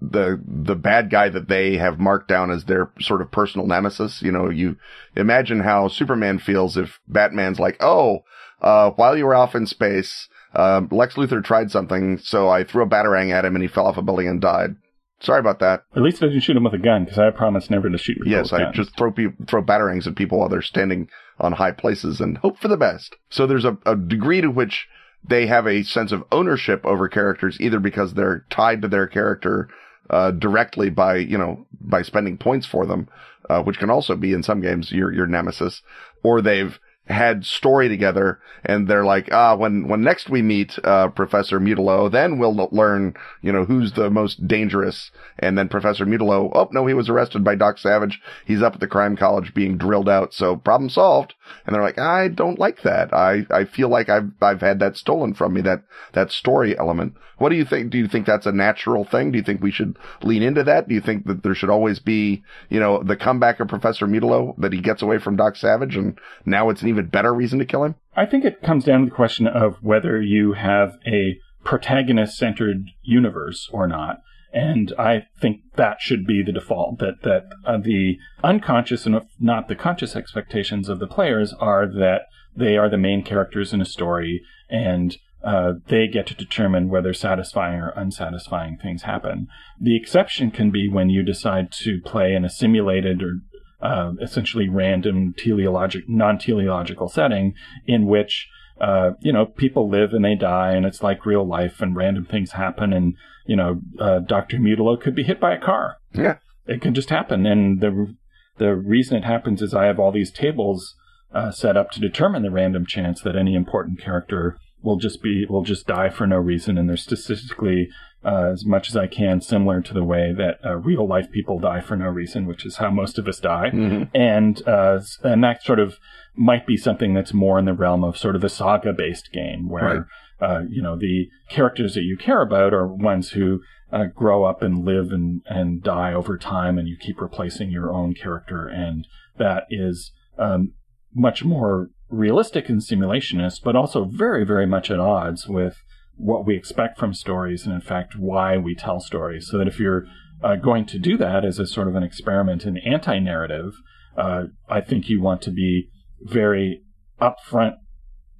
the 0.00 0.40
the 0.46 0.74
bad 0.74 1.10
guy 1.10 1.28
that 1.28 1.48
they 1.48 1.76
have 1.76 1.98
marked 1.98 2.28
down 2.28 2.50
as 2.50 2.64
their 2.64 2.90
sort 3.00 3.20
of 3.20 3.30
personal 3.30 3.66
nemesis. 3.66 4.22
You 4.22 4.32
know, 4.32 4.48
you 4.50 4.76
imagine 5.14 5.60
how 5.60 5.88
Superman 5.88 6.38
feels 6.38 6.76
if 6.76 7.00
Batman's 7.08 7.58
like, 7.58 7.76
"Oh, 7.80 8.24
uh, 8.60 8.90
while 8.90 9.16
you 9.16 9.26
were 9.26 9.34
off 9.34 9.54
in 9.54 9.66
space, 9.66 10.28
uh, 10.54 10.82
Lex 10.90 11.14
Luthor 11.14 11.42
tried 11.42 11.70
something, 11.70 12.18
so 12.18 12.48
I 12.48 12.64
threw 12.64 12.82
a 12.82 12.88
batarang 12.88 13.30
at 13.30 13.44
him 13.44 13.54
and 13.54 13.62
he 13.62 13.68
fell 13.68 13.86
off 13.86 13.96
a 13.96 14.02
building 14.02 14.28
and 14.28 14.40
died." 14.40 14.76
Sorry 15.20 15.40
about 15.40 15.60
that. 15.60 15.84
At 15.94 16.02
least 16.02 16.22
I 16.22 16.26
didn't 16.26 16.42
shoot 16.42 16.56
him 16.56 16.64
with 16.64 16.74
a 16.74 16.78
gun 16.78 17.04
because 17.04 17.18
I 17.18 17.30
promised 17.30 17.70
never 17.70 17.88
to 17.88 17.96
shoot 17.96 18.18
people. 18.18 18.30
Yes, 18.30 18.52
I 18.52 18.64
guns. 18.64 18.76
just 18.76 18.96
throw 18.98 19.10
pe- 19.10 19.32
throw 19.46 19.62
batarangs 19.62 20.06
at 20.06 20.14
people 20.14 20.38
while 20.38 20.50
they're 20.50 20.60
standing 20.60 21.08
on 21.40 21.52
high 21.52 21.72
places 21.72 22.20
and 22.20 22.38
hope 22.38 22.58
for 22.58 22.68
the 22.68 22.76
best. 22.76 23.16
So 23.30 23.46
there's 23.46 23.64
a, 23.64 23.78
a 23.86 23.96
degree 23.96 24.42
to 24.42 24.50
which 24.50 24.88
they 25.28 25.46
have 25.46 25.66
a 25.66 25.82
sense 25.82 26.12
of 26.12 26.24
ownership 26.30 26.84
over 26.84 27.08
characters, 27.08 27.60
either 27.60 27.80
because 27.80 28.14
they're 28.14 28.44
tied 28.50 28.82
to 28.82 28.88
their 28.88 29.06
character 29.06 29.68
uh, 30.10 30.30
directly 30.30 30.90
by 30.90 31.16
you 31.16 31.38
know 31.38 31.66
by 31.80 32.02
spending 32.02 32.38
points 32.38 32.66
for 32.66 32.86
them, 32.86 33.08
uh, 33.50 33.62
which 33.62 33.78
can 33.78 33.90
also 33.90 34.16
be 34.16 34.32
in 34.32 34.42
some 34.42 34.60
games 34.60 34.92
your 34.92 35.12
your 35.12 35.26
nemesis, 35.26 35.82
or 36.22 36.40
they've 36.40 36.78
had 37.06 37.44
story 37.44 37.88
together 37.88 38.40
and 38.64 38.88
they're 38.88 39.04
like, 39.04 39.28
ah, 39.32 39.54
when, 39.54 39.86
when 39.86 40.02
next 40.02 40.28
we 40.28 40.42
meet, 40.42 40.76
uh, 40.84 41.08
Professor 41.08 41.60
Mutilo, 41.60 42.10
then 42.10 42.38
we'll 42.38 42.68
learn, 42.72 43.14
you 43.42 43.52
know, 43.52 43.64
who's 43.64 43.92
the 43.92 44.10
most 44.10 44.46
dangerous. 44.48 45.12
And 45.38 45.56
then 45.56 45.68
Professor 45.68 46.04
Mutilo, 46.04 46.50
oh, 46.52 46.68
no, 46.72 46.86
he 46.86 46.94
was 46.94 47.08
arrested 47.08 47.44
by 47.44 47.54
Doc 47.54 47.78
Savage. 47.78 48.20
He's 48.44 48.62
up 48.62 48.74
at 48.74 48.80
the 48.80 48.88
crime 48.88 49.16
college 49.16 49.54
being 49.54 49.78
drilled 49.78 50.08
out. 50.08 50.34
So 50.34 50.56
problem 50.56 50.90
solved. 50.90 51.34
And 51.64 51.74
they're 51.74 51.82
like, 51.82 51.98
I 51.98 52.28
don't 52.28 52.58
like 52.58 52.82
that. 52.82 53.14
I, 53.14 53.46
I 53.50 53.64
feel 53.64 53.88
like 53.88 54.08
I've, 54.08 54.30
I've 54.42 54.60
had 54.60 54.80
that 54.80 54.96
stolen 54.96 55.34
from 55.34 55.54
me, 55.54 55.60
that, 55.62 55.84
that 56.12 56.32
story 56.32 56.76
element. 56.76 57.14
What 57.38 57.50
do 57.50 57.56
you 57.56 57.66
think? 57.66 57.90
Do 57.90 57.98
you 57.98 58.08
think 58.08 58.26
that's 58.26 58.46
a 58.46 58.52
natural 58.52 59.04
thing? 59.04 59.30
Do 59.30 59.38
you 59.38 59.44
think 59.44 59.62
we 59.62 59.70
should 59.70 59.98
lean 60.22 60.42
into 60.42 60.64
that? 60.64 60.88
Do 60.88 60.94
you 60.94 61.02
think 61.02 61.26
that 61.26 61.42
there 61.42 61.54
should 61.54 61.68
always 61.68 61.98
be, 61.98 62.42
you 62.70 62.80
know, 62.80 63.02
the 63.02 63.16
comeback 63.16 63.60
of 63.60 63.68
Professor 63.68 64.06
Mutilo 64.06 64.54
that 64.56 64.72
he 64.72 64.80
gets 64.80 65.02
away 65.02 65.18
from 65.18 65.36
Doc 65.36 65.56
Savage 65.56 65.96
and 65.96 66.18
now 66.46 66.70
it's 66.70 66.80
an 66.80 66.88
even 66.88 66.95
better 67.02 67.32
reason 67.32 67.58
to 67.58 67.64
kill 67.64 67.84
him? 67.84 67.94
I 68.16 68.26
think 68.26 68.44
it 68.44 68.62
comes 68.62 68.84
down 68.84 69.00
to 69.00 69.06
the 69.06 69.14
question 69.14 69.46
of 69.46 69.76
whether 69.82 70.20
you 70.20 70.52
have 70.54 70.94
a 71.06 71.38
protagonist 71.64 72.36
centered 72.36 72.90
universe 73.02 73.68
or 73.72 73.86
not. 73.86 74.20
And 74.52 74.94
I 74.98 75.26
think 75.38 75.60
that 75.74 76.00
should 76.00 76.26
be 76.26 76.42
the 76.42 76.52
default 76.52 76.98
that, 77.00 77.22
that 77.24 77.48
uh, 77.66 77.78
the 77.78 78.16
unconscious 78.42 79.04
and 79.04 79.20
not 79.38 79.68
the 79.68 79.74
conscious 79.74 80.16
expectations 80.16 80.88
of 80.88 80.98
the 80.98 81.06
players 81.06 81.52
are 81.60 81.86
that 81.86 82.22
they 82.56 82.76
are 82.76 82.88
the 82.88 82.96
main 82.96 83.22
characters 83.22 83.74
in 83.74 83.82
a 83.82 83.84
story 83.84 84.40
and 84.70 85.18
uh, 85.44 85.74
they 85.88 86.08
get 86.08 86.26
to 86.26 86.34
determine 86.34 86.88
whether 86.88 87.12
satisfying 87.12 87.80
or 87.80 87.90
unsatisfying 87.90 88.78
things 88.78 89.02
happen. 89.02 89.46
The 89.80 89.96
exception 89.96 90.50
can 90.50 90.70
be 90.70 90.88
when 90.88 91.10
you 91.10 91.22
decide 91.22 91.70
to 91.82 92.00
play 92.00 92.32
in 92.32 92.44
a 92.44 92.50
simulated 92.50 93.22
or 93.22 93.40
uh, 93.80 94.12
essentially 94.20 94.68
random 94.68 95.34
teleologic, 95.38 96.02
non-teleological 96.08 97.08
setting 97.08 97.54
in 97.86 98.06
which 98.06 98.48
uh, 98.80 99.10
you 99.20 99.32
know 99.32 99.46
people 99.46 99.88
live 99.88 100.12
and 100.12 100.24
they 100.24 100.34
die 100.34 100.72
and 100.72 100.84
it's 100.84 101.02
like 101.02 101.26
real 101.26 101.46
life 101.46 101.80
and 101.80 101.96
random 101.96 102.26
things 102.26 102.52
happen 102.52 102.92
and 102.92 103.14
you 103.46 103.56
know 103.56 103.80
uh, 103.98 104.18
Dr. 104.18 104.58
Mutilo 104.58 105.00
could 105.00 105.14
be 105.14 105.22
hit 105.22 105.40
by 105.40 105.54
a 105.54 105.60
car. 105.60 105.96
Yeah, 106.12 106.36
it 106.66 106.80
can 106.80 106.94
just 106.94 107.10
happen 107.10 107.46
and 107.46 107.80
the 107.80 108.14
the 108.58 108.74
reason 108.74 109.16
it 109.16 109.24
happens 109.24 109.60
is 109.62 109.74
I 109.74 109.84
have 109.84 109.98
all 109.98 110.12
these 110.12 110.30
tables 110.30 110.94
uh, 111.34 111.50
set 111.50 111.76
up 111.76 111.90
to 111.90 112.00
determine 112.00 112.42
the 112.42 112.50
random 112.50 112.86
chance 112.86 113.20
that 113.20 113.36
any 113.36 113.54
important 113.54 114.00
character 114.00 114.58
will 114.82 114.96
just 114.96 115.22
be 115.22 115.44
will 115.48 115.62
just 115.62 115.86
die 115.86 116.08
for 116.08 116.26
no 116.26 116.36
reason, 116.36 116.78
and 116.78 116.88
they're 116.88 116.96
statistically 116.96 117.88
uh, 118.26 118.50
as 118.52 118.66
much 118.66 118.88
as 118.88 118.96
I 118.96 119.06
can 119.06 119.40
similar 119.40 119.80
to 119.80 119.94
the 119.94 120.02
way 120.02 120.34
that 120.36 120.58
uh, 120.64 120.76
real 120.76 121.06
life 121.06 121.30
people 121.30 121.60
die 121.60 121.80
for 121.80 121.96
no 121.96 122.06
reason, 122.06 122.46
which 122.46 122.66
is 122.66 122.78
how 122.78 122.90
most 122.90 123.18
of 123.18 123.28
us 123.28 123.38
die, 123.38 123.70
mm-hmm. 123.72 124.04
and 124.14 124.66
uh, 124.66 125.00
and 125.22 125.44
that 125.44 125.62
sort 125.62 125.78
of 125.78 125.98
might 126.34 126.66
be 126.66 126.76
something 126.76 127.14
that's 127.14 127.32
more 127.32 127.58
in 127.58 127.64
the 127.64 127.72
realm 127.72 128.02
of 128.02 128.18
sort 128.18 128.36
of 128.36 128.42
a 128.44 128.48
saga 128.48 128.92
based 128.92 129.32
game 129.32 129.68
where. 129.68 129.84
Right. 129.84 130.02
Uh, 130.38 130.64
you 130.68 130.82
know 130.82 130.98
the 130.98 131.30
characters 131.48 131.94
that 131.94 132.02
you 132.02 132.14
care 132.14 132.42
about 132.42 132.74
are 132.74 132.86
ones 132.86 133.30
who 133.30 133.62
uh, 133.90 134.04
grow 134.14 134.44
up 134.44 134.60
and 134.60 134.84
live 134.84 135.10
and, 135.10 135.40
and 135.46 135.82
die 135.82 136.12
over 136.12 136.36
time, 136.36 136.76
and 136.76 136.86
you 136.86 136.94
keep 137.00 137.22
replacing 137.22 137.70
your 137.70 137.90
own 137.90 138.12
character, 138.12 138.68
and 138.68 139.06
that 139.38 139.64
is 139.70 140.12
um, 140.38 140.74
much 141.14 141.42
more 141.42 141.88
realistic 142.10 142.68
and 142.68 142.80
simulationist, 142.80 143.62
but 143.62 143.74
also 143.76 144.04
very, 144.04 144.44
very 144.44 144.66
much 144.66 144.90
at 144.90 145.00
odds 145.00 145.48
with 145.48 145.78
what 146.16 146.46
we 146.46 146.56
expect 146.56 146.98
from 146.98 147.14
stories 147.14 147.66
and, 147.66 147.74
in 147.74 147.80
fact, 147.80 148.16
why 148.16 148.56
we 148.56 148.74
tell 148.74 149.00
stories. 149.00 149.48
So 149.48 149.58
that 149.58 149.68
if 149.68 149.78
you're 149.78 150.06
uh, 150.42 150.56
going 150.56 150.86
to 150.86 150.98
do 150.98 151.16
that 151.18 151.44
as 151.44 151.58
a 151.58 151.66
sort 151.66 151.88
of 151.88 151.94
an 151.94 152.02
experiment 152.02 152.64
in 152.64 152.78
anti 152.78 153.18
narrative, 153.18 153.74
uh, 154.16 154.44
I 154.68 154.80
think 154.80 155.08
you 155.08 155.20
want 155.20 155.42
to 155.42 155.50
be 155.50 155.88
very 156.20 156.82
upfront 157.20 157.74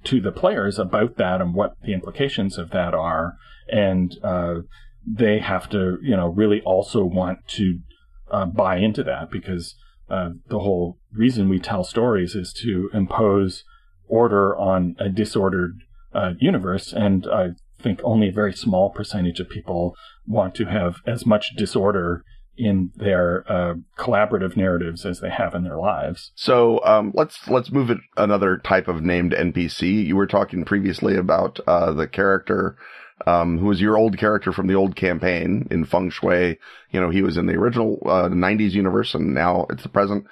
to 0.05 0.21
the 0.21 0.31
players 0.31 0.79
about 0.79 1.17
that 1.17 1.41
and 1.41 1.53
what 1.53 1.73
the 1.83 1.93
implications 1.93 2.57
of 2.57 2.71
that 2.71 2.93
are. 2.93 3.33
And 3.67 4.15
uh, 4.23 4.61
they 5.05 5.39
have 5.39 5.69
to, 5.69 5.97
you 6.01 6.15
know, 6.15 6.27
really 6.27 6.61
also 6.61 7.03
want 7.03 7.47
to 7.49 7.79
uh, 8.31 8.45
buy 8.45 8.77
into 8.77 9.03
that 9.03 9.29
because 9.31 9.75
uh, 10.09 10.29
the 10.47 10.59
whole 10.59 10.97
reason 11.11 11.49
we 11.49 11.59
tell 11.59 11.83
stories 11.83 12.35
is 12.35 12.53
to 12.53 12.89
impose 12.93 13.63
order 14.07 14.57
on 14.57 14.95
a 14.99 15.09
disordered 15.09 15.79
uh, 16.13 16.31
universe, 16.39 16.93
and 16.93 17.27
I 17.27 17.49
think 17.81 17.99
only 18.03 18.29
a 18.29 18.33
very 18.33 18.53
small 18.53 18.89
percentage 18.89 19.39
of 19.39 19.49
people 19.49 19.95
want 20.25 20.55
to 20.55 20.65
have 20.65 20.97
as 21.05 21.25
much 21.25 21.55
disorder 21.55 22.23
in 22.57 22.91
their 22.95 23.43
uh, 23.47 23.75
collaborative 23.97 24.57
narratives 24.57 25.05
as 25.05 25.19
they 25.19 25.29
have 25.29 25.53
in 25.53 25.63
their 25.63 25.77
lives. 25.77 26.31
So 26.35 26.83
um, 26.83 27.11
let's 27.13 27.47
let's 27.47 27.71
move 27.71 27.91
it 27.91 27.99
another 28.17 28.57
type 28.57 28.87
of 28.87 29.01
named 29.01 29.31
NPC. 29.31 30.05
You 30.05 30.15
were 30.15 30.27
talking 30.27 30.65
previously 30.65 31.15
about 31.15 31.59
uh, 31.67 31.91
the 31.91 32.07
character 32.07 32.75
um, 33.25 33.57
who 33.57 33.65
was 33.65 33.81
your 33.81 33.97
old 33.97 34.17
character 34.17 34.51
from 34.51 34.67
the 34.67 34.75
old 34.75 34.95
campaign 34.95 35.67
in 35.71 35.85
Feng 35.85 36.09
Shui. 36.09 36.59
You 36.91 37.01
know, 37.01 37.09
he 37.09 37.21
was 37.21 37.37
in 37.37 37.47
the 37.47 37.55
original 37.55 37.99
uh, 38.05 38.29
90s 38.29 38.71
universe 38.71 39.15
and 39.15 39.33
now 39.33 39.65
it's 39.69 39.83
the 39.83 39.89
present. 39.89 40.25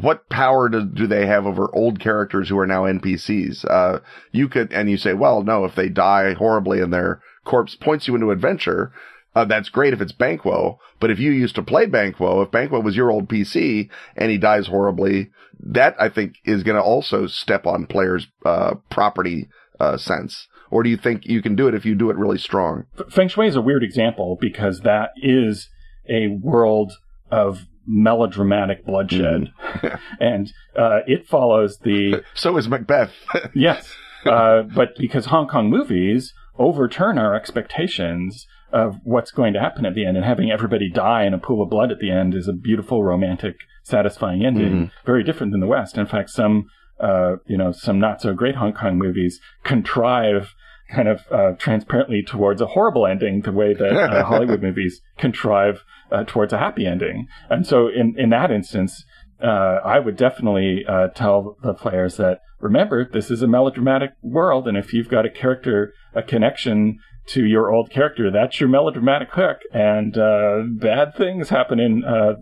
What 0.00 0.28
power 0.28 0.68
do, 0.68 0.84
do 0.84 1.06
they 1.06 1.26
have 1.26 1.46
over 1.46 1.74
old 1.74 2.00
characters 2.00 2.48
who 2.48 2.58
are 2.58 2.66
now 2.66 2.82
NPCs? 2.82 3.64
Uh, 3.64 4.00
you 4.32 4.48
could, 4.48 4.72
and 4.72 4.90
you 4.90 4.96
say, 4.96 5.14
well, 5.14 5.42
no, 5.42 5.64
if 5.64 5.74
they 5.74 5.88
die 5.88 6.34
horribly 6.34 6.80
and 6.80 6.92
their 6.92 7.22
corpse 7.44 7.76
points 7.76 8.08
you 8.08 8.14
into 8.14 8.30
adventure, 8.30 8.92
uh, 9.34 9.44
that's 9.44 9.68
great 9.68 9.92
if 9.92 10.00
it's 10.00 10.12
Banquo, 10.12 10.78
but 11.00 11.10
if 11.10 11.18
you 11.18 11.32
used 11.32 11.56
to 11.56 11.62
play 11.62 11.86
Banquo, 11.86 12.42
if 12.42 12.50
Banquo 12.50 12.80
was 12.80 12.96
your 12.96 13.10
old 13.10 13.28
PC 13.28 13.88
and 14.16 14.30
he 14.30 14.38
dies 14.38 14.68
horribly, 14.68 15.30
that 15.60 15.96
I 15.98 16.08
think 16.08 16.36
is 16.44 16.62
going 16.62 16.76
to 16.76 16.82
also 16.82 17.26
step 17.26 17.66
on 17.66 17.86
players' 17.86 18.26
uh, 18.44 18.74
property 18.90 19.48
uh, 19.80 19.96
sense. 19.96 20.46
Or 20.70 20.82
do 20.82 20.90
you 20.90 20.96
think 20.96 21.26
you 21.26 21.42
can 21.42 21.56
do 21.56 21.68
it 21.68 21.74
if 21.74 21.84
you 21.84 21.94
do 21.94 22.10
it 22.10 22.16
really 22.16 22.38
strong? 22.38 22.86
Feng 23.10 23.28
Shui 23.28 23.46
is 23.46 23.56
a 23.56 23.60
weird 23.60 23.84
example 23.84 24.36
because 24.40 24.80
that 24.80 25.10
is 25.16 25.68
a 26.08 26.28
world 26.28 26.92
of 27.30 27.66
melodramatic 27.86 28.84
bloodshed, 28.84 29.52
mm. 29.62 30.00
and 30.20 30.52
uh, 30.76 31.00
it 31.06 31.26
follows 31.26 31.78
the. 31.78 32.22
so 32.34 32.56
is 32.56 32.68
Macbeth. 32.68 33.12
yes, 33.54 33.92
uh, 34.26 34.62
but 34.62 34.96
because 34.98 35.26
Hong 35.26 35.48
Kong 35.48 35.70
movies 35.70 36.32
overturn 36.58 37.18
our 37.18 37.34
expectations 37.34 38.46
of 38.72 38.98
what's 39.04 39.30
going 39.30 39.52
to 39.52 39.60
happen 39.60 39.86
at 39.86 39.94
the 39.94 40.04
end, 40.04 40.16
and 40.16 40.26
having 40.26 40.50
everybody 40.50 40.90
die 40.90 41.24
in 41.24 41.34
a 41.34 41.38
pool 41.38 41.62
of 41.62 41.70
blood 41.70 41.92
at 41.92 41.98
the 41.98 42.10
end 42.10 42.34
is 42.34 42.48
a 42.48 42.52
beautiful, 42.52 43.04
romantic, 43.04 43.56
satisfying 43.82 44.44
ending. 44.44 44.72
Mm-hmm. 44.72 45.06
Very 45.06 45.22
different 45.22 45.52
than 45.52 45.60
the 45.60 45.66
West. 45.66 45.96
In 45.96 46.06
fact, 46.06 46.30
some 46.30 46.66
uh, 47.00 47.36
you 47.46 47.56
know, 47.56 47.72
some 47.72 47.98
not 47.98 48.20
so 48.20 48.32
great 48.34 48.54
Hong 48.56 48.72
Kong 48.72 48.98
movies 48.98 49.40
contrive 49.64 50.54
kind 50.94 51.08
of 51.08 51.20
uh, 51.30 51.52
transparently 51.58 52.22
towards 52.22 52.60
a 52.60 52.66
horrible 52.66 53.06
ending, 53.06 53.42
the 53.42 53.52
way 53.52 53.74
that 53.74 53.92
uh, 53.92 54.24
Hollywood 54.26 54.62
movies 54.62 55.00
contrive 55.18 55.82
uh, 56.10 56.24
towards 56.24 56.52
a 56.52 56.58
happy 56.58 56.86
ending. 56.86 57.26
And 57.50 57.66
so, 57.66 57.88
in 57.88 58.14
in 58.18 58.30
that 58.30 58.50
instance, 58.50 59.04
uh, 59.42 59.80
I 59.84 59.98
would 59.98 60.16
definitely 60.16 60.84
uh, 60.88 61.08
tell 61.08 61.56
the 61.62 61.74
players 61.74 62.16
that 62.16 62.40
remember 62.60 63.08
this 63.10 63.30
is 63.30 63.42
a 63.42 63.46
melodramatic 63.46 64.10
world, 64.22 64.68
and 64.68 64.76
if 64.76 64.92
you've 64.92 65.08
got 65.08 65.26
a 65.26 65.30
character, 65.30 65.92
a 66.14 66.22
connection 66.22 66.98
to 67.26 67.44
your 67.44 67.72
old 67.72 67.90
character. 67.90 68.30
That's 68.30 68.60
your 68.60 68.68
melodramatic 68.68 69.28
hook, 69.32 69.58
and 69.72 70.16
uh, 70.16 70.62
bad 70.68 71.14
things 71.16 71.48
happen 71.48 71.80
in 71.80 72.04
uh, 72.04 72.34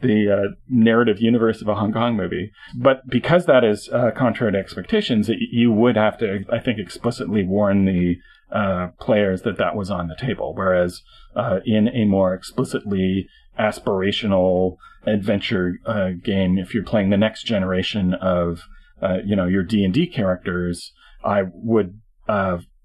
the 0.00 0.30
uh, 0.30 0.54
narrative 0.68 1.20
universe 1.20 1.60
of 1.62 1.68
a 1.68 1.74
Hong 1.74 1.92
Kong 1.92 2.16
movie. 2.16 2.52
But 2.76 3.08
because 3.08 3.46
that 3.46 3.64
is 3.64 3.88
uh, 3.92 4.10
contrary 4.16 4.52
to 4.52 4.58
expectations, 4.58 5.28
it, 5.28 5.38
you 5.50 5.70
would 5.72 5.96
have 5.96 6.18
to, 6.18 6.44
I 6.50 6.58
think, 6.58 6.78
explicitly 6.78 7.44
warn 7.44 7.84
the 7.84 8.16
uh, 8.52 8.88
players 8.98 9.42
that 9.42 9.58
that 9.58 9.76
was 9.76 9.90
on 9.90 10.08
the 10.08 10.16
table. 10.16 10.54
Whereas 10.54 11.02
uh, 11.36 11.60
in 11.64 11.88
a 11.88 12.04
more 12.04 12.34
explicitly 12.34 13.28
aspirational 13.58 14.76
adventure 15.06 15.74
uh, 15.86 16.10
game, 16.22 16.58
if 16.58 16.74
you're 16.74 16.84
playing 16.84 17.10
the 17.10 17.16
next 17.16 17.44
generation 17.44 18.14
of, 18.14 18.62
uh, 19.02 19.18
you 19.24 19.36
know, 19.36 19.46
your 19.46 19.62
D 19.62 19.84
and 19.84 19.94
D 19.94 20.06
characters, 20.06 20.92
I 21.24 21.42
would 21.52 22.00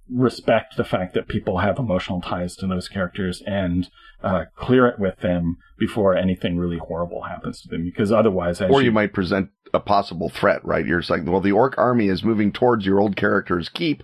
respect 0.09 0.77
the 0.77 0.83
fact 0.83 1.13
that 1.13 1.27
people 1.27 1.59
have 1.59 1.79
emotional 1.79 2.21
ties 2.21 2.55
to 2.55 2.67
those 2.67 2.87
characters 2.87 3.41
and 3.45 3.89
uh, 4.23 4.45
clear 4.55 4.87
it 4.87 4.99
with 4.99 5.19
them 5.19 5.57
before 5.77 6.15
anything 6.15 6.57
really 6.57 6.77
horrible 6.77 7.23
happens 7.23 7.61
to 7.61 7.67
them. 7.67 7.83
Because 7.83 8.11
otherwise, 8.11 8.61
or 8.61 8.81
you, 8.81 8.87
you, 8.87 8.91
might 8.91 9.13
present 9.13 9.49
a 9.73 9.79
possible 9.79 10.29
threat, 10.29 10.63
right? 10.63 10.85
You're 10.85 11.01
saying, 11.01 11.25
well, 11.25 11.41
the 11.41 11.51
orc 11.51 11.77
army 11.77 12.07
is 12.07 12.23
moving 12.23 12.51
towards 12.51 12.85
your 12.85 12.99
old 12.99 13.15
character's 13.15 13.69
keep, 13.69 14.03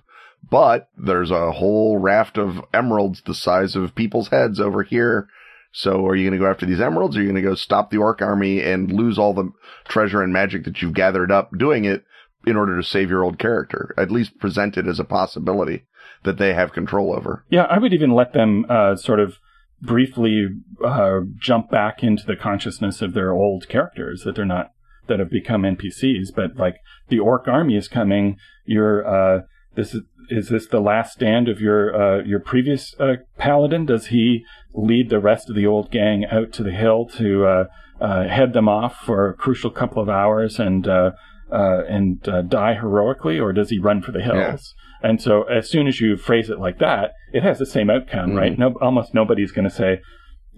but 0.49 0.89
there's 0.97 1.31
a 1.31 1.51
whole 1.51 1.97
raft 1.97 2.37
of 2.37 2.61
emeralds 2.73 3.21
the 3.25 3.35
size 3.35 3.75
of 3.75 3.95
people's 3.95 4.29
heads 4.29 4.59
over 4.59 4.83
here. 4.83 5.27
So 5.71 6.05
are 6.05 6.15
you 6.15 6.27
going 6.27 6.37
to 6.37 6.43
go 6.43 6.51
after 6.51 6.65
these 6.65 6.81
emeralds? 6.81 7.15
Or 7.15 7.19
are 7.19 7.23
you 7.23 7.29
going 7.31 7.41
to 7.41 7.49
go 7.49 7.55
stop 7.55 7.91
the 7.91 7.97
orc 7.97 8.21
army 8.21 8.61
and 8.61 8.91
lose 8.91 9.17
all 9.17 9.33
the 9.33 9.51
treasure 9.87 10.21
and 10.21 10.33
magic 10.33 10.65
that 10.65 10.81
you've 10.81 10.93
gathered 10.93 11.31
up 11.31 11.51
doing 11.57 11.85
it 11.85 12.03
in 12.45 12.57
order 12.57 12.75
to 12.75 12.83
save 12.83 13.09
your 13.09 13.23
old 13.23 13.39
character? 13.39 13.93
At 13.97 14.11
least 14.11 14.39
present 14.39 14.77
it 14.77 14.87
as 14.87 14.99
a 14.99 15.05
possibility 15.05 15.85
that 16.23 16.37
they 16.37 16.53
have 16.53 16.73
control 16.73 17.13
over. 17.13 17.45
Yeah, 17.49 17.63
I 17.63 17.79
would 17.79 17.93
even 17.93 18.11
let 18.11 18.33
them 18.33 18.65
uh, 18.69 18.95
sort 18.95 19.19
of 19.19 19.37
briefly 19.81 20.47
uh, 20.83 21.21
jump 21.37 21.71
back 21.71 22.03
into 22.03 22.25
the 22.25 22.35
consciousness 22.35 23.01
of 23.01 23.13
their 23.13 23.31
old 23.31 23.67
characters 23.67 24.21
that 24.23 24.35
they're 24.35 24.45
not 24.45 24.71
that 25.07 25.19
have 25.19 25.29
become 25.29 25.63
NPCs. 25.63 26.33
But 26.35 26.55
like 26.57 26.77
the 27.09 27.19
orc 27.19 27.47
army 27.47 27.75
is 27.75 27.87
coming, 27.87 28.37
you're 28.65 29.05
uh, 29.05 29.41
this 29.75 29.93
is 29.93 30.01
is 30.29 30.47
this 30.47 30.67
the 30.67 30.79
last 30.79 31.13
stand 31.13 31.49
of 31.49 31.59
your 31.59 31.93
uh, 31.93 32.23
your 32.23 32.39
previous 32.39 32.95
uh, 32.99 33.15
paladin? 33.37 33.85
Does 33.85 34.07
he 34.07 34.45
lead 34.73 35.09
the 35.09 35.19
rest 35.19 35.49
of 35.49 35.55
the 35.55 35.67
old 35.67 35.91
gang 35.91 36.25
out 36.25 36.53
to 36.53 36.63
the 36.63 36.71
hill 36.71 37.05
to 37.17 37.45
uh, 37.45 37.63
uh 37.99 38.27
head 38.27 38.53
them 38.53 38.69
off 38.69 38.95
for 39.05 39.29
a 39.29 39.33
crucial 39.33 39.69
couple 39.69 40.01
of 40.01 40.09
hours 40.09 40.59
and 40.59 40.87
uh, 40.87 41.11
uh, 41.51 41.81
and 41.87 42.21
die 42.47 42.75
heroically, 42.75 43.39
or 43.39 43.51
does 43.51 43.69
he 43.69 43.79
run 43.79 44.01
for 44.01 44.11
the 44.11 44.21
hills? 44.21 44.73
And 45.03 45.21
so 45.21 45.43
as 45.43 45.69
soon 45.69 45.87
as 45.87 45.99
you 45.99 46.17
phrase 46.17 46.49
it 46.49 46.59
like 46.59 46.79
that, 46.79 47.11
it 47.33 47.43
has 47.43 47.59
the 47.59 47.65
same 47.65 47.89
outcome, 47.89 48.31
mm 48.31 48.37
right? 48.37 48.57
No, 48.57 48.75
almost 48.81 49.13
nobody's 49.13 49.51
going 49.51 49.69
to 49.69 49.75
say, 49.75 50.01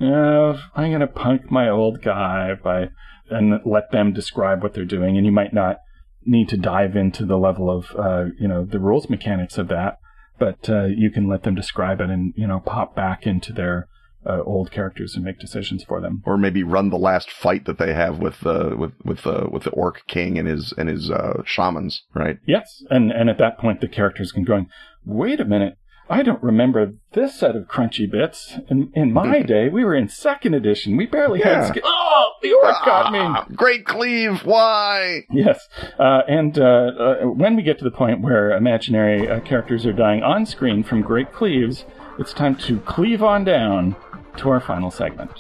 oh, 0.01 0.61
I'm 0.75 0.89
going 0.91 1.01
to 1.01 1.07
punk 1.07 1.49
my 1.51 1.69
old 1.69 2.01
guy 2.01 2.53
by, 2.61 2.89
and 3.29 3.59
let 3.65 3.91
them 3.91 4.13
describe 4.13 4.61
what 4.61 4.73
they're 4.73 4.85
doing. 4.85 5.17
And 5.17 5.25
you 5.25 5.31
might 5.31 5.53
not 5.53 5.77
need 6.25 6.49
to 6.49 6.57
dive 6.57 6.95
into 6.95 7.25
the 7.25 7.37
level 7.37 7.69
of, 7.69 7.95
uh, 7.97 8.25
you 8.39 8.47
know, 8.47 8.65
the 8.65 8.79
rules 8.79 9.09
mechanics 9.09 9.57
of 9.57 9.67
that, 9.69 9.97
but 10.39 10.69
uh, 10.69 10.85
you 10.85 11.09
can 11.11 11.27
let 11.27 11.43
them 11.43 11.55
describe 11.55 12.01
it 12.01 12.09
and, 12.09 12.33
you 12.35 12.47
know, 12.47 12.59
pop 12.59 12.95
back 12.95 13.25
into 13.25 13.53
their 13.53 13.87
uh, 14.25 14.41
old 14.45 14.71
characters 14.71 15.15
and 15.15 15.23
make 15.23 15.39
decisions 15.39 15.83
for 15.83 16.01
them, 16.01 16.21
or 16.25 16.37
maybe 16.37 16.63
run 16.63 16.89
the 16.89 16.97
last 16.97 17.29
fight 17.31 17.65
that 17.65 17.77
they 17.77 17.93
have 17.93 18.19
with 18.19 18.39
the 18.41 18.75
with 18.77 18.93
with 19.03 19.23
the 19.23 19.47
with 19.51 19.63
the 19.63 19.71
orc 19.71 20.05
king 20.07 20.37
and 20.37 20.47
his 20.47 20.73
and 20.77 20.89
his 20.89 21.09
uh, 21.09 21.41
shamans, 21.45 22.03
right? 22.13 22.39
Yes, 22.45 22.83
and 22.89 23.11
and 23.11 23.29
at 23.29 23.37
that 23.37 23.57
point 23.57 23.81
the 23.81 23.87
characters 23.87 24.31
can 24.31 24.43
go, 24.43 24.65
wait 25.05 25.39
a 25.39 25.45
minute, 25.45 25.77
I 26.09 26.21
don't 26.21 26.43
remember 26.43 26.93
this 27.13 27.39
set 27.39 27.55
of 27.55 27.63
crunchy 27.63 28.09
bits. 28.09 28.57
In, 28.69 28.91
in 28.93 29.13
my 29.13 29.41
day, 29.47 29.69
we 29.69 29.85
were 29.85 29.95
in 29.95 30.09
second 30.09 30.53
edition. 30.53 30.97
We 30.97 31.05
barely 31.05 31.39
yeah. 31.39 31.65
had. 31.65 31.67
Sk- 31.67 31.83
oh, 31.83 32.31
the 32.41 32.53
orc 32.53 32.65
ah, 32.65 32.85
got 32.85 33.11
me. 33.49 33.55
Great 33.55 33.85
cleave. 33.85 34.41
Why? 34.43 35.21
Yes. 35.31 35.67
Uh, 35.97 36.21
and 36.27 36.57
uh, 36.59 36.63
uh, 36.63 37.15
when 37.25 37.55
we 37.55 37.63
get 37.63 37.77
to 37.79 37.83
the 37.83 37.91
point 37.91 38.21
where 38.21 38.51
imaginary 38.51 39.29
uh, 39.29 39.39
characters 39.41 39.85
are 39.85 39.93
dying 39.93 40.23
on 40.23 40.45
screen 40.45 40.83
from 40.83 41.01
great 41.01 41.31
cleaves, 41.31 41.85
it's 42.19 42.33
time 42.33 42.55
to 42.57 42.79
cleave 42.81 43.23
on 43.23 43.43
down 43.43 43.95
to 44.37 44.49
our 44.49 44.59
final 44.59 44.91
segment. 44.91 45.31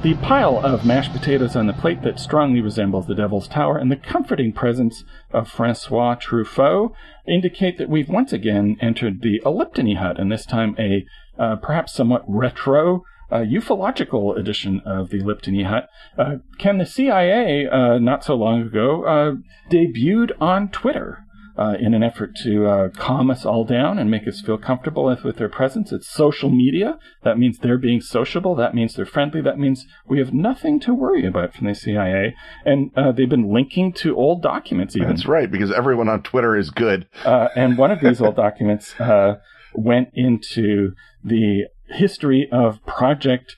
The 0.00 0.14
pile 0.14 0.64
of 0.64 0.86
mashed 0.86 1.12
potatoes 1.12 1.56
on 1.56 1.66
the 1.66 1.72
plate 1.72 2.02
that 2.02 2.20
strongly 2.20 2.60
resembles 2.60 3.06
the 3.06 3.16
Devil's 3.16 3.48
Tower 3.48 3.76
and 3.76 3.90
the 3.90 3.96
comforting 3.96 4.52
presence 4.52 5.04
of 5.32 5.50
Francois 5.50 6.14
Truffaut 6.14 6.92
indicate 7.26 7.76
that 7.78 7.90
we've 7.90 8.08
once 8.08 8.32
again 8.32 8.78
entered 8.80 9.20
the 9.20 9.42
Eliptony 9.44 9.96
hut, 9.96 10.18
and 10.18 10.30
this 10.30 10.46
time 10.46 10.76
a 10.78 11.04
uh, 11.38 11.56
perhaps 11.56 11.94
somewhat 11.94 12.24
retro 12.26 13.04
uh, 13.30 13.38
ufological 13.38 14.38
edition 14.38 14.80
of 14.84 15.10
the 15.10 15.20
Eliptony 15.20 15.66
Hut. 15.66 15.88
Uh, 16.16 16.36
Ken, 16.58 16.78
the 16.78 16.86
CIA, 16.86 17.66
uh, 17.66 17.98
not 17.98 18.24
so 18.24 18.34
long 18.34 18.62
ago, 18.62 19.04
uh, 19.04 19.34
debuted 19.70 20.30
on 20.40 20.68
Twitter. 20.68 21.24
Uh, 21.56 21.74
in 21.80 21.92
an 21.92 22.04
effort 22.04 22.36
to 22.36 22.68
uh, 22.68 22.88
calm 22.90 23.32
us 23.32 23.44
all 23.44 23.64
down 23.64 23.98
and 23.98 24.08
make 24.08 24.28
us 24.28 24.40
feel 24.40 24.56
comfortable 24.56 25.06
with, 25.06 25.24
with, 25.24 25.38
their 25.38 25.48
presence. 25.48 25.90
It's 25.90 26.08
social 26.08 26.50
media. 26.50 27.00
That 27.24 27.36
means 27.36 27.58
they're 27.58 27.76
being 27.76 28.00
sociable. 28.00 28.54
That 28.54 28.76
means 28.76 28.94
they're 28.94 29.04
friendly. 29.04 29.40
That 29.40 29.58
means 29.58 29.84
we 30.06 30.20
have 30.20 30.32
nothing 30.32 30.78
to 30.78 30.94
worry 30.94 31.26
about 31.26 31.54
from 31.54 31.66
the 31.66 31.74
CIA. 31.74 32.36
And 32.64 32.92
uh, 32.96 33.10
they've 33.10 33.28
been 33.28 33.52
linking 33.52 33.92
to 33.94 34.14
old 34.16 34.40
documents 34.40 34.94
even. 34.94 35.08
That's 35.08 35.26
right, 35.26 35.50
because 35.50 35.72
everyone 35.72 36.08
on 36.08 36.22
Twitter 36.22 36.56
is 36.56 36.70
good. 36.70 37.08
Uh, 37.24 37.48
and 37.56 37.76
one 37.76 37.90
of 37.90 37.98
these 38.00 38.20
old 38.20 38.36
documents 38.36 38.94
uh, 39.00 39.38
went 39.74 40.10
into 40.14 40.92
the 41.22 41.66
history 41.88 42.48
of 42.50 42.84
Project 42.86 43.56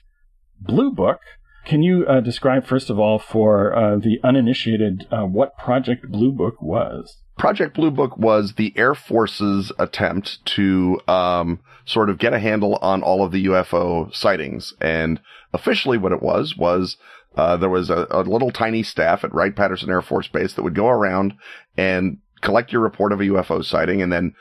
Blue 0.59 0.91
Book. 0.91 1.19
Can 1.65 1.83
you 1.83 2.05
uh, 2.07 2.21
describe, 2.21 2.65
first 2.65 2.89
of 2.89 2.99
all, 2.99 3.19
for 3.19 3.75
uh, 3.75 3.97
the 3.97 4.19
uninitiated, 4.23 5.07
uh, 5.11 5.25
what 5.25 5.57
Project 5.57 6.09
Blue 6.09 6.31
Book 6.31 6.61
was? 6.61 7.17
Project 7.37 7.75
Blue 7.75 7.91
Book 7.91 8.17
was 8.17 8.53
the 8.53 8.73
Air 8.75 8.95
Force's 8.95 9.71
attempt 9.77 10.43
to 10.45 10.99
um, 11.07 11.59
sort 11.85 12.09
of 12.09 12.17
get 12.17 12.33
a 12.33 12.39
handle 12.39 12.77
on 12.81 13.03
all 13.03 13.23
of 13.23 13.31
the 13.31 13.45
UFO 13.45 14.13
sightings. 14.13 14.73
And 14.81 15.19
officially, 15.53 15.97
what 15.97 16.11
it 16.11 16.21
was 16.21 16.57
was 16.57 16.97
uh, 17.35 17.57
there 17.57 17.69
was 17.69 17.89
a, 17.89 18.07
a 18.09 18.21
little 18.23 18.51
tiny 18.51 18.83
staff 18.83 19.23
at 19.23 19.33
Wright 19.33 19.55
Patterson 19.55 19.89
Air 19.89 20.01
Force 20.01 20.27
Base 20.27 20.53
that 20.53 20.63
would 20.63 20.75
go 20.75 20.87
around 20.87 21.33
and 21.77 22.17
collect 22.41 22.71
your 22.71 22.81
report 22.81 23.11
of 23.11 23.21
a 23.21 23.25
UFO 23.25 23.63
sighting 23.63 24.01
and 24.01 24.11
then 24.11 24.33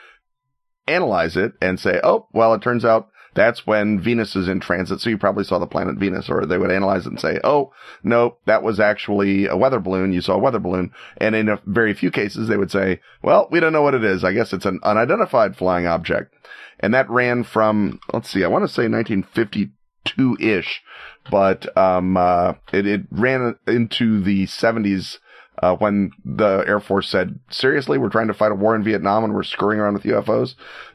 analyze 0.89 1.37
it 1.37 1.53
and 1.61 1.79
say, 1.79 2.01
oh, 2.03 2.27
well, 2.33 2.55
it 2.55 2.63
turns 2.63 2.85
out 2.85 3.10
that's 3.35 3.67
when 3.67 4.01
Venus 4.01 4.35
is 4.35 4.49
in 4.49 4.61
transit. 4.61 5.01
So 5.01 5.11
you 5.11 5.19
probably 5.19 5.45
saw 5.45 5.59
the 5.59 5.67
planet 5.67 5.97
Venus, 5.97 6.29
or 6.29 6.45
they 6.45 6.59
would 6.59 6.71
analyze 6.71 7.07
it 7.07 7.11
and 7.11 7.21
say, 7.21 7.39
oh, 7.45 7.73
no, 8.03 8.37
that 8.47 8.63
was 8.63 8.81
actually 8.81 9.47
a 9.47 9.57
weather 9.57 9.81
balloon. 9.81 10.13
You 10.13 10.21
saw 10.21 10.35
a 10.35 10.39
weather 10.39 10.59
balloon. 10.59 10.93
And 11.19 11.35
in 11.35 11.49
a 11.49 11.61
very 11.67 11.95
few 11.95 12.11
cases, 12.11 12.49
they 12.49 12.57
would 12.57 12.71
say, 12.71 13.01
well, 13.23 13.49
we 13.51 13.61
don't 13.61 13.73
know 13.73 13.83
what 13.83 13.95
it 13.95 14.05
is. 14.05 14.25
I 14.25 14.33
guess 14.33 14.53
it's 14.53 14.67
an 14.67 14.81
unidentified 14.83 15.57
flying 15.57 15.87
object. 15.87 16.35
And 16.81 16.95
that 16.95 17.11
ran 17.11 17.45
from, 17.45 18.01
let's 18.13 18.31
see, 18.31 18.43
I 18.43 18.49
want 18.49 18.65
to 18.65 18.69
say 18.69 18.89
1952 18.89 20.37
ish, 20.41 20.83
but, 21.31 21.77
um, 21.77 22.17
uh, 22.17 22.55
it, 22.73 22.87
it 22.87 23.03
ran 23.11 23.57
into 23.67 24.23
the 24.23 24.47
70s 24.47 25.19
uh, 25.61 25.77
when 25.77 26.11
the 26.25 26.65
Air 26.67 26.81
Force 26.81 27.09
said, 27.09 27.39
seriously, 27.51 27.99
we're 27.99 28.09
trying 28.09 28.29
to 28.29 28.35
fight 28.35 28.51
a 28.51 28.55
war 28.55 28.75
in 28.75 28.83
Vietnam 28.83 29.25
and 29.25 29.35
we're 29.35 29.43
screwing 29.43 29.79
around 29.79 29.95
with 29.95 30.05
UFOs. 30.05 30.55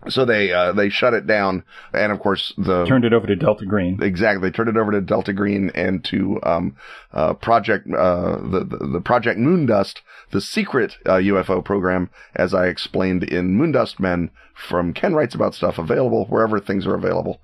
So 0.10 0.26
they, 0.26 0.52
uh, 0.52 0.72
they 0.72 0.90
shut 0.90 1.14
it 1.14 1.28
down. 1.28 1.64
And 1.94 2.12
of 2.12 2.20
course, 2.20 2.54
the. 2.58 2.86
Turned 2.86 3.06
it 3.06 3.14
over 3.14 3.28
to 3.28 3.36
Delta 3.36 3.66
Green. 3.66 4.02
Exactly. 4.02 4.50
They 4.50 4.56
turned 4.56 4.70
it 4.70 4.78
over 4.78 4.92
to 4.92 5.02
Delta 5.02 5.34
Green 5.34 5.72
and 5.76 6.04
to, 6.06 6.40
um, 6.44 6.76
uh, 7.14 7.34
Project, 7.34 7.88
uh, 7.94 8.38
the, 8.38 8.66
the, 8.68 8.88
the, 8.94 9.02
Project 9.02 9.40
Moondust, 9.40 10.02
the 10.32 10.42
secret, 10.42 10.98
UFO 11.06 11.60
uh, 11.60 11.62
program, 11.62 12.10
as 12.36 12.54
I 12.54 12.66
explained 12.66 13.24
in 13.24 13.58
Moondust 13.58 14.00
Men 14.00 14.32
from 14.56 14.94
Ken 14.94 15.14
Writes 15.14 15.36
About 15.36 15.54
Stuff, 15.54 15.78
available 15.78 16.26
wherever 16.26 16.60
things 16.60 16.88
are 16.88 16.96
available. 16.96 17.40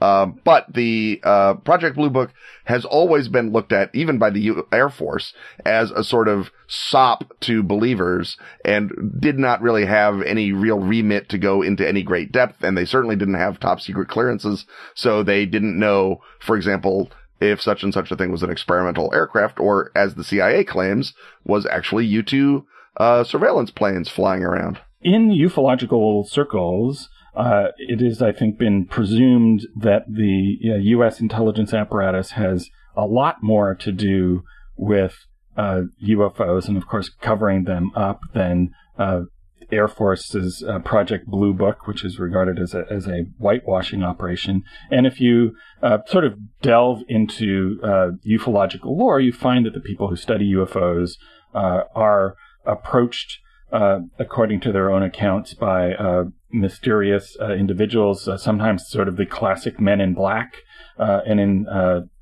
Uh, 0.00 0.26
but 0.44 0.72
the 0.72 1.20
uh, 1.24 1.54
Project 1.54 1.96
Blue 1.96 2.10
Book 2.10 2.30
has 2.64 2.84
always 2.84 3.28
been 3.28 3.52
looked 3.52 3.72
at, 3.72 3.94
even 3.94 4.18
by 4.18 4.30
the 4.30 4.40
U- 4.40 4.68
Air 4.72 4.90
Force, 4.90 5.32
as 5.64 5.90
a 5.90 6.04
sort 6.04 6.28
of 6.28 6.50
sop 6.66 7.24
to 7.40 7.62
believers 7.62 8.36
and 8.64 8.92
did 9.18 9.38
not 9.38 9.62
really 9.62 9.86
have 9.86 10.20
any 10.22 10.52
real 10.52 10.78
remit 10.78 11.28
to 11.30 11.38
go 11.38 11.62
into 11.62 11.86
any 11.86 12.02
great 12.02 12.32
depth. 12.32 12.62
And 12.62 12.76
they 12.76 12.84
certainly 12.84 13.16
didn't 13.16 13.34
have 13.34 13.58
top 13.58 13.80
secret 13.80 14.08
clearances. 14.08 14.66
So 14.94 15.22
they 15.22 15.46
didn't 15.46 15.78
know, 15.78 16.20
for 16.40 16.56
example, 16.56 17.10
if 17.40 17.60
such 17.60 17.82
and 17.82 17.92
such 17.92 18.10
a 18.10 18.16
thing 18.16 18.32
was 18.32 18.42
an 18.42 18.50
experimental 18.50 19.12
aircraft 19.12 19.60
or, 19.60 19.92
as 19.94 20.14
the 20.14 20.24
CIA 20.24 20.64
claims, 20.64 21.14
was 21.44 21.66
actually 21.66 22.06
U 22.06 22.22
2 22.22 22.66
uh, 22.98 23.24
surveillance 23.24 23.70
planes 23.70 24.08
flying 24.08 24.42
around. 24.42 24.80
In 25.02 25.28
ufological 25.28 26.26
circles, 26.26 27.08
uh, 27.36 27.68
it 27.76 28.00
is, 28.00 28.22
I 28.22 28.32
think, 28.32 28.58
been 28.58 28.86
presumed 28.86 29.66
that 29.76 30.04
the 30.08 30.56
you 30.60 30.72
know, 30.72 30.78
U.S. 30.78 31.20
intelligence 31.20 31.74
apparatus 31.74 32.32
has 32.32 32.70
a 32.96 33.04
lot 33.04 33.42
more 33.42 33.74
to 33.74 33.92
do 33.92 34.42
with 34.76 35.14
uh, 35.56 35.82
UFOs 36.02 36.68
and, 36.68 36.76
of 36.76 36.86
course, 36.86 37.10
covering 37.20 37.64
them 37.64 37.90
up 37.94 38.20
than 38.34 38.70
uh, 38.98 39.22
Air 39.70 39.88
Force's 39.88 40.62
uh, 40.66 40.78
Project 40.78 41.26
Blue 41.26 41.52
Book, 41.52 41.86
which 41.86 42.04
is 42.04 42.18
regarded 42.18 42.58
as 42.58 42.74
a, 42.74 42.84
as 42.90 43.06
a 43.06 43.24
whitewashing 43.38 44.02
operation. 44.02 44.62
And 44.90 45.06
if 45.06 45.20
you 45.20 45.56
uh, 45.82 45.98
sort 46.06 46.24
of 46.24 46.38
delve 46.62 47.02
into 47.08 47.80
uh, 47.82 48.10
ufological 48.26 48.96
lore, 48.96 49.20
you 49.20 49.32
find 49.32 49.66
that 49.66 49.74
the 49.74 49.80
people 49.80 50.08
who 50.08 50.16
study 50.16 50.52
UFOs 50.54 51.16
uh, 51.54 51.82
are 51.94 52.36
approached, 52.64 53.38
uh, 53.72 54.00
according 54.18 54.60
to 54.60 54.72
their 54.72 54.90
own 54.90 55.02
accounts, 55.02 55.54
by 55.54 55.92
uh, 55.94 56.24
mysterious 56.50 57.36
uh, 57.40 57.52
individuals, 57.52 58.28
uh, 58.28 58.36
sometimes 58.36 58.88
sort 58.88 59.08
of 59.08 59.16
the 59.16 59.26
classic 59.26 59.80
men 59.80 60.00
in 60.00 60.14
black. 60.14 60.62
Uh, 60.98 61.20
and 61.26 61.40
in 61.40 61.66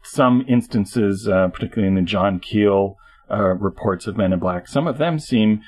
some 0.02 0.44
instances, 0.48 1.28
particularly 1.52 1.86
in 1.86 1.94
the 1.94 2.02
John 2.02 2.40
Keel 2.40 2.96
reports 3.28 4.06
of 4.06 4.16
men 4.16 4.32
in 4.32 4.40
black, 4.40 4.66
some 4.66 4.86
of 4.86 4.98
them 4.98 5.18
seem 5.18 5.60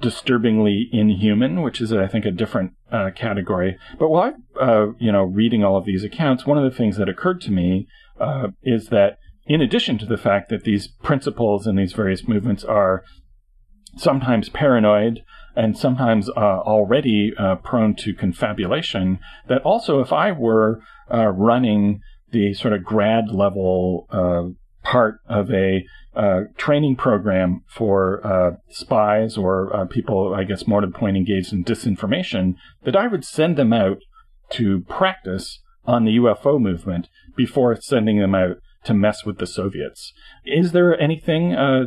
disturbingly 0.00 0.88
inhuman, 0.92 1.62
which 1.62 1.80
is, 1.80 1.92
I 1.92 2.06
think, 2.06 2.24
a 2.24 2.30
different 2.30 2.72
uh, 2.90 3.10
category. 3.14 3.76
But 3.98 4.08
while 4.08 4.34
uh, 4.60 4.92
you 4.98 5.12
know, 5.12 5.24
reading 5.24 5.62
all 5.62 5.76
of 5.76 5.84
these 5.84 6.04
accounts, 6.04 6.46
one 6.46 6.58
of 6.58 6.64
the 6.64 6.76
things 6.76 6.96
that 6.96 7.08
occurred 7.08 7.40
to 7.42 7.50
me 7.50 7.86
uh, 8.18 8.48
is 8.62 8.88
that, 8.88 9.18
in 9.46 9.60
addition 9.60 9.98
to 9.98 10.06
the 10.06 10.16
fact 10.16 10.48
that 10.48 10.64
these 10.64 10.88
principles 10.88 11.66
and 11.66 11.78
these 11.78 11.92
various 11.92 12.26
movements 12.26 12.64
are 12.64 13.04
sometimes 13.96 14.48
paranoid 14.48 15.22
and 15.56 15.76
sometimes 15.76 16.28
uh, 16.30 16.40
already 16.40 17.32
uh, 17.38 17.56
prone 17.56 17.94
to 17.96 18.14
confabulation, 18.14 19.18
that 19.48 19.62
also, 19.62 20.00
if 20.00 20.12
I 20.12 20.32
were 20.32 20.80
uh, 21.12 21.28
running 21.28 22.00
the 22.30 22.54
sort 22.54 22.72
of 22.72 22.84
grad 22.84 23.30
level 23.30 24.06
part 24.82 25.20
of 25.28 25.50
a 25.50 25.84
uh, 26.14 26.40
training 26.56 26.96
program 26.96 27.62
for 27.68 28.24
uh, 28.26 28.56
spies 28.68 29.36
or 29.36 29.74
uh, 29.74 29.84
people, 29.84 30.34
I 30.34 30.44
guess, 30.44 30.66
more 30.66 30.80
to 30.80 30.86
the 30.86 30.92
point, 30.92 31.16
engaged 31.16 31.52
in 31.52 31.64
disinformation, 31.64 32.56
that 32.82 32.96
I 32.96 33.06
would 33.06 33.24
send 33.24 33.56
them 33.56 33.72
out 33.72 33.98
to 34.50 34.80
practice 34.88 35.60
on 35.84 36.04
the 36.04 36.16
UFO 36.16 36.60
movement 36.60 37.08
before 37.36 37.76
sending 37.80 38.18
them 38.18 38.34
out 38.34 38.56
to 38.84 38.94
mess 38.94 39.24
with 39.24 39.38
the 39.38 39.46
Soviets. 39.46 40.12
Is 40.44 40.72
there 40.72 40.98
anything 40.98 41.54
uh, 41.54 41.84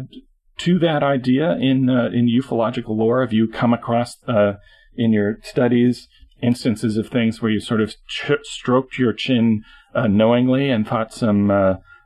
to 0.57 0.79
that 0.79 1.03
idea 1.03 1.57
in 1.57 1.89
uh, 1.89 2.09
in 2.13 2.27
ufological 2.27 2.97
lore? 2.97 3.21
Have 3.21 3.33
you 3.33 3.47
come 3.47 3.73
across 3.73 4.17
uh, 4.27 4.53
in 4.95 5.13
your 5.13 5.39
studies 5.43 6.07
instances 6.41 6.97
of 6.97 7.07
things 7.07 7.41
where 7.41 7.51
you 7.51 7.59
sort 7.59 7.81
of 7.81 7.95
ch- 8.07 8.31
stroked 8.43 8.97
your 8.97 9.13
chin 9.13 9.63
knowingly 9.95 10.69
and 10.69 10.85
thought 10.87 11.13
some 11.13 11.49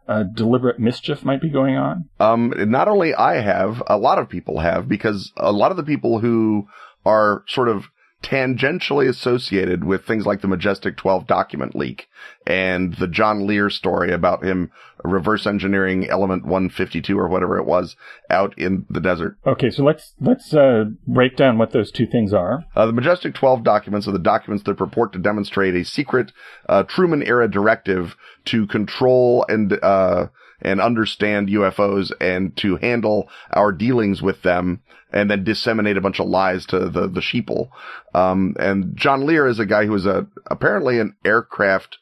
uh, 0.08 0.24
deliberate 0.24 0.80
mischief 0.80 1.24
might 1.24 1.41
be 1.41 1.50
going 1.50 1.76
on? 1.76 2.10
Um, 2.20 2.54
not 2.70 2.88
only 2.88 3.14
I 3.14 3.41
have, 3.41 3.84
a 3.88 3.98
lot 3.98 4.20
of 4.20 4.30
people 4.30 4.60
have, 4.60 4.88
because 4.88 5.32
a 5.38 5.52
lot 5.52 5.72
of 5.72 5.78
the 5.78 5.84
people 5.84 6.20
who 6.20 6.68
are 7.06 7.43
sort 7.48 7.70
of 7.70 7.86
tangentially 8.24 9.07
associated 9.07 9.84
with 9.84 10.05
things 10.05 10.26
like 10.26 10.41
the 10.41 10.47
Majestic 10.47 10.97
12 10.97 11.28
document 11.28 11.76
leak 11.76 12.07
and 12.45 12.95
the 12.95 13.07
John 13.07 13.45
Lear 13.45 13.70
story 13.70 14.11
about 14.11 14.43
him 14.43 14.72
reverse 15.03 15.45
engineering 15.45 16.09
element 16.09 16.43
152 16.43 17.18
or 17.18 17.28
whatever 17.28 17.57
it 17.57 17.65
was 17.65 17.95
out 18.30 18.57
in 18.57 18.86
the 18.89 18.99
desert. 18.99 19.38
Okay, 19.45 19.70
so 19.70 19.84
let's 19.84 20.13
let's 20.20 20.53
uh, 20.53 20.86
break 21.07 21.36
down 21.36 21.57
what 21.57 21.72
those 21.72 21.91
two 21.91 22.07
things 22.07 22.34
are. 22.34 22.65
Uh, 22.76 22.88
the 22.88 22.91
Majestic 22.91 23.36
12 23.36 23.63
documents 23.63 24.07
are 24.07 24.11
the 24.13 24.20
documents 24.20 24.63
that 24.63 24.78
purport 24.78 25.13
to 25.13 25.20
demonstrate 25.20 25.76
a 25.76 25.86
secret 25.86 26.32
uh, 26.68 26.84
Truman 26.84 27.24
era 27.24 27.49
directive 27.49 28.15
to 28.45 28.65
control 28.65 29.45
and 29.47 29.74
uh, 29.84 30.28
and 30.62 30.82
understand 30.82 31.49
UFOs 31.49 32.12
and 32.20 32.55
to 32.58 32.78
handle 32.78 33.30
our 33.51 33.72
dealings 33.72 34.22
with 34.22 34.41
them 34.41 34.82
and 35.12 35.30
then 35.30 35.43
disseminate 35.43 35.97
a 35.97 36.01
bunch 36.01 36.20
of 36.20 36.28
lies 36.28 36.66
to 36.68 36.89
the, 36.89 37.08
the 37.08 37.22
sheeple. 37.22 37.70
Um, 38.14 38.55
and 38.60 38.95
John 38.95 39.26
Lear 39.26 39.47
is 39.47 39.60
a 39.60 39.66
guy 39.66 39.86
who 39.86 39.95
is 39.95 40.05
a, 40.05 40.28
apparently 40.49 40.99
an 40.99 41.16
aircraft 41.24 41.99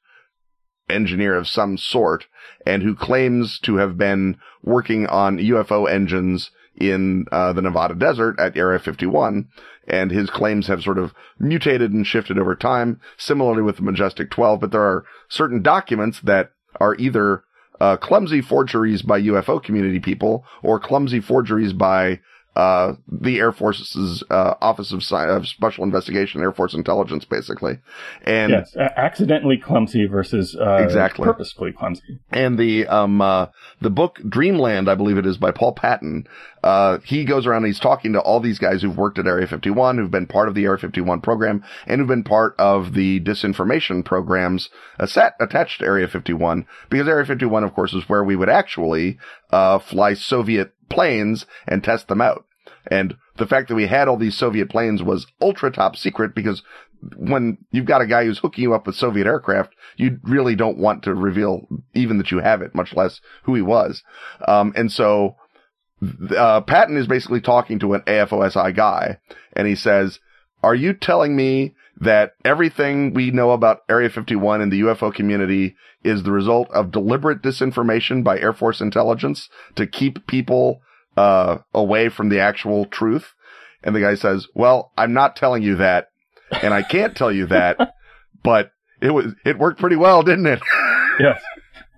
engineer 0.89 1.35
of 1.35 1.47
some 1.47 1.77
sort 1.77 2.25
and 2.65 2.83
who 2.83 2.95
claims 2.95 3.59
to 3.59 3.77
have 3.77 3.97
been 3.97 4.37
working 4.63 5.07
on 5.07 5.37
UFO 5.37 5.89
engines 5.89 6.51
in 6.75 7.25
uh, 7.31 7.53
the 7.53 7.61
Nevada 7.61 7.95
desert 7.95 8.39
at 8.39 8.57
Area 8.57 8.79
51. 8.79 9.47
And 9.87 10.11
his 10.11 10.29
claims 10.29 10.67
have 10.67 10.81
sort 10.81 10.97
of 10.97 11.13
mutated 11.39 11.91
and 11.91 12.07
shifted 12.07 12.39
over 12.39 12.55
time, 12.55 12.99
similarly 13.17 13.61
with 13.61 13.77
the 13.77 13.83
Majestic 13.83 14.31
12. 14.31 14.59
But 14.59 14.71
there 14.71 14.81
are 14.81 15.05
certain 15.29 15.61
documents 15.61 16.19
that 16.21 16.51
are 16.79 16.95
either 16.95 17.43
uh, 17.79 17.97
clumsy 17.97 18.41
forgeries 18.41 19.01
by 19.01 19.21
UFO 19.21 19.61
community 19.61 19.99
people 19.99 20.45
or 20.63 20.79
clumsy 20.79 21.19
forgeries 21.19 21.73
by 21.73 22.19
uh, 22.55 22.93
the 23.07 23.39
Air 23.39 23.51
Force's 23.51 24.23
uh, 24.29 24.53
Office 24.61 24.91
of, 24.93 25.03
Sci- 25.03 25.27
of, 25.27 25.45
Special 25.47 25.83
Investigation, 25.83 26.41
Air 26.41 26.53
Force 26.53 26.73
Intelligence, 26.73 27.25
basically. 27.25 27.79
And 28.23 28.51
yes, 28.51 28.75
accidentally 28.77 29.57
clumsy 29.57 30.05
versus 30.05 30.55
uh, 30.55 30.75
exactly 30.75 31.25
purposefully 31.25 31.73
clumsy. 31.73 32.19
And 32.31 32.57
the 32.57 32.87
um 32.87 33.21
uh, 33.21 33.47
the 33.81 33.89
book 33.89 34.19
Dreamland, 34.27 34.89
I 34.89 34.95
believe 34.95 35.17
it 35.17 35.25
is 35.25 35.37
by 35.37 35.51
Paul 35.51 35.73
Patton. 35.73 36.27
Uh, 36.63 36.97
he 37.03 37.25
goes 37.25 37.45
around 37.45 37.57
and 37.57 37.67
he's 37.67 37.79
talking 37.79 38.13
to 38.13 38.19
all 38.19 38.39
these 38.39 38.57
guys 38.57 38.81
who've 38.81 38.97
worked 38.97 39.19
at 39.19 39.27
Area 39.27 39.45
51, 39.45 39.97
who've 39.97 40.09
been 40.09 40.25
part 40.25 40.47
of 40.47 40.55
the 40.55 40.63
Area 40.63 40.79
51 40.79 41.21
program, 41.21 41.63
and 41.85 41.99
who've 41.99 42.07
been 42.07 42.23
part 42.23 42.55
of 42.57 42.93
the 42.93 43.19
disinformation 43.19 44.03
programs 44.03 44.69
set 45.05 45.35
attached 45.39 45.79
to 45.79 45.85
Area 45.85 46.07
51, 46.07 46.65
because 46.89 47.07
Area 47.07 47.25
51, 47.25 47.63
of 47.63 47.75
course, 47.75 47.93
is 47.93 48.09
where 48.09 48.23
we 48.23 48.35
would 48.35 48.49
actually 48.49 49.19
uh, 49.51 49.77
fly 49.77 50.15
Soviet 50.15 50.73
planes 50.89 51.45
and 51.67 51.83
test 51.83 52.07
them 52.07 52.21
out. 52.21 52.45
And 52.87 53.15
the 53.37 53.47
fact 53.47 53.67
that 53.67 53.75
we 53.75 53.87
had 53.87 54.07
all 54.07 54.17
these 54.17 54.37
Soviet 54.37 54.69
planes 54.69 55.01
was 55.03 55.27
ultra 55.41 55.71
top 55.71 55.95
secret 55.95 56.35
because 56.35 56.61
when 57.17 57.57
you've 57.71 57.85
got 57.85 58.01
a 58.01 58.07
guy 58.07 58.25
who's 58.25 58.39
hooking 58.39 58.63
you 58.63 58.73
up 58.73 58.87
with 58.87 58.95
Soviet 58.95 59.27
aircraft, 59.27 59.73
you 59.97 60.19
really 60.23 60.55
don't 60.55 60.77
want 60.77 61.03
to 61.03 61.13
reveal 61.13 61.67
even 61.93 62.17
that 62.17 62.31
you 62.31 62.39
have 62.39 62.61
it, 62.61 62.75
much 62.75 62.93
less 62.93 63.21
who 63.43 63.55
he 63.55 63.61
was. 63.61 64.03
Um, 64.47 64.73
and 64.75 64.91
so, 64.91 65.35
uh, 66.35 66.61
Patton 66.61 66.97
is 66.97 67.07
basically 67.07 67.41
talking 67.41 67.79
to 67.79 67.93
an 67.93 68.01
AFOSI 68.01 68.75
guy 68.75 69.19
and 69.53 69.67
he 69.67 69.75
says, 69.75 70.19
are 70.61 70.75
you 70.75 70.93
telling 70.93 71.35
me 71.35 71.75
that 71.99 72.31
everything 72.43 73.13
we 73.13 73.31
know 73.31 73.51
about 73.51 73.79
Area 73.89 74.09
51 74.09 74.61
and 74.61 74.71
the 74.71 74.81
UFO 74.81 75.13
community 75.13 75.75
is 76.03 76.23
the 76.23 76.31
result 76.31 76.69
of 76.71 76.91
deliberate 76.91 77.41
disinformation 77.41 78.23
by 78.23 78.39
Air 78.39 78.53
Force 78.53 78.81
intelligence 78.81 79.49
to 79.75 79.87
keep 79.87 80.27
people 80.27 80.81
uh, 81.15 81.59
away 81.73 82.09
from 82.09 82.29
the 82.29 82.39
actual 82.39 82.85
truth. 82.85 83.33
And 83.83 83.95
the 83.95 84.01
guy 84.01 84.15
says, 84.15 84.47
well, 84.53 84.91
I'm 84.97 85.13
not 85.13 85.35
telling 85.35 85.63
you 85.63 85.75
that. 85.77 86.07
And 86.51 86.73
I 86.73 86.83
can't 86.83 87.15
tell 87.15 87.31
you 87.31 87.45
that, 87.47 87.77
but 88.43 88.71
it 89.01 89.11
was, 89.11 89.33
it 89.45 89.57
worked 89.57 89.79
pretty 89.79 89.95
well, 89.95 90.21
didn't 90.21 90.47
it? 90.47 90.59
yes. 91.19 91.41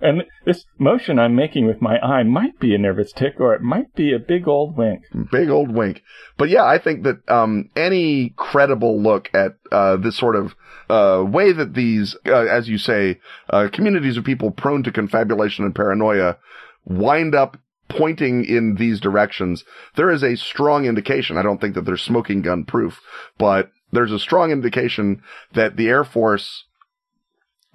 And 0.02 0.24
this 0.46 0.66
motion 0.78 1.18
I'm 1.18 1.36
making 1.36 1.66
with 1.66 1.82
my 1.82 2.00
eye 2.00 2.24
might 2.24 2.60
be 2.60 2.76
a 2.76 2.78
nervous 2.78 3.12
tick 3.12 3.40
or 3.40 3.54
it 3.56 3.62
might 3.62 3.96
be 3.96 4.14
a 4.14 4.20
big 4.20 4.48
old 4.48 4.78
wink. 4.78 5.04
Big 5.32 5.50
old 5.50 5.74
wink. 5.74 6.04
But 6.38 6.50
yeah, 6.50 6.66
I 6.66 6.78
think 6.78 7.04
that, 7.04 7.28
um, 7.30 7.70
any 7.76 8.34
credible 8.36 9.02
look 9.02 9.30
at, 9.34 9.54
uh, 9.72 9.98
this 9.98 10.16
sort 10.16 10.36
of, 10.36 10.56
uh, 10.90 11.24
way 11.26 11.52
that 11.52 11.74
these, 11.74 12.16
uh, 12.26 12.46
as 12.46 12.70
you 12.70 12.78
say, 12.78 13.20
uh, 13.50 13.70
communities 13.72 14.18
of 14.18 14.24
people 14.24 14.52
prone 14.52 14.84
to 14.84 14.92
confabulation 14.92 15.66
and 15.66 15.76
paranoia 15.76 16.38
wind 16.86 17.34
up 17.34 17.58
pointing 17.90 18.44
in 18.46 18.76
these 18.76 19.00
directions, 19.00 19.64
there 19.96 20.12
is 20.12 20.24
a 20.24 20.36
strong 20.36 20.86
indication. 20.86 21.38
I 21.38 21.44
don't 21.44 21.60
think 21.60 21.76
that 21.76 21.86
they're 21.86 21.98
smoking 21.98 22.42
gun 22.42 22.66
proof, 22.66 23.02
but 23.38 23.72
there's 23.92 24.12
a 24.12 24.20
strong 24.20 24.52
indication 24.52 25.22
that 25.54 25.78
the 25.78 25.88
Air 25.88 26.04
Force 26.04 26.66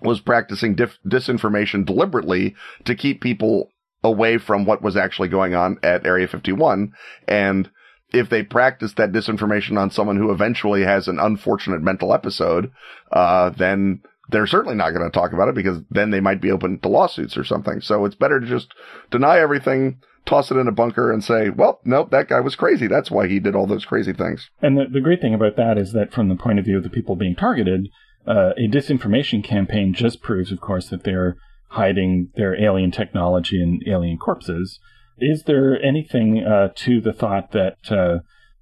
was 0.02 0.20
practicing 0.20 0.74
dif- 0.74 0.98
disinformation 1.06 1.84
deliberately 1.84 2.54
to 2.84 2.94
keep 2.94 3.20
people 3.20 3.70
away 4.04 4.38
from 4.38 4.64
what 4.64 4.82
was 4.82 4.96
actually 4.96 5.28
going 5.28 5.54
on 5.54 5.78
at 5.82 6.06
Area 6.06 6.26
51. 6.26 6.92
And 7.28 7.70
if 8.12 8.28
they 8.28 8.42
practice 8.42 8.92
that 8.94 9.12
disinformation 9.12 9.78
on 9.78 9.90
someone 9.90 10.16
who 10.16 10.32
eventually 10.32 10.82
has 10.82 11.08
an 11.08 11.18
unfortunate 11.18 11.82
mental 11.82 12.12
episode, 12.12 12.70
uh, 13.10 13.50
then 13.50 14.02
they're 14.28 14.46
certainly 14.46 14.76
not 14.76 14.90
going 14.90 15.08
to 15.08 15.10
talk 15.10 15.32
about 15.32 15.48
it 15.48 15.54
because 15.54 15.78
then 15.90 16.10
they 16.10 16.20
might 16.20 16.40
be 16.40 16.50
open 16.50 16.78
to 16.80 16.88
lawsuits 16.88 17.36
or 17.36 17.44
something. 17.44 17.80
So 17.80 18.04
it's 18.04 18.14
better 18.14 18.40
to 18.40 18.46
just 18.46 18.72
deny 19.10 19.38
everything, 19.38 20.00
toss 20.26 20.50
it 20.50 20.56
in 20.56 20.68
a 20.68 20.72
bunker 20.72 21.12
and 21.12 21.22
say, 21.22 21.50
well, 21.50 21.80
nope, 21.84 22.10
that 22.10 22.28
guy 22.28 22.40
was 22.40 22.54
crazy. 22.54 22.86
That's 22.86 23.10
why 23.10 23.28
he 23.28 23.40
did 23.40 23.54
all 23.54 23.66
those 23.66 23.84
crazy 23.84 24.12
things. 24.12 24.48
And 24.60 24.76
the, 24.76 24.86
the 24.90 25.00
great 25.00 25.20
thing 25.20 25.34
about 25.34 25.56
that 25.56 25.78
is 25.78 25.92
that 25.92 26.12
from 26.12 26.28
the 26.28 26.36
point 26.36 26.58
of 26.58 26.64
view 26.64 26.76
of 26.76 26.82
the 26.82 26.90
people 26.90 27.16
being 27.16 27.36
targeted, 27.36 27.88
uh, 28.26 28.50
a 28.56 28.68
disinformation 28.68 29.42
campaign 29.42 29.94
just 29.94 30.22
proves, 30.22 30.52
of 30.52 30.60
course, 30.60 30.88
that 30.88 31.04
they're 31.04 31.36
hiding 31.70 32.28
their 32.34 32.60
alien 32.60 32.90
technology 32.90 33.60
and 33.62 33.82
alien 33.86 34.18
corpses. 34.18 34.78
Is 35.18 35.44
there 35.44 35.80
anything 35.82 36.44
uh, 36.44 36.68
to 36.76 37.00
the 37.00 37.12
thought 37.12 37.52
that 37.52 37.90
uh, 37.90 38.18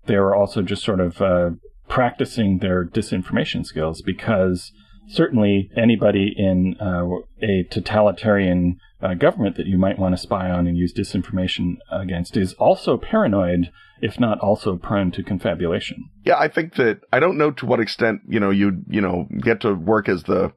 they 0.07 0.17
were 0.17 0.35
also 0.35 0.63
just 0.63 0.85
sort 0.85 1.01
of 1.01 1.21
uh, 1.21 1.51
practicing 1.89 2.59
their 2.59 2.85
disinformation 2.85 3.65
skills 3.65 4.03
because 4.03 4.73
certainly 5.09 5.71
anybody 5.77 6.33
in 6.37 6.77
uh, 6.81 7.05
a 7.43 7.65
totalitarian 7.71 8.79
uh, 9.03 9.15
government 9.15 9.57
that 9.57 9.67
you 9.67 9.79
might 9.79 9.99
want 9.99 10.15
to 10.15 10.21
spy 10.21 10.51
on 10.51 10.67
and 10.67 10.77
use 10.77 10.93
disinformation 10.93 11.77
against 11.91 12.37
is 12.37 12.55
also 12.55 12.97
paranoid, 12.97 13.71
if 14.01 14.21
not 14.21 14.39
also 14.41 14.77
prone 14.77 15.11
to 15.13 15.23
confabulation. 15.23 16.11
Yeah, 16.25 16.39
I 16.39 16.49
think 16.49 16.75
that 16.75 17.01
I 17.13 17.21
don't 17.21 17.39
know 17.39 17.51
to 17.53 17.67
what 17.67 17.81
extent 17.81 18.23
you 18.29 18.41
know 18.41 18.51
you 18.51 18.83
you 18.89 19.01
know 19.01 19.29
get 19.43 19.61
to 19.63 19.75
work 19.75 20.09
as 20.09 20.25
the 20.25 20.53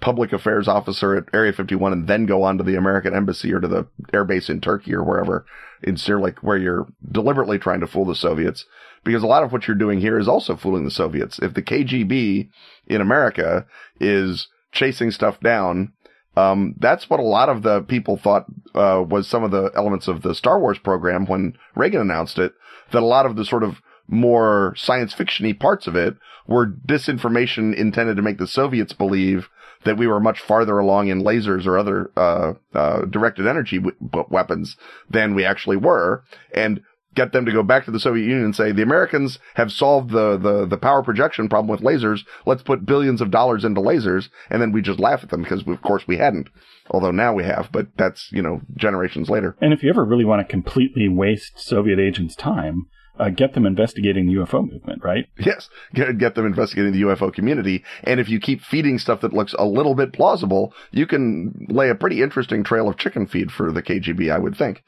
public 0.00 0.32
affairs 0.32 0.66
officer 0.66 1.14
at 1.14 1.24
Area 1.34 1.52
51 1.52 1.92
and 1.92 2.08
then 2.08 2.24
go 2.24 2.42
on 2.42 2.56
to 2.56 2.64
the 2.64 2.76
American 2.76 3.14
embassy 3.14 3.52
or 3.52 3.60
to 3.60 3.68
the 3.68 3.86
airbase 4.14 4.48
in 4.48 4.60
Turkey 4.60 4.94
or 4.94 5.04
wherever 5.04 5.44
Incirlik 5.86 6.38
where 6.38 6.56
you're 6.56 6.86
deliberately 7.12 7.58
trying 7.58 7.80
to 7.80 7.86
fool 7.86 8.06
the 8.06 8.14
Soviets 8.14 8.64
because 9.04 9.22
a 9.22 9.26
lot 9.26 9.42
of 9.42 9.52
what 9.52 9.66
you're 9.66 9.76
doing 9.76 10.00
here 10.00 10.18
is 10.18 10.28
also 10.28 10.56
fooling 10.56 10.84
the 10.84 10.90
Soviets. 10.90 11.38
If 11.38 11.54
the 11.54 11.62
KGB 11.62 12.48
in 12.86 13.00
America 13.00 13.66
is 13.98 14.48
chasing 14.72 15.10
stuff 15.10 15.40
down, 15.40 15.92
um, 16.36 16.74
that's 16.78 17.10
what 17.10 17.20
a 17.20 17.24
lot 17.24 17.48
of 17.48 17.62
the 17.62 17.82
people 17.82 18.16
thought 18.16 18.46
uh, 18.74 19.02
was 19.06 19.26
some 19.26 19.42
of 19.42 19.50
the 19.50 19.70
elements 19.74 20.08
of 20.08 20.22
the 20.22 20.34
Star 20.34 20.60
Wars 20.60 20.78
program 20.78 21.26
when 21.26 21.56
Reagan 21.74 22.00
announced 22.00 22.38
it. 22.38 22.52
That 22.92 23.02
a 23.02 23.06
lot 23.06 23.26
of 23.26 23.36
the 23.36 23.44
sort 23.44 23.62
of 23.62 23.80
more 24.08 24.74
science 24.76 25.14
fictiony 25.14 25.58
parts 25.58 25.86
of 25.86 25.94
it 25.96 26.16
were 26.46 26.66
disinformation 26.66 27.74
intended 27.74 28.16
to 28.16 28.22
make 28.22 28.38
the 28.38 28.46
Soviets 28.46 28.92
believe 28.92 29.48
that 29.84 29.96
we 29.96 30.06
were 30.06 30.20
much 30.20 30.40
farther 30.40 30.78
along 30.78 31.08
in 31.08 31.22
lasers 31.22 31.66
or 31.66 31.78
other 31.78 32.10
uh, 32.16 32.52
uh, 32.74 33.04
directed 33.06 33.46
energy 33.46 33.78
w- 33.78 34.26
weapons 34.28 34.76
than 35.08 35.34
we 35.34 35.44
actually 35.44 35.76
were, 35.76 36.22
and 36.54 36.80
get 37.14 37.32
them 37.32 37.44
to 37.44 37.52
go 37.52 37.62
back 37.62 37.84
to 37.84 37.90
the 37.90 38.00
Soviet 38.00 38.24
Union 38.24 38.44
and 38.44 38.56
say 38.56 38.72
the 38.72 38.82
Americans 38.82 39.38
have 39.54 39.72
solved 39.72 40.10
the 40.10 40.36
the 40.36 40.66
the 40.66 40.78
power 40.78 41.02
projection 41.02 41.48
problem 41.48 41.68
with 41.68 41.80
lasers. 41.80 42.20
Let's 42.46 42.62
put 42.62 42.86
billions 42.86 43.20
of 43.20 43.30
dollars 43.30 43.64
into 43.64 43.80
lasers, 43.80 44.28
and 44.48 44.62
then 44.62 44.72
we 44.72 44.82
just 44.82 45.00
laugh 45.00 45.22
at 45.22 45.30
them 45.30 45.42
because 45.42 45.66
of 45.66 45.82
course 45.82 46.06
we 46.06 46.18
hadn't. 46.18 46.48
Although 46.90 47.12
now 47.12 47.34
we 47.34 47.44
have, 47.44 47.70
but 47.72 47.88
that's 47.96 48.30
you 48.32 48.42
know 48.42 48.60
generations 48.76 49.28
later. 49.28 49.56
And 49.60 49.72
if 49.72 49.82
you 49.82 49.90
ever 49.90 50.04
really 50.04 50.24
want 50.24 50.46
to 50.46 50.50
completely 50.50 51.08
waste 51.08 51.58
Soviet 51.58 51.98
agents' 51.98 52.34
time, 52.34 52.86
uh, 53.18 53.28
get 53.28 53.52
them 53.52 53.66
investigating 53.66 54.26
the 54.26 54.34
UFO 54.34 54.66
movement, 54.66 55.04
right? 55.04 55.26
Yes, 55.38 55.68
get, 55.94 56.16
get 56.18 56.34
them 56.34 56.46
investigating 56.46 56.92
the 56.92 57.02
UFO 57.02 57.32
community. 57.32 57.84
And 58.02 58.18
if 58.18 58.28
you 58.28 58.40
keep 58.40 58.62
feeding 58.62 58.98
stuff 58.98 59.20
that 59.20 59.34
looks 59.34 59.54
a 59.58 59.66
little 59.66 59.94
bit 59.94 60.12
plausible, 60.12 60.72
you 60.90 61.06
can 61.06 61.66
lay 61.68 61.90
a 61.90 61.94
pretty 61.94 62.22
interesting 62.22 62.64
trail 62.64 62.88
of 62.88 62.96
chicken 62.96 63.26
feed 63.26 63.52
for 63.52 63.72
the 63.72 63.82
KGB, 63.82 64.32
I 64.32 64.38
would 64.38 64.56
think. 64.56 64.82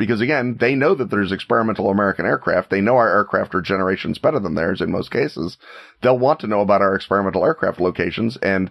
Because 0.00 0.22
again, 0.22 0.56
they 0.58 0.74
know 0.74 0.94
that 0.94 1.10
there's 1.10 1.30
experimental 1.30 1.90
American 1.90 2.24
aircraft. 2.24 2.70
They 2.70 2.80
know 2.80 2.96
our 2.96 3.18
aircraft 3.18 3.54
are 3.54 3.60
generations 3.60 4.16
better 4.16 4.40
than 4.40 4.54
theirs 4.54 4.80
in 4.80 4.90
most 4.90 5.10
cases. 5.10 5.58
They'll 6.00 6.18
want 6.18 6.40
to 6.40 6.46
know 6.46 6.62
about 6.62 6.80
our 6.80 6.94
experimental 6.94 7.44
aircraft 7.44 7.78
locations. 7.78 8.38
And 8.38 8.70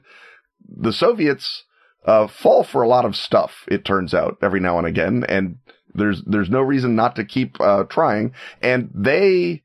the 0.67 0.91
Soviets, 0.91 1.65
uh, 2.03 2.25
fall 2.25 2.63
for 2.63 2.81
a 2.81 2.87
lot 2.87 3.05
of 3.05 3.15
stuff, 3.15 3.65
it 3.67 3.85
turns 3.85 4.15
out, 4.15 4.39
every 4.41 4.59
now 4.59 4.79
and 4.79 4.87
again. 4.87 5.23
And 5.29 5.59
there's 5.93 6.23
there's 6.23 6.49
no 6.49 6.61
reason 6.61 6.95
not 6.95 7.15
to 7.17 7.23
keep 7.23 7.61
uh, 7.61 7.83
trying. 7.83 8.33
And 8.63 8.89
they 8.95 9.61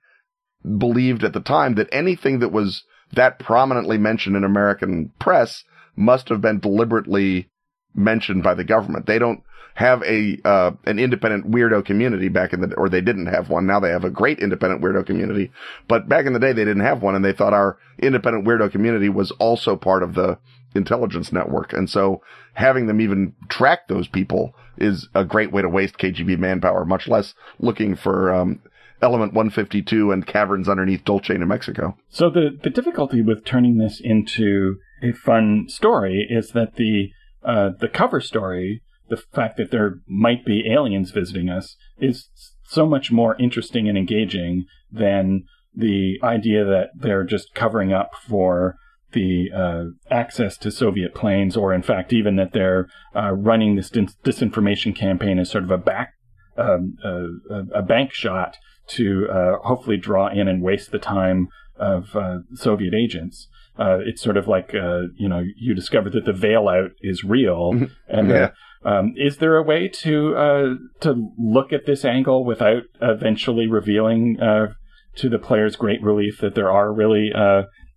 believed 0.76 1.24
at 1.24 1.32
the 1.32 1.40
time 1.40 1.76
that 1.76 1.88
anything 1.92 2.40
that 2.40 2.52
was 2.52 2.84
that 3.14 3.38
prominently 3.38 3.96
mentioned 3.96 4.36
in 4.36 4.44
American 4.44 5.12
press 5.18 5.64
must 5.96 6.28
have 6.28 6.42
been 6.42 6.60
deliberately 6.60 7.48
mentioned 7.94 8.42
by 8.42 8.52
the 8.52 8.64
government. 8.64 9.06
They 9.06 9.18
don't 9.18 9.42
have 9.74 10.02
a 10.04 10.38
uh, 10.44 10.70
an 10.84 10.98
independent 10.98 11.50
weirdo 11.50 11.84
community 11.84 12.28
back 12.28 12.52
in 12.52 12.60
the 12.60 12.74
or 12.76 12.88
they 12.88 13.00
didn't 13.00 13.26
have 13.26 13.50
one. 13.50 13.66
Now 13.66 13.80
they 13.80 13.90
have 13.90 14.04
a 14.04 14.10
great 14.10 14.38
independent 14.38 14.82
weirdo 14.82 15.04
community, 15.04 15.50
but 15.88 16.08
back 16.08 16.26
in 16.26 16.32
the 16.32 16.38
day 16.38 16.52
they 16.52 16.64
didn't 16.64 16.84
have 16.84 17.02
one, 17.02 17.14
and 17.14 17.24
they 17.24 17.32
thought 17.32 17.52
our 17.52 17.78
independent 17.98 18.46
weirdo 18.46 18.70
community 18.70 19.08
was 19.08 19.30
also 19.32 19.76
part 19.76 20.02
of 20.02 20.14
the 20.14 20.38
intelligence 20.74 21.32
network. 21.32 21.72
And 21.72 21.88
so 21.88 22.22
having 22.54 22.86
them 22.86 23.00
even 23.00 23.34
track 23.48 23.88
those 23.88 24.08
people 24.08 24.54
is 24.76 25.08
a 25.14 25.24
great 25.24 25.52
way 25.52 25.62
to 25.62 25.68
waste 25.68 25.98
KGB 25.98 26.38
manpower, 26.38 26.84
much 26.84 27.06
less 27.06 27.34
looking 27.58 27.94
for 27.94 28.34
um, 28.34 28.60
element 29.02 29.34
152 29.34 30.12
and 30.12 30.26
caverns 30.26 30.68
underneath 30.68 31.04
Dulce, 31.04 31.30
New 31.30 31.46
Mexico. 31.46 31.96
So 32.08 32.30
the, 32.30 32.58
the 32.62 32.70
difficulty 32.70 33.22
with 33.22 33.44
turning 33.44 33.78
this 33.78 34.00
into 34.02 34.76
a 35.02 35.12
fun 35.12 35.66
story 35.68 36.26
is 36.28 36.50
that 36.52 36.76
the 36.76 37.10
uh, 37.44 37.70
the 37.78 37.88
cover 37.88 38.22
story, 38.22 38.82
the 39.08 39.16
fact 39.16 39.56
that 39.56 39.70
there 39.70 39.96
might 40.06 40.44
be 40.44 40.70
aliens 40.70 41.10
visiting 41.10 41.48
us, 41.48 41.76
is 41.98 42.28
so 42.64 42.86
much 42.86 43.12
more 43.12 43.36
interesting 43.36 43.88
and 43.88 43.98
engaging 43.98 44.64
than 44.90 45.44
the 45.74 46.18
idea 46.22 46.64
that 46.64 46.90
they're 46.96 47.24
just 47.24 47.54
covering 47.54 47.92
up 47.92 48.12
for 48.26 48.76
the 49.12 49.50
uh, 49.54 49.84
access 50.10 50.56
to 50.58 50.70
Soviet 50.70 51.14
planes, 51.14 51.56
or 51.56 51.72
in 51.72 51.82
fact, 51.82 52.12
even 52.12 52.36
that 52.36 52.52
they're 52.52 52.88
uh, 53.14 53.32
running 53.32 53.76
this 53.76 53.90
dis- 53.90 54.16
disinformation 54.24 54.94
campaign 54.94 55.38
as 55.38 55.50
sort 55.50 55.64
of 55.64 55.70
a 55.70 55.78
back 55.78 56.14
um, 56.56 56.96
uh, 57.04 57.64
a 57.74 57.82
bank 57.82 58.12
shot 58.12 58.56
to 58.86 59.26
uh, 59.28 59.58
hopefully 59.62 59.96
draw 59.96 60.28
in 60.28 60.46
and 60.46 60.62
waste 60.62 60.90
the 60.90 60.98
time 60.98 61.48
of 61.76 62.14
uh, 62.14 62.38
Soviet 62.54 62.94
agents. 62.94 63.48
Uh, 63.76 63.98
it's 64.04 64.22
sort 64.22 64.36
of 64.36 64.46
like 64.46 64.72
you 64.72 65.28
know 65.28 65.42
you 65.56 65.74
discover 65.74 66.10
that 66.10 66.24
the 66.24 66.32
veil 66.32 66.68
out 66.68 66.90
is 67.00 67.24
real, 67.24 67.72
mm-hmm. 67.72 67.84
and 68.08 68.28
yeah. 68.28 68.50
Um, 68.84 69.14
is 69.16 69.38
there 69.38 69.56
a 69.56 69.62
way 69.62 69.88
to 69.88 70.78
to 71.00 71.28
look 71.38 71.72
at 71.72 71.86
this 71.86 72.04
angle 72.04 72.44
without 72.44 72.82
eventually 73.00 73.66
revealing 73.66 74.36
to 74.38 75.28
the 75.28 75.38
player's 75.38 75.76
great 75.76 76.02
relief 76.02 76.38
that 76.40 76.54
there 76.54 76.70
are 76.70 76.92
really 76.92 77.32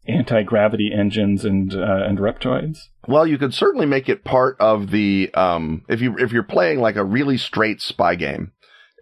anti 0.08 0.44
gravity 0.44 0.92
engines 0.94 1.46
and 1.46 1.74
uh, 1.74 2.04
and 2.06 2.18
reptoids? 2.18 2.80
Well, 3.08 3.28
you 3.28 3.38
could 3.38 3.54
certainly 3.54 3.86
make 3.86 4.10
it 4.10 4.24
part 4.24 4.58
of 4.60 4.92
the 4.92 5.30
um, 5.34 5.84
if 5.90 6.02
you 6.02 6.18
if 6.18 6.32
you're 6.32 6.44
playing 6.44 6.80
like 6.80 6.96
a 6.96 7.04
really 7.04 7.38
straight 7.38 7.82
spy 7.82 8.16
game, 8.16 8.52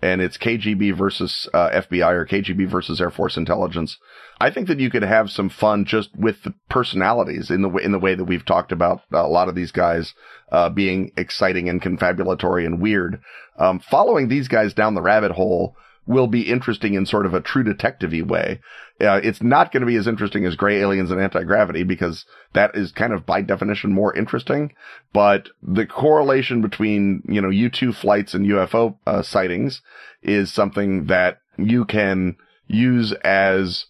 and 0.02 0.22
it's 0.22 0.38
KGB 0.38 0.96
versus 0.96 1.50
uh, 1.54 1.70
FBI 1.70 2.12
or 2.12 2.26
KGB 2.26 2.70
versus 2.70 3.00
Air 3.00 3.12
Force 3.12 3.38
intelligence. 3.38 3.98
I 4.40 4.52
think 4.52 4.68
that 4.68 4.80
you 4.80 4.90
could 4.90 5.04
have 5.04 5.32
some 5.32 5.50
fun 5.50 5.86
just 5.86 6.10
with 6.16 6.44
the 6.44 6.54
personalities 6.70 7.50
in 7.50 7.62
the 7.62 7.70
way, 7.70 7.84
in 7.84 7.92
the 7.92 8.00
way 8.00 8.16
that 8.16 8.26
we've 8.26 8.46
talked 8.46 8.72
about 8.72 9.02
a 9.12 9.28
lot 9.28 9.48
of 9.48 9.56
these 9.56 9.72
guys 9.72 10.14
uh, 10.52 10.70
being 10.70 11.12
exciting 11.16 11.70
and 11.70 11.82
confabulatory 11.82 12.66
and 12.66 12.82
weird. 12.82 13.22
Um, 13.58 13.80
following 13.80 14.28
these 14.28 14.50
guys 14.50 14.74
down 14.74 14.96
the 14.96 15.02
rabbit 15.02 15.32
hole 15.32 15.76
will 16.08 16.28
be 16.28 16.50
interesting 16.50 16.94
in 16.94 17.06
sort 17.06 17.26
of 17.26 17.34
a 17.34 17.42
true 17.42 17.64
detective 17.64 18.14
way. 18.28 18.60
Uh, 19.02 19.20
it's 19.24 19.42
not 19.42 19.72
going 19.72 19.82
to 19.82 19.88
be 19.88 19.96
as 19.96 20.08
interesting 20.08 20.46
as 20.46 20.56
Gray 20.56 20.80
Aliens 20.80 21.12
and 21.12 21.20
Anti-Gravity 21.20 21.84
because 21.84 22.26
that 22.54 22.76
is 22.76 22.92
kind 22.92 23.14
of 23.14 23.26
by 23.26 23.42
definition 23.42 23.92
more 23.92 24.16
interesting. 24.16 24.74
But 25.14 25.50
the 25.62 25.86
correlation 25.86 26.62
between, 26.62 27.24
you 27.28 27.42
know, 27.42 27.50
U-2 27.50 27.96
flights 27.96 28.34
and 28.34 28.46
UFO 28.46 28.98
uh, 29.06 29.22
sightings 29.22 29.82
is 30.22 30.54
something 30.54 31.08
that 31.08 31.40
you 31.58 31.86
can 31.86 32.38
use 32.68 33.14
as 33.24 33.86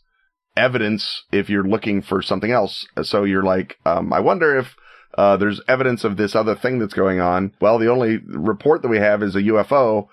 evidence 0.55 1.23
if 1.31 1.49
you're 1.49 1.67
looking 1.67 2.01
for 2.01 2.21
something 2.21 2.51
else. 2.51 2.87
So 3.03 3.23
you're 3.23 3.43
like, 3.43 3.77
um, 3.85 4.13
I 4.13 4.19
wonder 4.21 4.57
if 4.57 4.75
uh, 5.17 5.37
there's 5.37 5.61
evidence 5.67 6.03
of 6.03 6.17
this 6.17 6.35
other 6.35 6.55
thing 6.55 6.79
that's 6.79 6.93
going 6.93 7.19
on. 7.19 7.53
Well, 7.61 7.79
the 7.79 7.91
only 7.91 8.19
report 8.25 8.81
that 8.81 8.89
we 8.89 8.97
have 8.97 9.23
is 9.23 9.35
a 9.35 9.43
UFO. 9.43 10.07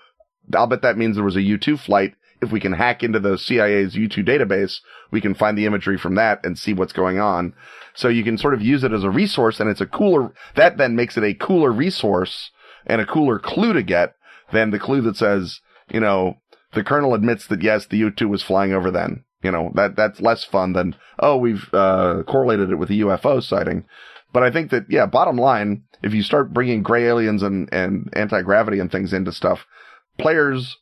I'll 0.55 0.67
bet 0.67 0.81
that 0.81 0.97
means 0.97 1.15
there 1.15 1.23
was 1.23 1.35
a 1.35 1.41
U2 1.41 1.79
flight. 1.79 2.15
If 2.41 2.51
we 2.51 2.59
can 2.59 2.73
hack 2.73 3.03
into 3.03 3.19
the 3.19 3.37
CIA's 3.37 3.95
U2 3.95 4.25
database, 4.27 4.79
we 5.11 5.21
can 5.21 5.33
find 5.33 5.57
the 5.57 5.65
imagery 5.65 5.97
from 5.97 6.15
that 6.15 6.45
and 6.45 6.57
see 6.57 6.73
what's 6.73 6.91
going 6.91 7.19
on. 7.19 7.53
So 7.93 8.09
you 8.09 8.23
can 8.23 8.37
sort 8.37 8.53
of 8.53 8.61
use 8.61 8.83
it 8.83 8.91
as 8.91 9.03
a 9.03 9.09
resource 9.09 9.59
and 9.59 9.69
it's 9.69 9.81
a 9.81 9.85
cooler, 9.85 10.33
that 10.55 10.77
then 10.77 10.95
makes 10.95 11.15
it 11.15 11.23
a 11.23 11.33
cooler 11.33 11.71
resource 11.71 12.51
and 12.85 12.99
a 12.99 13.05
cooler 13.05 13.39
clue 13.39 13.73
to 13.73 13.83
get 13.83 14.15
than 14.51 14.71
the 14.71 14.79
clue 14.79 15.01
that 15.01 15.15
says, 15.15 15.61
you 15.89 15.99
know, 15.99 16.37
the 16.73 16.83
colonel 16.83 17.13
admits 17.13 17.47
that 17.47 17.61
yes, 17.61 17.85
the 17.85 18.01
U2 18.01 18.27
was 18.27 18.43
flying 18.43 18.73
over 18.73 18.91
then. 18.91 19.23
You 19.41 19.51
know, 19.51 19.71
that, 19.75 19.95
that's 19.95 20.21
less 20.21 20.43
fun 20.43 20.73
than, 20.73 20.95
oh, 21.19 21.37
we've, 21.37 21.69
uh, 21.73 22.23
correlated 22.25 22.71
it 22.71 22.77
with 22.77 22.89
a 22.89 22.93
UFO 22.93 23.43
sighting. 23.43 23.85
But 24.31 24.43
I 24.43 24.51
think 24.51 24.71
that, 24.71 24.85
yeah, 24.89 25.05
bottom 25.05 25.37
line, 25.37 25.83
if 26.01 26.13
you 26.13 26.23
start 26.23 26.53
bringing 26.53 26.81
gray 26.81 27.05
aliens 27.05 27.43
and, 27.43 27.71
and 27.71 28.09
anti-gravity 28.13 28.79
and 28.79 28.91
things 28.91 29.13
into 29.13 29.31
stuff, 29.31 29.65
players, 30.17 30.77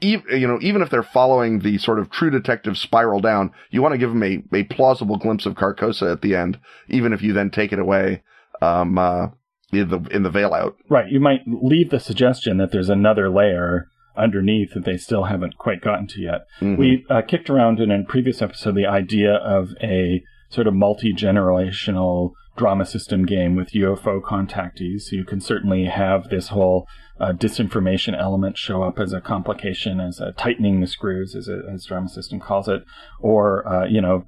you 0.00 0.22
know, 0.28 0.58
even 0.62 0.82
if 0.82 0.90
they're 0.90 1.02
following 1.02 1.60
the 1.60 1.78
sort 1.78 1.98
of 1.98 2.10
true 2.10 2.30
detective 2.30 2.78
spiral 2.78 3.20
down, 3.20 3.52
you 3.70 3.82
want 3.82 3.92
to 3.92 3.98
give 3.98 4.10
them 4.10 4.22
a, 4.22 4.42
a 4.56 4.62
plausible 4.64 5.16
glimpse 5.16 5.46
of 5.46 5.54
Carcosa 5.54 6.10
at 6.12 6.22
the 6.22 6.34
end, 6.34 6.58
even 6.88 7.12
if 7.12 7.22
you 7.22 7.32
then 7.32 7.50
take 7.50 7.72
it 7.72 7.78
away, 7.78 8.22
um, 8.62 8.98
uh, 8.98 9.28
in 9.72 9.88
the, 9.88 10.00
in 10.10 10.22
the 10.22 10.30
veil 10.30 10.54
out. 10.54 10.76
Right. 10.88 11.10
You 11.10 11.20
might 11.20 11.42
leave 11.46 11.90
the 11.90 12.00
suggestion 12.00 12.56
that 12.58 12.72
there's 12.72 12.88
another 12.88 13.28
layer 13.28 13.88
underneath 14.16 14.74
that 14.74 14.84
they 14.84 14.96
still 14.96 15.24
haven't 15.24 15.58
quite 15.58 15.80
gotten 15.80 16.06
to 16.08 16.20
yet. 16.20 16.46
Mm-hmm. 16.60 16.76
We 16.76 17.06
uh, 17.08 17.22
kicked 17.22 17.48
around 17.48 17.80
in 17.80 17.90
a 17.90 18.02
previous 18.04 18.42
episode 18.42 18.74
the 18.74 18.86
idea 18.86 19.34
of 19.34 19.70
a 19.82 20.22
sort 20.48 20.66
of 20.66 20.74
multi 20.74 21.12
generational 21.12 22.32
drama 22.56 22.84
system 22.84 23.24
game 23.24 23.56
with 23.56 23.72
UFO 23.72 24.20
contactees. 24.20 25.12
You 25.12 25.24
can 25.24 25.40
certainly 25.40 25.86
have 25.86 26.28
this 26.28 26.48
whole 26.48 26.86
uh, 27.18 27.32
disinformation 27.32 28.18
element 28.18 28.58
show 28.58 28.82
up 28.82 28.98
as 28.98 29.12
a 29.12 29.20
complication, 29.20 30.00
as 30.00 30.20
a 30.20 30.32
tightening 30.32 30.80
the 30.80 30.86
screws, 30.86 31.34
as, 31.34 31.48
a, 31.48 31.62
as 31.72 31.84
drama 31.84 32.08
system 32.08 32.40
calls 32.40 32.68
it, 32.68 32.82
or 33.20 33.66
uh, 33.66 33.86
you 33.86 34.00
know, 34.00 34.24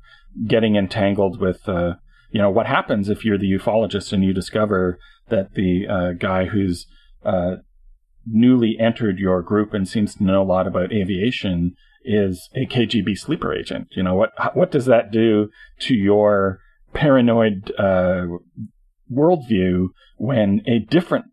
getting 0.47 0.77
entangled 0.77 1.41
with 1.41 1.69
uh, 1.69 1.95
you 2.31 2.41
know 2.41 2.51
what 2.51 2.67
happens 2.67 3.09
if 3.09 3.25
you're 3.25 3.39
the 3.39 3.53
ufologist 3.53 4.13
and 4.13 4.25
you 4.25 4.33
discover 4.33 4.99
that 5.29 5.55
the 5.55 5.87
uh, 5.87 6.13
guy 6.13 6.47
who's 6.47 6.87
uh, 7.25 7.57
newly 8.27 8.77
entered 8.79 9.19
your 9.19 9.43
group 9.43 9.75
and 9.75 9.89
seems 9.89 10.15
to 10.15 10.25
know 10.25 10.43
a 10.43 10.45
lot 10.45 10.67
about 10.67 10.93
aviation 10.93 11.75
is 12.05 12.49
a 12.55 12.67
KGB 12.67 13.17
sleeper 13.17 13.55
agent. 13.55 13.89
You 13.93 14.03
know 14.03 14.15
what? 14.15 14.31
What 14.55 14.71
does 14.71 14.87
that 14.87 15.11
do 15.11 15.51
to 15.81 15.95
your 15.95 16.61
paranoid 16.93 17.73
uh, 17.79 18.27
worldview 19.13 19.89
when 20.17 20.63
a 20.67 20.79
different 20.79 21.27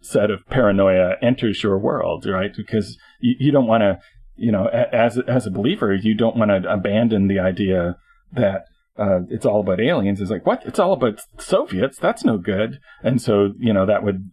set 0.00 0.30
of 0.30 0.46
paranoia 0.46 1.14
enters 1.20 1.62
your 1.62 1.78
world, 1.78 2.26
right? 2.26 2.52
Because 2.56 2.96
you, 3.20 3.34
you 3.38 3.52
don't 3.52 3.66
want 3.66 3.82
to, 3.82 3.98
you 4.36 4.52
know, 4.52 4.66
as 4.66 5.18
as 5.26 5.46
a 5.46 5.50
believer, 5.50 5.94
you 5.94 6.14
don't 6.14 6.36
want 6.36 6.50
to 6.50 6.70
abandon 6.70 7.28
the 7.28 7.38
idea 7.38 7.96
that 8.32 8.64
uh, 8.98 9.20
it's 9.28 9.46
all 9.46 9.60
about 9.60 9.80
aliens. 9.80 10.20
It's 10.20 10.30
like 10.30 10.46
what? 10.46 10.64
It's 10.64 10.78
all 10.78 10.92
about 10.92 11.20
Soviets. 11.38 11.98
That's 11.98 12.24
no 12.24 12.38
good. 12.38 12.78
And 13.02 13.20
so, 13.20 13.52
you 13.58 13.72
know, 13.72 13.86
that 13.86 14.02
would 14.02 14.30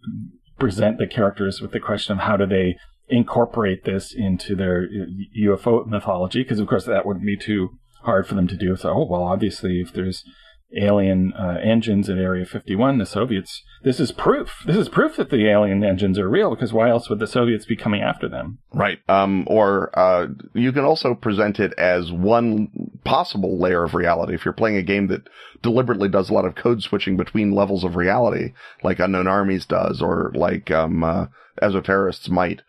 present 0.60 0.98
the 0.98 1.08
characters 1.08 1.62
with 1.62 1.72
the 1.72 1.80
question 1.80 2.14
of 2.14 2.20
how 2.20 2.38
do 2.38 2.46
they 2.46 2.78
incorporate 3.10 3.84
this 3.84 4.14
into 4.14 4.56
their 4.56 4.88
UFO 5.40 5.86
mythology? 5.88 6.44
Because 6.44 6.60
of 6.60 6.68
course 6.68 6.86
that 6.86 7.06
would 7.06 7.22
be 7.22 7.38
too 7.38 7.70
hard 8.04 8.28
for 8.28 8.36
them 8.36 8.48
to 8.48 8.58
do. 8.58 8.76
So, 8.76 8.92
oh 8.92 9.08
well, 9.10 9.24
obviously, 9.24 9.82
if 9.82 9.94
there's 9.94 10.24
alien 10.78 11.34
uh, 11.34 11.60
engines 11.64 12.10
at 12.10 12.18
Area 12.18 12.46
51, 12.46 12.98
the 12.98 13.06
Soviets. 13.06 13.64
This 13.84 14.00
is 14.00 14.12
proof. 14.12 14.64
This 14.66 14.78
is 14.78 14.90
proof 14.90 15.18
that 15.18 15.30
the 15.30 15.48
alien 15.50 15.84
engines 15.84 16.18
are 16.18 16.30
real. 16.30 16.52
Because 16.52 16.72
why 16.72 16.90
else 16.90 17.10
would 17.10 17.20
the 17.20 17.28
Soviets 17.28 17.66
be 17.66 17.76
coming 17.76 18.02
after 18.02 18.30
them? 18.30 18.60
Right. 18.74 19.00
Um. 19.10 19.46
Or 19.48 19.98
uh, 19.98 20.28
you 20.54 20.72
can 20.72 20.86
also 20.86 21.14
present 21.14 21.60
it 21.60 21.74
as 21.78 22.12
one 22.12 22.70
possible 23.04 23.60
layer 23.60 23.84
of 23.84 23.94
reality. 23.94 24.34
If 24.34 24.46
you're 24.46 24.54
playing 24.54 24.78
a 24.78 24.84
game 24.84 25.08
that 25.08 25.28
deliberately 25.62 26.10
does 26.10 26.30
a 26.30 26.34
lot 26.34 26.46
of 26.46 26.56
code 26.56 26.82
switching 26.82 27.18
between 27.18 27.52
levels 27.52 27.84
of 27.84 27.96
reality, 27.96 28.54
like 28.84 29.00
Unknown 29.00 29.28
Armies 29.28 29.66
does, 29.66 30.02
or 30.02 30.32
like 30.34 30.72
um, 30.72 31.04
uh, 31.04 31.28
Esoterrorists 31.62 32.30
might. 32.30 32.62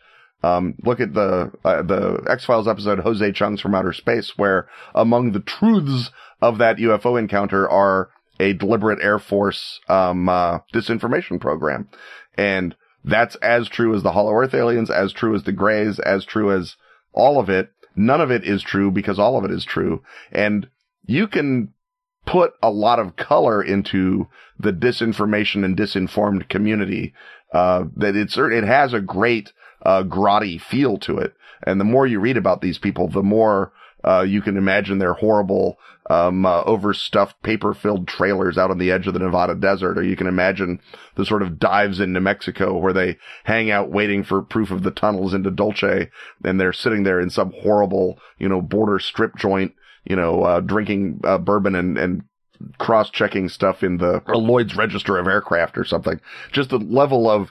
Um, 0.44 0.74
look 0.84 1.00
at 1.00 1.14
the 1.14 1.50
uh, 1.64 1.82
the 1.82 2.22
X 2.28 2.44
Files 2.44 2.68
episode 2.68 2.98
Jose 2.98 3.32
Chung's 3.32 3.62
from 3.62 3.74
Outer 3.74 3.94
Space, 3.94 4.36
where 4.36 4.68
among 4.94 5.32
the 5.32 5.40
truths 5.40 6.10
of 6.42 6.58
that 6.58 6.76
UFO 6.76 7.18
encounter 7.18 7.68
are 7.68 8.10
a 8.38 8.52
deliberate 8.52 9.02
Air 9.02 9.18
Force 9.18 9.80
um, 9.88 10.28
uh, 10.28 10.58
disinformation 10.74 11.40
program, 11.40 11.88
and 12.36 12.76
that's 13.02 13.36
as 13.36 13.70
true 13.70 13.94
as 13.94 14.02
the 14.02 14.12
Hollow 14.12 14.34
Earth 14.34 14.52
aliens, 14.52 14.90
as 14.90 15.14
true 15.14 15.34
as 15.34 15.44
the 15.44 15.52
Greys, 15.52 15.98
as 15.98 16.26
true 16.26 16.54
as 16.54 16.76
all 17.14 17.40
of 17.40 17.48
it. 17.48 17.70
None 17.96 18.20
of 18.20 18.30
it 18.30 18.44
is 18.44 18.62
true 18.62 18.90
because 18.90 19.18
all 19.18 19.38
of 19.38 19.44
it 19.46 19.50
is 19.50 19.64
true, 19.64 20.02
and 20.30 20.68
you 21.06 21.26
can 21.26 21.72
put 22.26 22.52
a 22.62 22.70
lot 22.70 22.98
of 22.98 23.16
color 23.16 23.62
into 23.62 24.28
the 24.58 24.72
disinformation 24.72 25.64
and 25.64 25.74
disinformed 25.74 26.50
community. 26.50 27.14
Uh, 27.52 27.84
that 27.96 28.14
it's 28.14 28.36
it 28.36 28.64
has 28.64 28.92
a 28.92 29.00
great 29.00 29.52
uh, 29.84 30.02
grotty 30.02 30.60
feel 30.60 30.98
to 30.98 31.18
it. 31.18 31.34
And 31.62 31.80
the 31.80 31.84
more 31.84 32.06
you 32.06 32.20
read 32.20 32.36
about 32.36 32.60
these 32.60 32.78
people, 32.78 33.08
the 33.08 33.22
more 33.22 33.72
uh, 34.02 34.22
you 34.22 34.42
can 34.42 34.56
imagine 34.56 34.98
their 34.98 35.14
horrible, 35.14 35.78
um, 36.10 36.44
uh, 36.44 36.62
overstuffed, 36.64 37.42
paper-filled 37.42 38.06
trailers 38.06 38.58
out 38.58 38.70
on 38.70 38.76
the 38.76 38.90
edge 38.90 39.06
of 39.06 39.14
the 39.14 39.20
Nevada 39.20 39.54
desert, 39.54 39.96
or 39.96 40.02
you 40.02 40.16
can 40.16 40.26
imagine 40.26 40.78
the 41.14 41.24
sort 41.24 41.42
of 41.42 41.58
dives 41.58 42.00
in 42.00 42.12
New 42.12 42.20
Mexico 42.20 42.76
where 42.76 42.92
they 42.92 43.16
hang 43.44 43.70
out 43.70 43.90
waiting 43.90 44.22
for 44.22 44.42
proof 44.42 44.70
of 44.70 44.82
the 44.82 44.90
tunnels 44.90 45.32
into 45.32 45.50
Dulce, 45.50 46.08
and 46.44 46.60
they're 46.60 46.74
sitting 46.74 47.04
there 47.04 47.18
in 47.18 47.30
some 47.30 47.54
horrible, 47.62 48.18
you 48.38 48.48
know, 48.48 48.60
border 48.60 48.98
strip 48.98 49.36
joint, 49.36 49.72
you 50.04 50.16
know, 50.16 50.42
uh, 50.42 50.60
drinking 50.60 51.20
uh, 51.24 51.38
bourbon 51.38 51.74
and 51.74 51.96
and 51.96 52.24
cross-checking 52.78 53.48
stuff 53.48 53.82
in 53.82 53.96
the 53.96 54.22
Lloyd's 54.28 54.76
Register 54.76 55.18
of 55.18 55.26
Aircraft 55.26 55.76
or 55.76 55.84
something. 55.84 56.20
Just 56.52 56.70
the 56.70 56.78
level 56.78 57.28
of 57.28 57.50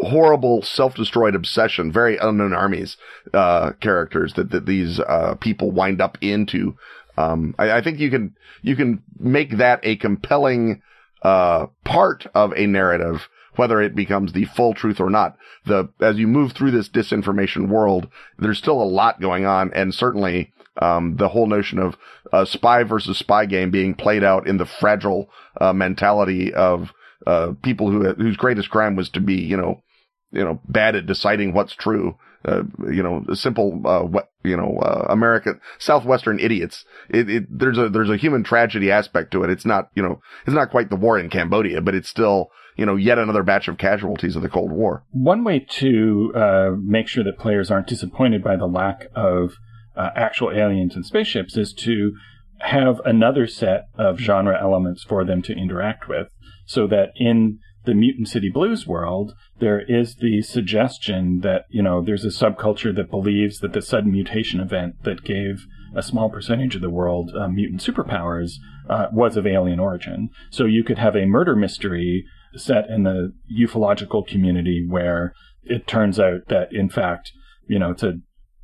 horrible 0.00 0.62
self-destroyed 0.62 1.34
obsession, 1.34 1.92
very 1.92 2.16
unknown 2.16 2.52
armies, 2.52 2.96
uh, 3.32 3.72
characters 3.80 4.34
that, 4.34 4.50
that 4.50 4.66
these, 4.66 5.00
uh, 5.00 5.34
people 5.40 5.70
wind 5.70 6.00
up 6.00 6.18
into. 6.20 6.76
Um, 7.16 7.54
I, 7.58 7.72
I, 7.72 7.82
think 7.82 8.00
you 8.00 8.10
can, 8.10 8.34
you 8.62 8.74
can 8.74 9.02
make 9.18 9.58
that 9.58 9.80
a 9.84 9.96
compelling, 9.96 10.82
uh, 11.22 11.66
part 11.84 12.26
of 12.34 12.52
a 12.56 12.66
narrative, 12.66 13.28
whether 13.56 13.80
it 13.80 13.94
becomes 13.94 14.32
the 14.32 14.46
full 14.46 14.74
truth 14.74 14.98
or 15.00 15.10
not. 15.10 15.36
The, 15.64 15.88
as 16.00 16.16
you 16.16 16.26
move 16.26 16.52
through 16.52 16.72
this 16.72 16.88
disinformation 16.88 17.68
world, 17.68 18.08
there's 18.38 18.58
still 18.58 18.82
a 18.82 18.84
lot 18.84 19.20
going 19.20 19.46
on 19.46 19.72
and 19.74 19.94
certainly, 19.94 20.52
um, 20.82 21.16
the 21.16 21.28
whole 21.28 21.46
notion 21.46 21.78
of 21.78 21.96
a 22.32 22.44
spy 22.44 22.82
versus 22.82 23.16
spy 23.16 23.46
game 23.46 23.70
being 23.70 23.94
played 23.94 24.24
out 24.24 24.48
in 24.48 24.56
the 24.56 24.66
fragile, 24.66 25.30
uh, 25.60 25.72
mentality 25.72 26.52
of, 26.52 26.92
uh, 27.26 27.52
people 27.62 27.90
who, 27.90 28.12
whose 28.14 28.36
greatest 28.36 28.70
crime 28.70 28.96
was 28.96 29.08
to 29.10 29.20
be, 29.20 29.34
you 29.34 29.56
know, 29.56 29.82
you 30.30 30.44
know, 30.44 30.60
bad 30.68 30.96
at 30.96 31.06
deciding 31.06 31.52
what's 31.52 31.74
true. 31.74 32.16
Uh, 32.46 32.62
you 32.92 33.02
know, 33.02 33.24
simple, 33.32 33.80
uh, 33.86 34.02
what, 34.02 34.30
you 34.42 34.54
know, 34.54 34.76
uh, 34.82 35.06
American, 35.08 35.58
Southwestern 35.78 36.38
idiots. 36.38 36.84
It, 37.08 37.30
it, 37.30 37.44
there's 37.48 37.78
a, 37.78 37.88
there's 37.88 38.10
a 38.10 38.18
human 38.18 38.44
tragedy 38.44 38.90
aspect 38.90 39.30
to 39.30 39.44
it. 39.44 39.50
It's 39.50 39.64
not, 39.64 39.88
you 39.94 40.02
know, 40.02 40.20
it's 40.46 40.54
not 40.54 40.70
quite 40.70 40.90
the 40.90 40.96
war 40.96 41.18
in 41.18 41.30
Cambodia, 41.30 41.80
but 41.80 41.94
it's 41.94 42.10
still, 42.10 42.50
you 42.76 42.84
know, 42.84 42.96
yet 42.96 43.18
another 43.18 43.42
batch 43.42 43.66
of 43.66 43.78
casualties 43.78 44.36
of 44.36 44.42
the 44.42 44.50
Cold 44.50 44.72
War. 44.72 45.04
One 45.12 45.42
way 45.42 45.58
to, 45.58 46.32
uh, 46.34 46.70
make 46.78 47.08
sure 47.08 47.24
that 47.24 47.38
players 47.38 47.70
aren't 47.70 47.86
disappointed 47.86 48.44
by 48.44 48.56
the 48.56 48.66
lack 48.66 49.06
of, 49.14 49.54
uh, 49.96 50.10
actual 50.14 50.50
aliens 50.50 50.94
and 50.94 51.06
spaceships 51.06 51.56
is 51.56 51.72
to 51.72 52.12
have 52.58 53.00
another 53.06 53.46
set 53.46 53.86
of 53.94 54.18
genre 54.18 54.60
elements 54.60 55.02
for 55.02 55.24
them 55.24 55.40
to 55.40 55.54
interact 55.54 56.08
with 56.08 56.28
so 56.66 56.86
that 56.86 57.10
in 57.16 57.58
the 57.84 57.94
Mutant 57.94 58.28
City 58.28 58.50
Blues 58.50 58.86
world, 58.86 59.34
there 59.58 59.80
is 59.80 60.16
the 60.16 60.42
suggestion 60.42 61.40
that, 61.40 61.64
you 61.68 61.82
know, 61.82 62.02
there's 62.02 62.24
a 62.24 62.28
subculture 62.28 62.94
that 62.94 63.10
believes 63.10 63.58
that 63.58 63.72
the 63.72 63.82
sudden 63.82 64.10
mutation 64.10 64.60
event 64.60 65.02
that 65.02 65.24
gave 65.24 65.66
a 65.94 66.02
small 66.02 66.30
percentage 66.30 66.74
of 66.74 66.80
the 66.80 66.90
world 66.90 67.30
uh, 67.38 67.46
mutant 67.48 67.80
superpowers 67.80 68.54
uh, 68.88 69.06
was 69.12 69.36
of 69.36 69.46
alien 69.46 69.78
origin. 69.78 70.30
So 70.50 70.64
you 70.64 70.82
could 70.82 70.98
have 70.98 71.14
a 71.14 71.26
murder 71.26 71.54
mystery 71.54 72.24
set 72.56 72.88
in 72.88 73.02
the 73.02 73.32
ufological 73.60 74.26
community 74.26 74.84
where 74.88 75.34
it 75.62 75.86
turns 75.86 76.18
out 76.18 76.48
that, 76.48 76.72
in 76.72 76.88
fact, 76.88 77.32
you 77.68 77.78
know, 77.78 77.90
it's 77.90 78.02
a 78.02 78.14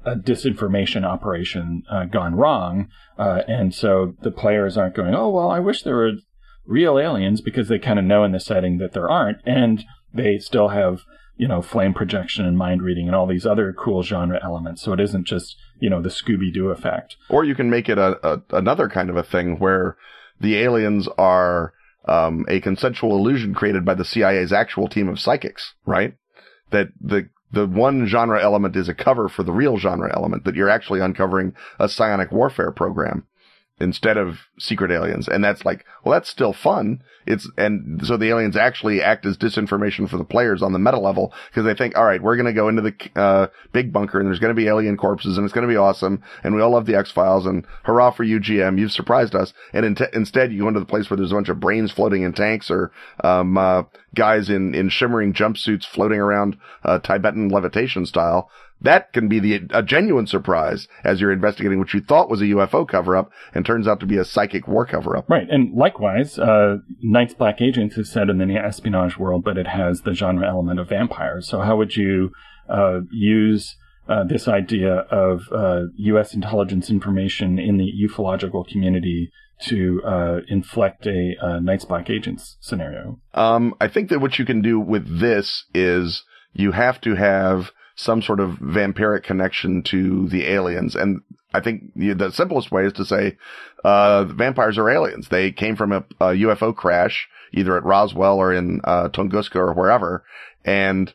a 0.02 0.14
disinformation 0.14 1.04
operation 1.04 1.82
uh, 1.90 2.04
gone 2.06 2.34
wrong, 2.34 2.88
uh, 3.18 3.42
and 3.46 3.74
so 3.74 4.14
the 4.22 4.30
players 4.30 4.78
aren't 4.78 4.94
going, 4.94 5.14
"Oh 5.14 5.28
well, 5.28 5.50
I 5.50 5.60
wish 5.60 5.82
there 5.82 5.96
were 5.96 6.12
real 6.70 6.98
aliens 6.98 7.40
because 7.40 7.68
they 7.68 7.78
kind 7.78 7.98
of 7.98 8.04
know 8.04 8.24
in 8.24 8.32
the 8.32 8.40
setting 8.40 8.78
that 8.78 8.92
there 8.92 9.10
aren't, 9.10 9.38
and 9.44 9.84
they 10.14 10.38
still 10.38 10.68
have 10.68 11.02
you 11.36 11.48
know 11.48 11.60
flame 11.60 11.92
projection 11.92 12.46
and 12.46 12.56
mind 12.56 12.82
reading 12.82 13.06
and 13.06 13.16
all 13.16 13.26
these 13.26 13.44
other 13.44 13.72
cool 13.72 14.02
genre 14.02 14.38
elements. 14.42 14.82
So 14.82 14.92
it 14.92 15.00
isn't 15.00 15.26
just 15.26 15.56
you 15.80 15.90
know 15.90 16.00
the 16.00 16.08
Scooby 16.08 16.52
Doo 16.52 16.68
effect. 16.68 17.16
Or 17.28 17.44
you 17.44 17.54
can 17.54 17.68
make 17.68 17.88
it 17.88 17.98
a, 17.98 18.18
a 18.26 18.42
another 18.56 18.88
kind 18.88 19.10
of 19.10 19.16
a 19.16 19.22
thing 19.22 19.58
where 19.58 19.96
the 20.40 20.56
aliens 20.58 21.08
are 21.18 21.74
um, 22.06 22.46
a 22.48 22.60
consensual 22.60 23.16
illusion 23.16 23.52
created 23.52 23.84
by 23.84 23.94
the 23.94 24.04
CIA's 24.04 24.52
actual 24.52 24.88
team 24.88 25.08
of 25.08 25.20
psychics, 25.20 25.74
right? 25.84 26.14
That 26.70 26.88
the 27.00 27.28
the 27.52 27.66
one 27.66 28.06
genre 28.06 28.40
element 28.40 28.76
is 28.76 28.88
a 28.88 28.94
cover 28.94 29.28
for 29.28 29.42
the 29.42 29.52
real 29.52 29.76
genre 29.76 30.10
element 30.14 30.44
that 30.44 30.54
you're 30.54 30.70
actually 30.70 31.00
uncovering 31.00 31.52
a 31.80 31.88
psionic 31.88 32.30
warfare 32.30 32.70
program 32.70 33.26
instead 33.80 34.16
of 34.16 34.40
secret 34.58 34.90
aliens. 34.90 35.26
And 35.26 35.42
that's 35.42 35.64
like, 35.64 35.84
well, 36.04 36.12
that's 36.12 36.28
still 36.28 36.52
fun. 36.52 37.02
It's, 37.26 37.48
and 37.56 38.04
so 38.04 38.16
the 38.16 38.28
aliens 38.28 38.56
actually 38.56 39.02
act 39.02 39.24
as 39.24 39.36
disinformation 39.36 40.08
for 40.08 40.16
the 40.16 40.24
players 40.24 40.62
on 40.62 40.72
the 40.72 40.78
meta 40.78 40.98
level 40.98 41.32
because 41.50 41.64
they 41.64 41.74
think, 41.74 41.96
all 41.96 42.04
right, 42.04 42.22
we're 42.22 42.36
going 42.36 42.46
to 42.46 42.52
go 42.52 42.68
into 42.68 42.82
the, 42.82 43.20
uh, 43.20 43.46
big 43.72 43.92
bunker 43.92 44.18
and 44.18 44.28
there's 44.28 44.38
going 44.38 44.54
to 44.54 44.60
be 44.60 44.68
alien 44.68 44.96
corpses 44.96 45.36
and 45.36 45.44
it's 45.44 45.54
going 45.54 45.66
to 45.66 45.72
be 45.72 45.78
awesome. 45.78 46.22
And 46.44 46.54
we 46.54 46.60
all 46.60 46.72
love 46.72 46.86
the 46.86 46.96
X 46.96 47.10
Files 47.10 47.46
and 47.46 47.66
hurrah 47.84 48.10
for 48.10 48.24
you, 48.24 48.38
GM. 48.38 48.78
You've 48.78 48.92
surprised 48.92 49.34
us. 49.34 49.52
And 49.72 49.86
in 49.86 49.94
t- 49.94 50.04
instead 50.12 50.52
you 50.52 50.62
go 50.62 50.68
into 50.68 50.80
the 50.80 50.86
place 50.86 51.08
where 51.08 51.16
there's 51.16 51.32
a 51.32 51.36
bunch 51.36 51.48
of 51.48 51.60
brains 51.60 51.90
floating 51.90 52.22
in 52.22 52.32
tanks 52.32 52.70
or, 52.70 52.92
um, 53.24 53.56
uh, 53.56 53.84
guys 54.14 54.50
in, 54.50 54.74
in 54.74 54.88
shimmering 54.88 55.32
jumpsuits 55.32 55.84
floating 55.84 56.18
around, 56.18 56.58
uh, 56.84 56.98
Tibetan 56.98 57.48
levitation 57.48 58.04
style 58.04 58.50
that 58.80 59.12
can 59.12 59.28
be 59.28 59.38
the 59.40 59.60
a 59.70 59.82
genuine 59.82 60.26
surprise 60.26 60.88
as 61.04 61.20
you're 61.20 61.32
investigating 61.32 61.78
what 61.78 61.92
you 61.92 62.00
thought 62.00 62.30
was 62.30 62.40
a 62.40 62.46
UFO 62.46 62.86
cover 62.86 63.16
up 63.16 63.30
and 63.54 63.64
turns 63.64 63.86
out 63.86 64.00
to 64.00 64.06
be 64.06 64.16
a 64.16 64.24
psychic 64.24 64.66
war 64.66 64.86
cover 64.86 65.16
up. 65.16 65.28
Right, 65.28 65.48
and 65.48 65.74
likewise, 65.74 66.38
uh, 66.38 66.78
Night's 67.02 67.34
Black 67.34 67.60
Agents 67.60 67.96
is 67.96 68.10
set 68.10 68.28
in 68.28 68.38
the 68.38 68.56
espionage 68.56 69.18
world, 69.18 69.44
but 69.44 69.58
it 69.58 69.66
has 69.66 70.02
the 70.02 70.14
genre 70.14 70.48
element 70.48 70.80
of 70.80 70.88
vampires. 70.88 71.48
So 71.48 71.60
how 71.60 71.76
would 71.76 71.96
you 71.96 72.32
uh, 72.68 73.00
use 73.10 73.76
uh, 74.08 74.24
this 74.24 74.48
idea 74.48 74.92
of 75.10 75.42
U.S. 75.96 76.32
Uh, 76.32 76.36
intelligence 76.36 76.90
information 76.90 77.58
in 77.58 77.76
the 77.76 77.92
ufological 78.08 78.66
community 78.66 79.30
to 79.66 80.02
uh, 80.04 80.40
inflect 80.48 81.06
a, 81.06 81.36
a 81.40 81.60
Night's 81.60 81.84
Black 81.84 82.08
Agents 82.08 82.56
scenario. 82.60 83.20
Um, 83.34 83.74
I 83.80 83.88
think 83.88 84.08
that 84.08 84.20
what 84.20 84.38
you 84.38 84.44
can 84.44 84.62
do 84.62 84.80
with 84.80 85.20
this 85.20 85.64
is 85.74 86.24
you 86.52 86.72
have 86.72 87.00
to 87.02 87.14
have 87.14 87.70
some 88.00 88.22
sort 88.22 88.40
of 88.40 88.50
vampiric 88.60 89.22
connection 89.22 89.82
to 89.82 90.28
the 90.28 90.46
aliens. 90.46 90.94
And 90.94 91.20
I 91.52 91.60
think 91.60 91.92
the 91.94 92.30
simplest 92.32 92.72
way 92.72 92.84
is 92.86 92.92
to 92.94 93.04
say, 93.04 93.36
uh, 93.84 94.24
vampires 94.24 94.78
are 94.78 94.88
aliens. 94.88 95.28
They 95.28 95.52
came 95.52 95.76
from 95.76 95.92
a, 95.92 95.98
a 96.20 96.26
UFO 96.28 96.74
crash, 96.74 97.28
either 97.52 97.76
at 97.76 97.84
Roswell 97.84 98.38
or 98.38 98.54
in, 98.54 98.80
uh, 98.84 99.08
Tunguska 99.08 99.56
or 99.56 99.74
wherever. 99.74 100.24
And, 100.64 101.12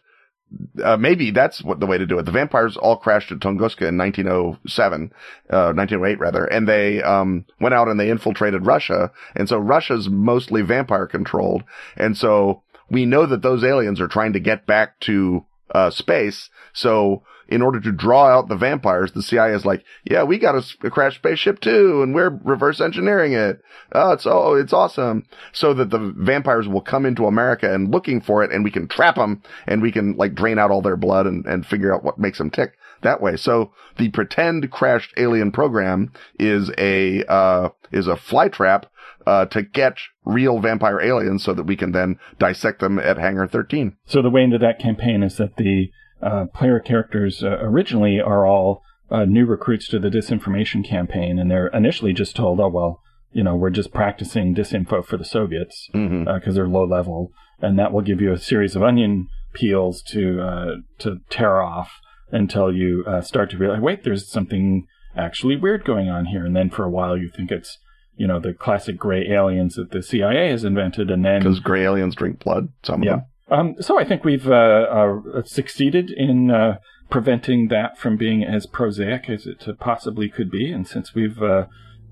uh, 0.84 0.96
maybe 0.98 1.32
that's 1.32 1.64
what 1.64 1.80
the 1.80 1.88
way 1.88 1.98
to 1.98 2.06
do 2.06 2.20
it. 2.20 2.26
The 2.26 2.32
vampires 2.32 2.78
all 2.78 2.98
crashed 2.98 3.32
at 3.32 3.40
Tunguska 3.40 3.88
in 3.88 3.98
1907, 3.98 5.12
uh, 5.50 5.74
1908 5.74 6.20
rather, 6.20 6.46
and 6.46 6.68
they, 6.68 7.02
um, 7.02 7.46
went 7.60 7.74
out 7.74 7.88
and 7.88 8.00
they 8.00 8.10
infiltrated 8.12 8.66
Russia. 8.66 9.12
And 9.36 9.50
so 9.50 9.58
Russia's 9.58 10.08
mostly 10.08 10.62
vampire 10.62 11.08
controlled. 11.08 11.64
And 11.98 12.16
so 12.16 12.62
we 12.90 13.06
know 13.06 13.26
that 13.26 13.42
those 13.42 13.64
aliens 13.64 14.00
are 14.00 14.08
trying 14.08 14.34
to 14.34 14.40
get 14.40 14.68
back 14.68 15.00
to, 15.02 15.46
uh, 15.74 15.90
space. 15.90 16.50
So 16.74 17.24
in 17.48 17.62
order 17.62 17.80
to 17.80 17.92
draw 17.92 18.28
out 18.28 18.50
the 18.50 18.56
vampires, 18.56 19.12
the 19.12 19.22
CIA 19.22 19.54
is 19.54 19.66
like, 19.66 19.84
yeah, 20.04 20.24
we 20.24 20.40
got 20.40 20.56
a, 20.56 20.88
a 20.88 20.90
crashed 20.90 21.18
spaceship 21.18 21.60
too, 21.60 22.02
and 22.02 22.16
we're 22.16 22.30
reverse 22.44 22.82
engineering 22.82 23.34
it. 23.34 23.62
Oh, 23.92 24.14
it's, 24.14 24.26
oh, 24.26 24.56
it's 24.56 24.74
awesome. 24.74 25.26
So 25.54 25.74
that 25.76 25.90
the 25.90 26.14
vampires 26.18 26.68
will 26.68 26.82
come 26.82 27.06
into 27.06 27.28
America 27.28 27.72
and 27.72 27.92
looking 27.92 28.22
for 28.22 28.44
it, 28.44 28.52
and 28.52 28.64
we 28.64 28.72
can 28.72 28.88
trap 28.88 29.16
them, 29.16 29.44
and 29.68 29.82
we 29.82 29.92
can 29.92 30.14
like 30.14 30.34
drain 30.34 30.58
out 30.58 30.72
all 30.72 30.82
their 30.82 30.98
blood 30.98 31.28
and, 31.28 31.46
and 31.46 31.66
figure 31.66 31.94
out 31.94 32.04
what 32.04 32.18
makes 32.18 32.40
them 32.40 32.50
tick 32.50 32.74
that 33.02 33.22
way. 33.22 33.36
So 33.36 33.72
the 33.98 34.10
pretend 34.10 34.72
crashed 34.72 35.14
alien 35.18 35.52
program 35.52 36.12
is 36.40 36.72
a, 36.78 37.24
uh, 37.26 37.70
is 37.92 38.08
a 38.08 38.16
fly 38.16 38.48
trap, 38.50 38.88
uh, 39.26 39.46
to 39.46 39.64
catch 39.64 40.12
real 40.24 40.60
vampire 40.60 41.02
aliens 41.02 41.44
so 41.44 41.54
that 41.54 41.64
we 41.64 41.76
can 41.76 41.92
then 41.92 42.20
dissect 42.38 42.80
them 42.80 43.00
at 43.00 43.18
Hangar 43.18 43.48
13. 43.48 43.96
So 44.06 44.22
the 44.22 44.30
way 44.30 44.44
into 44.44 44.58
that 44.60 44.80
campaign 44.80 45.24
is 45.24 45.38
that 45.38 45.56
the 45.58 45.90
uh, 46.22 46.46
player 46.54 46.80
characters 46.80 47.44
uh, 47.44 47.58
originally 47.62 48.20
are 48.22 48.46
all 48.46 48.82
uh, 49.12 49.26
new 49.26 49.46
recruits 49.46 49.88
to 49.90 50.00
the 50.00 50.10
disinformation 50.10 50.84
campaign, 50.88 51.38
and 51.38 51.50
they're 51.52 51.68
initially 51.68 52.14
just 52.14 52.36
told, 52.36 52.60
"Oh 52.60 52.70
well, 52.70 53.02
you 53.32 53.44
know, 53.44 53.56
we're 53.56 53.70
just 53.70 53.94
practicing 53.94 54.56
disinfo 54.56 55.06
for 55.06 55.18
the 55.18 55.26
Soviets 55.26 55.88
because 55.92 56.10
Mhm. 56.10 56.28
uh, 56.28 56.52
they're 56.52 56.68
low 56.68 56.86
level," 56.86 57.32
and 57.62 57.78
that 57.78 57.92
will 57.94 58.02
give 58.02 58.20
you 58.22 58.32
a 58.32 58.38
series 58.40 58.76
of 58.76 58.82
onion 58.82 59.28
peels 59.54 60.02
to 60.04 60.42
uh, 60.42 60.76
to 61.00 61.20
tear 61.30 61.62
off 61.62 62.00
until 62.36 62.74
you 62.74 63.04
uh, 63.08 63.22
start 63.22 63.50
to 63.52 63.58
realize, 63.58 63.82
wait, 63.82 64.04
there's 64.04 64.30
something 64.30 64.88
actually 65.16 65.56
weird 65.56 65.86
going 65.86 66.10
on 66.10 66.26
here, 66.26 66.46
and 66.46 66.56
then 66.56 66.70
for 66.70 66.84
a 66.84 66.90
while 66.90 67.18
you 67.18 67.30
think 67.30 67.52
it's 67.52 67.78
you 68.18 68.28
know 68.28 68.40
the 68.40 68.54
classic 68.54 68.98
gray 68.98 69.28
aliens 69.30 69.76
that 69.76 69.92
the 69.92 70.04
CIA 70.04 70.50
has 70.50 70.64
invented, 70.64 71.10
and 71.10 71.24
then 71.24 71.40
Because 71.40 71.60
gray 71.60 71.84
aliens 71.84 72.16
drink 72.16 72.40
blood, 72.40 72.70
some 72.84 73.02
of 73.02 73.06
them. 73.08 73.26
Um, 73.50 73.76
so 73.80 74.00
I 74.00 74.04
think 74.04 74.24
we've 74.24 74.48
uh, 74.48 74.52
uh, 74.52 75.44
succeeded 75.44 76.10
in 76.10 76.50
uh, 76.50 76.80
preventing 77.10 77.68
that 77.68 77.98
from 77.98 78.18
being 78.18 78.44
as 78.44 78.66
prosaic 78.66 79.30
as 79.30 79.46
it 79.46 79.68
possibly 79.80 80.30
could 80.30 80.50
be. 80.50 80.72
And 80.72 80.88
since 80.88 81.14
we've 81.14 81.42
uh, 81.42 81.66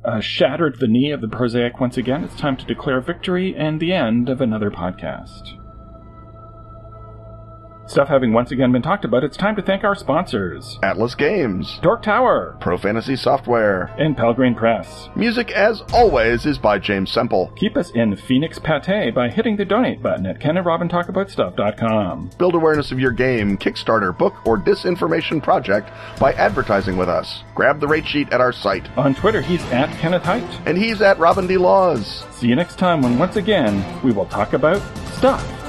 uh, 0.06 0.20
shattered 0.20 0.80
the 0.80 0.88
knee 0.88 1.12
of 1.12 1.22
the 1.22 1.28
prosaic 1.28 1.80
once 1.80 1.98
again, 1.98 2.24
it's 2.24 2.36
time 2.36 2.56
to 2.58 2.66
declare 2.66 3.02
victory 3.02 3.56
and 3.56 3.80
the 3.80 3.94
end 3.94 4.30
of 4.30 4.42
another 4.42 4.70
podcast. 4.70 5.63
Stuff 7.86 8.08
having 8.08 8.32
once 8.32 8.52
again 8.52 8.72
been 8.72 8.82
talked 8.82 9.04
about, 9.06 9.24
it's 9.26 9.36
time 9.36 9.56
to 9.58 9.62
thank 9.62 9.84
our 9.84 9.94
sponsors 9.94 10.80
Atlas 10.82 11.16
Games, 11.16 11.80
Dork 11.82 12.02
Tower 12.02 12.58
ProFantasy 12.62 13.18
Software. 13.20 13.94
and 13.98 14.16
Pelgrane 14.16 14.56
Press. 14.56 15.10
Music, 15.16 15.52
as 15.52 15.82
always, 15.94 16.46
is 16.46 16.58
by 16.58 16.80
James 16.80 17.12
Semple. 17.12 17.52
Keep 17.58 17.76
us 17.78 17.92
in 17.92 18.16
Phoenix 18.16 18.58
Pate 18.58 19.14
by 19.14 19.30
hitting 19.30 19.58
the 19.58 19.66
donate 19.66 20.02
button 20.02 20.26
at 20.26 20.40
kenandrobintalkaboutstuff.com. 20.40 22.30
Build 22.38 22.56
awareness 22.56 22.92
of 22.92 23.00
your 23.00 23.12
game, 23.12 23.58
Kickstarter, 23.58 24.18
book, 24.18 24.34
or 24.48 24.58
disinformation 24.58 25.44
project 25.44 25.92
by 26.20 26.34
advertising 26.34 26.96
with 26.98 27.10
us. 27.10 27.44
Grab 27.54 27.80
the 27.80 27.88
rate 27.88 28.08
sheet 28.08 28.32
at 28.32 28.42
our 28.42 28.54
site. 28.54 28.88
On 28.98 29.14
Twitter, 29.14 29.42
he's 29.42 29.64
at 29.66 29.90
Kenneth 30.00 30.24
Hite. 30.24 30.44
And 30.66 30.78
he's 30.78 31.02
at 31.02 31.20
Robin 31.20 31.48
D. 31.48 31.58
Laws. 31.58 32.24
See 32.32 32.48
you 32.48 32.56
next 32.56 32.78
time 32.80 33.02
when 33.02 33.20
once 33.20 33.36
again 33.36 34.02
we 34.04 34.12
will 34.14 34.26
talk 34.28 34.54
about 34.54 34.82
stuff. 35.14 35.63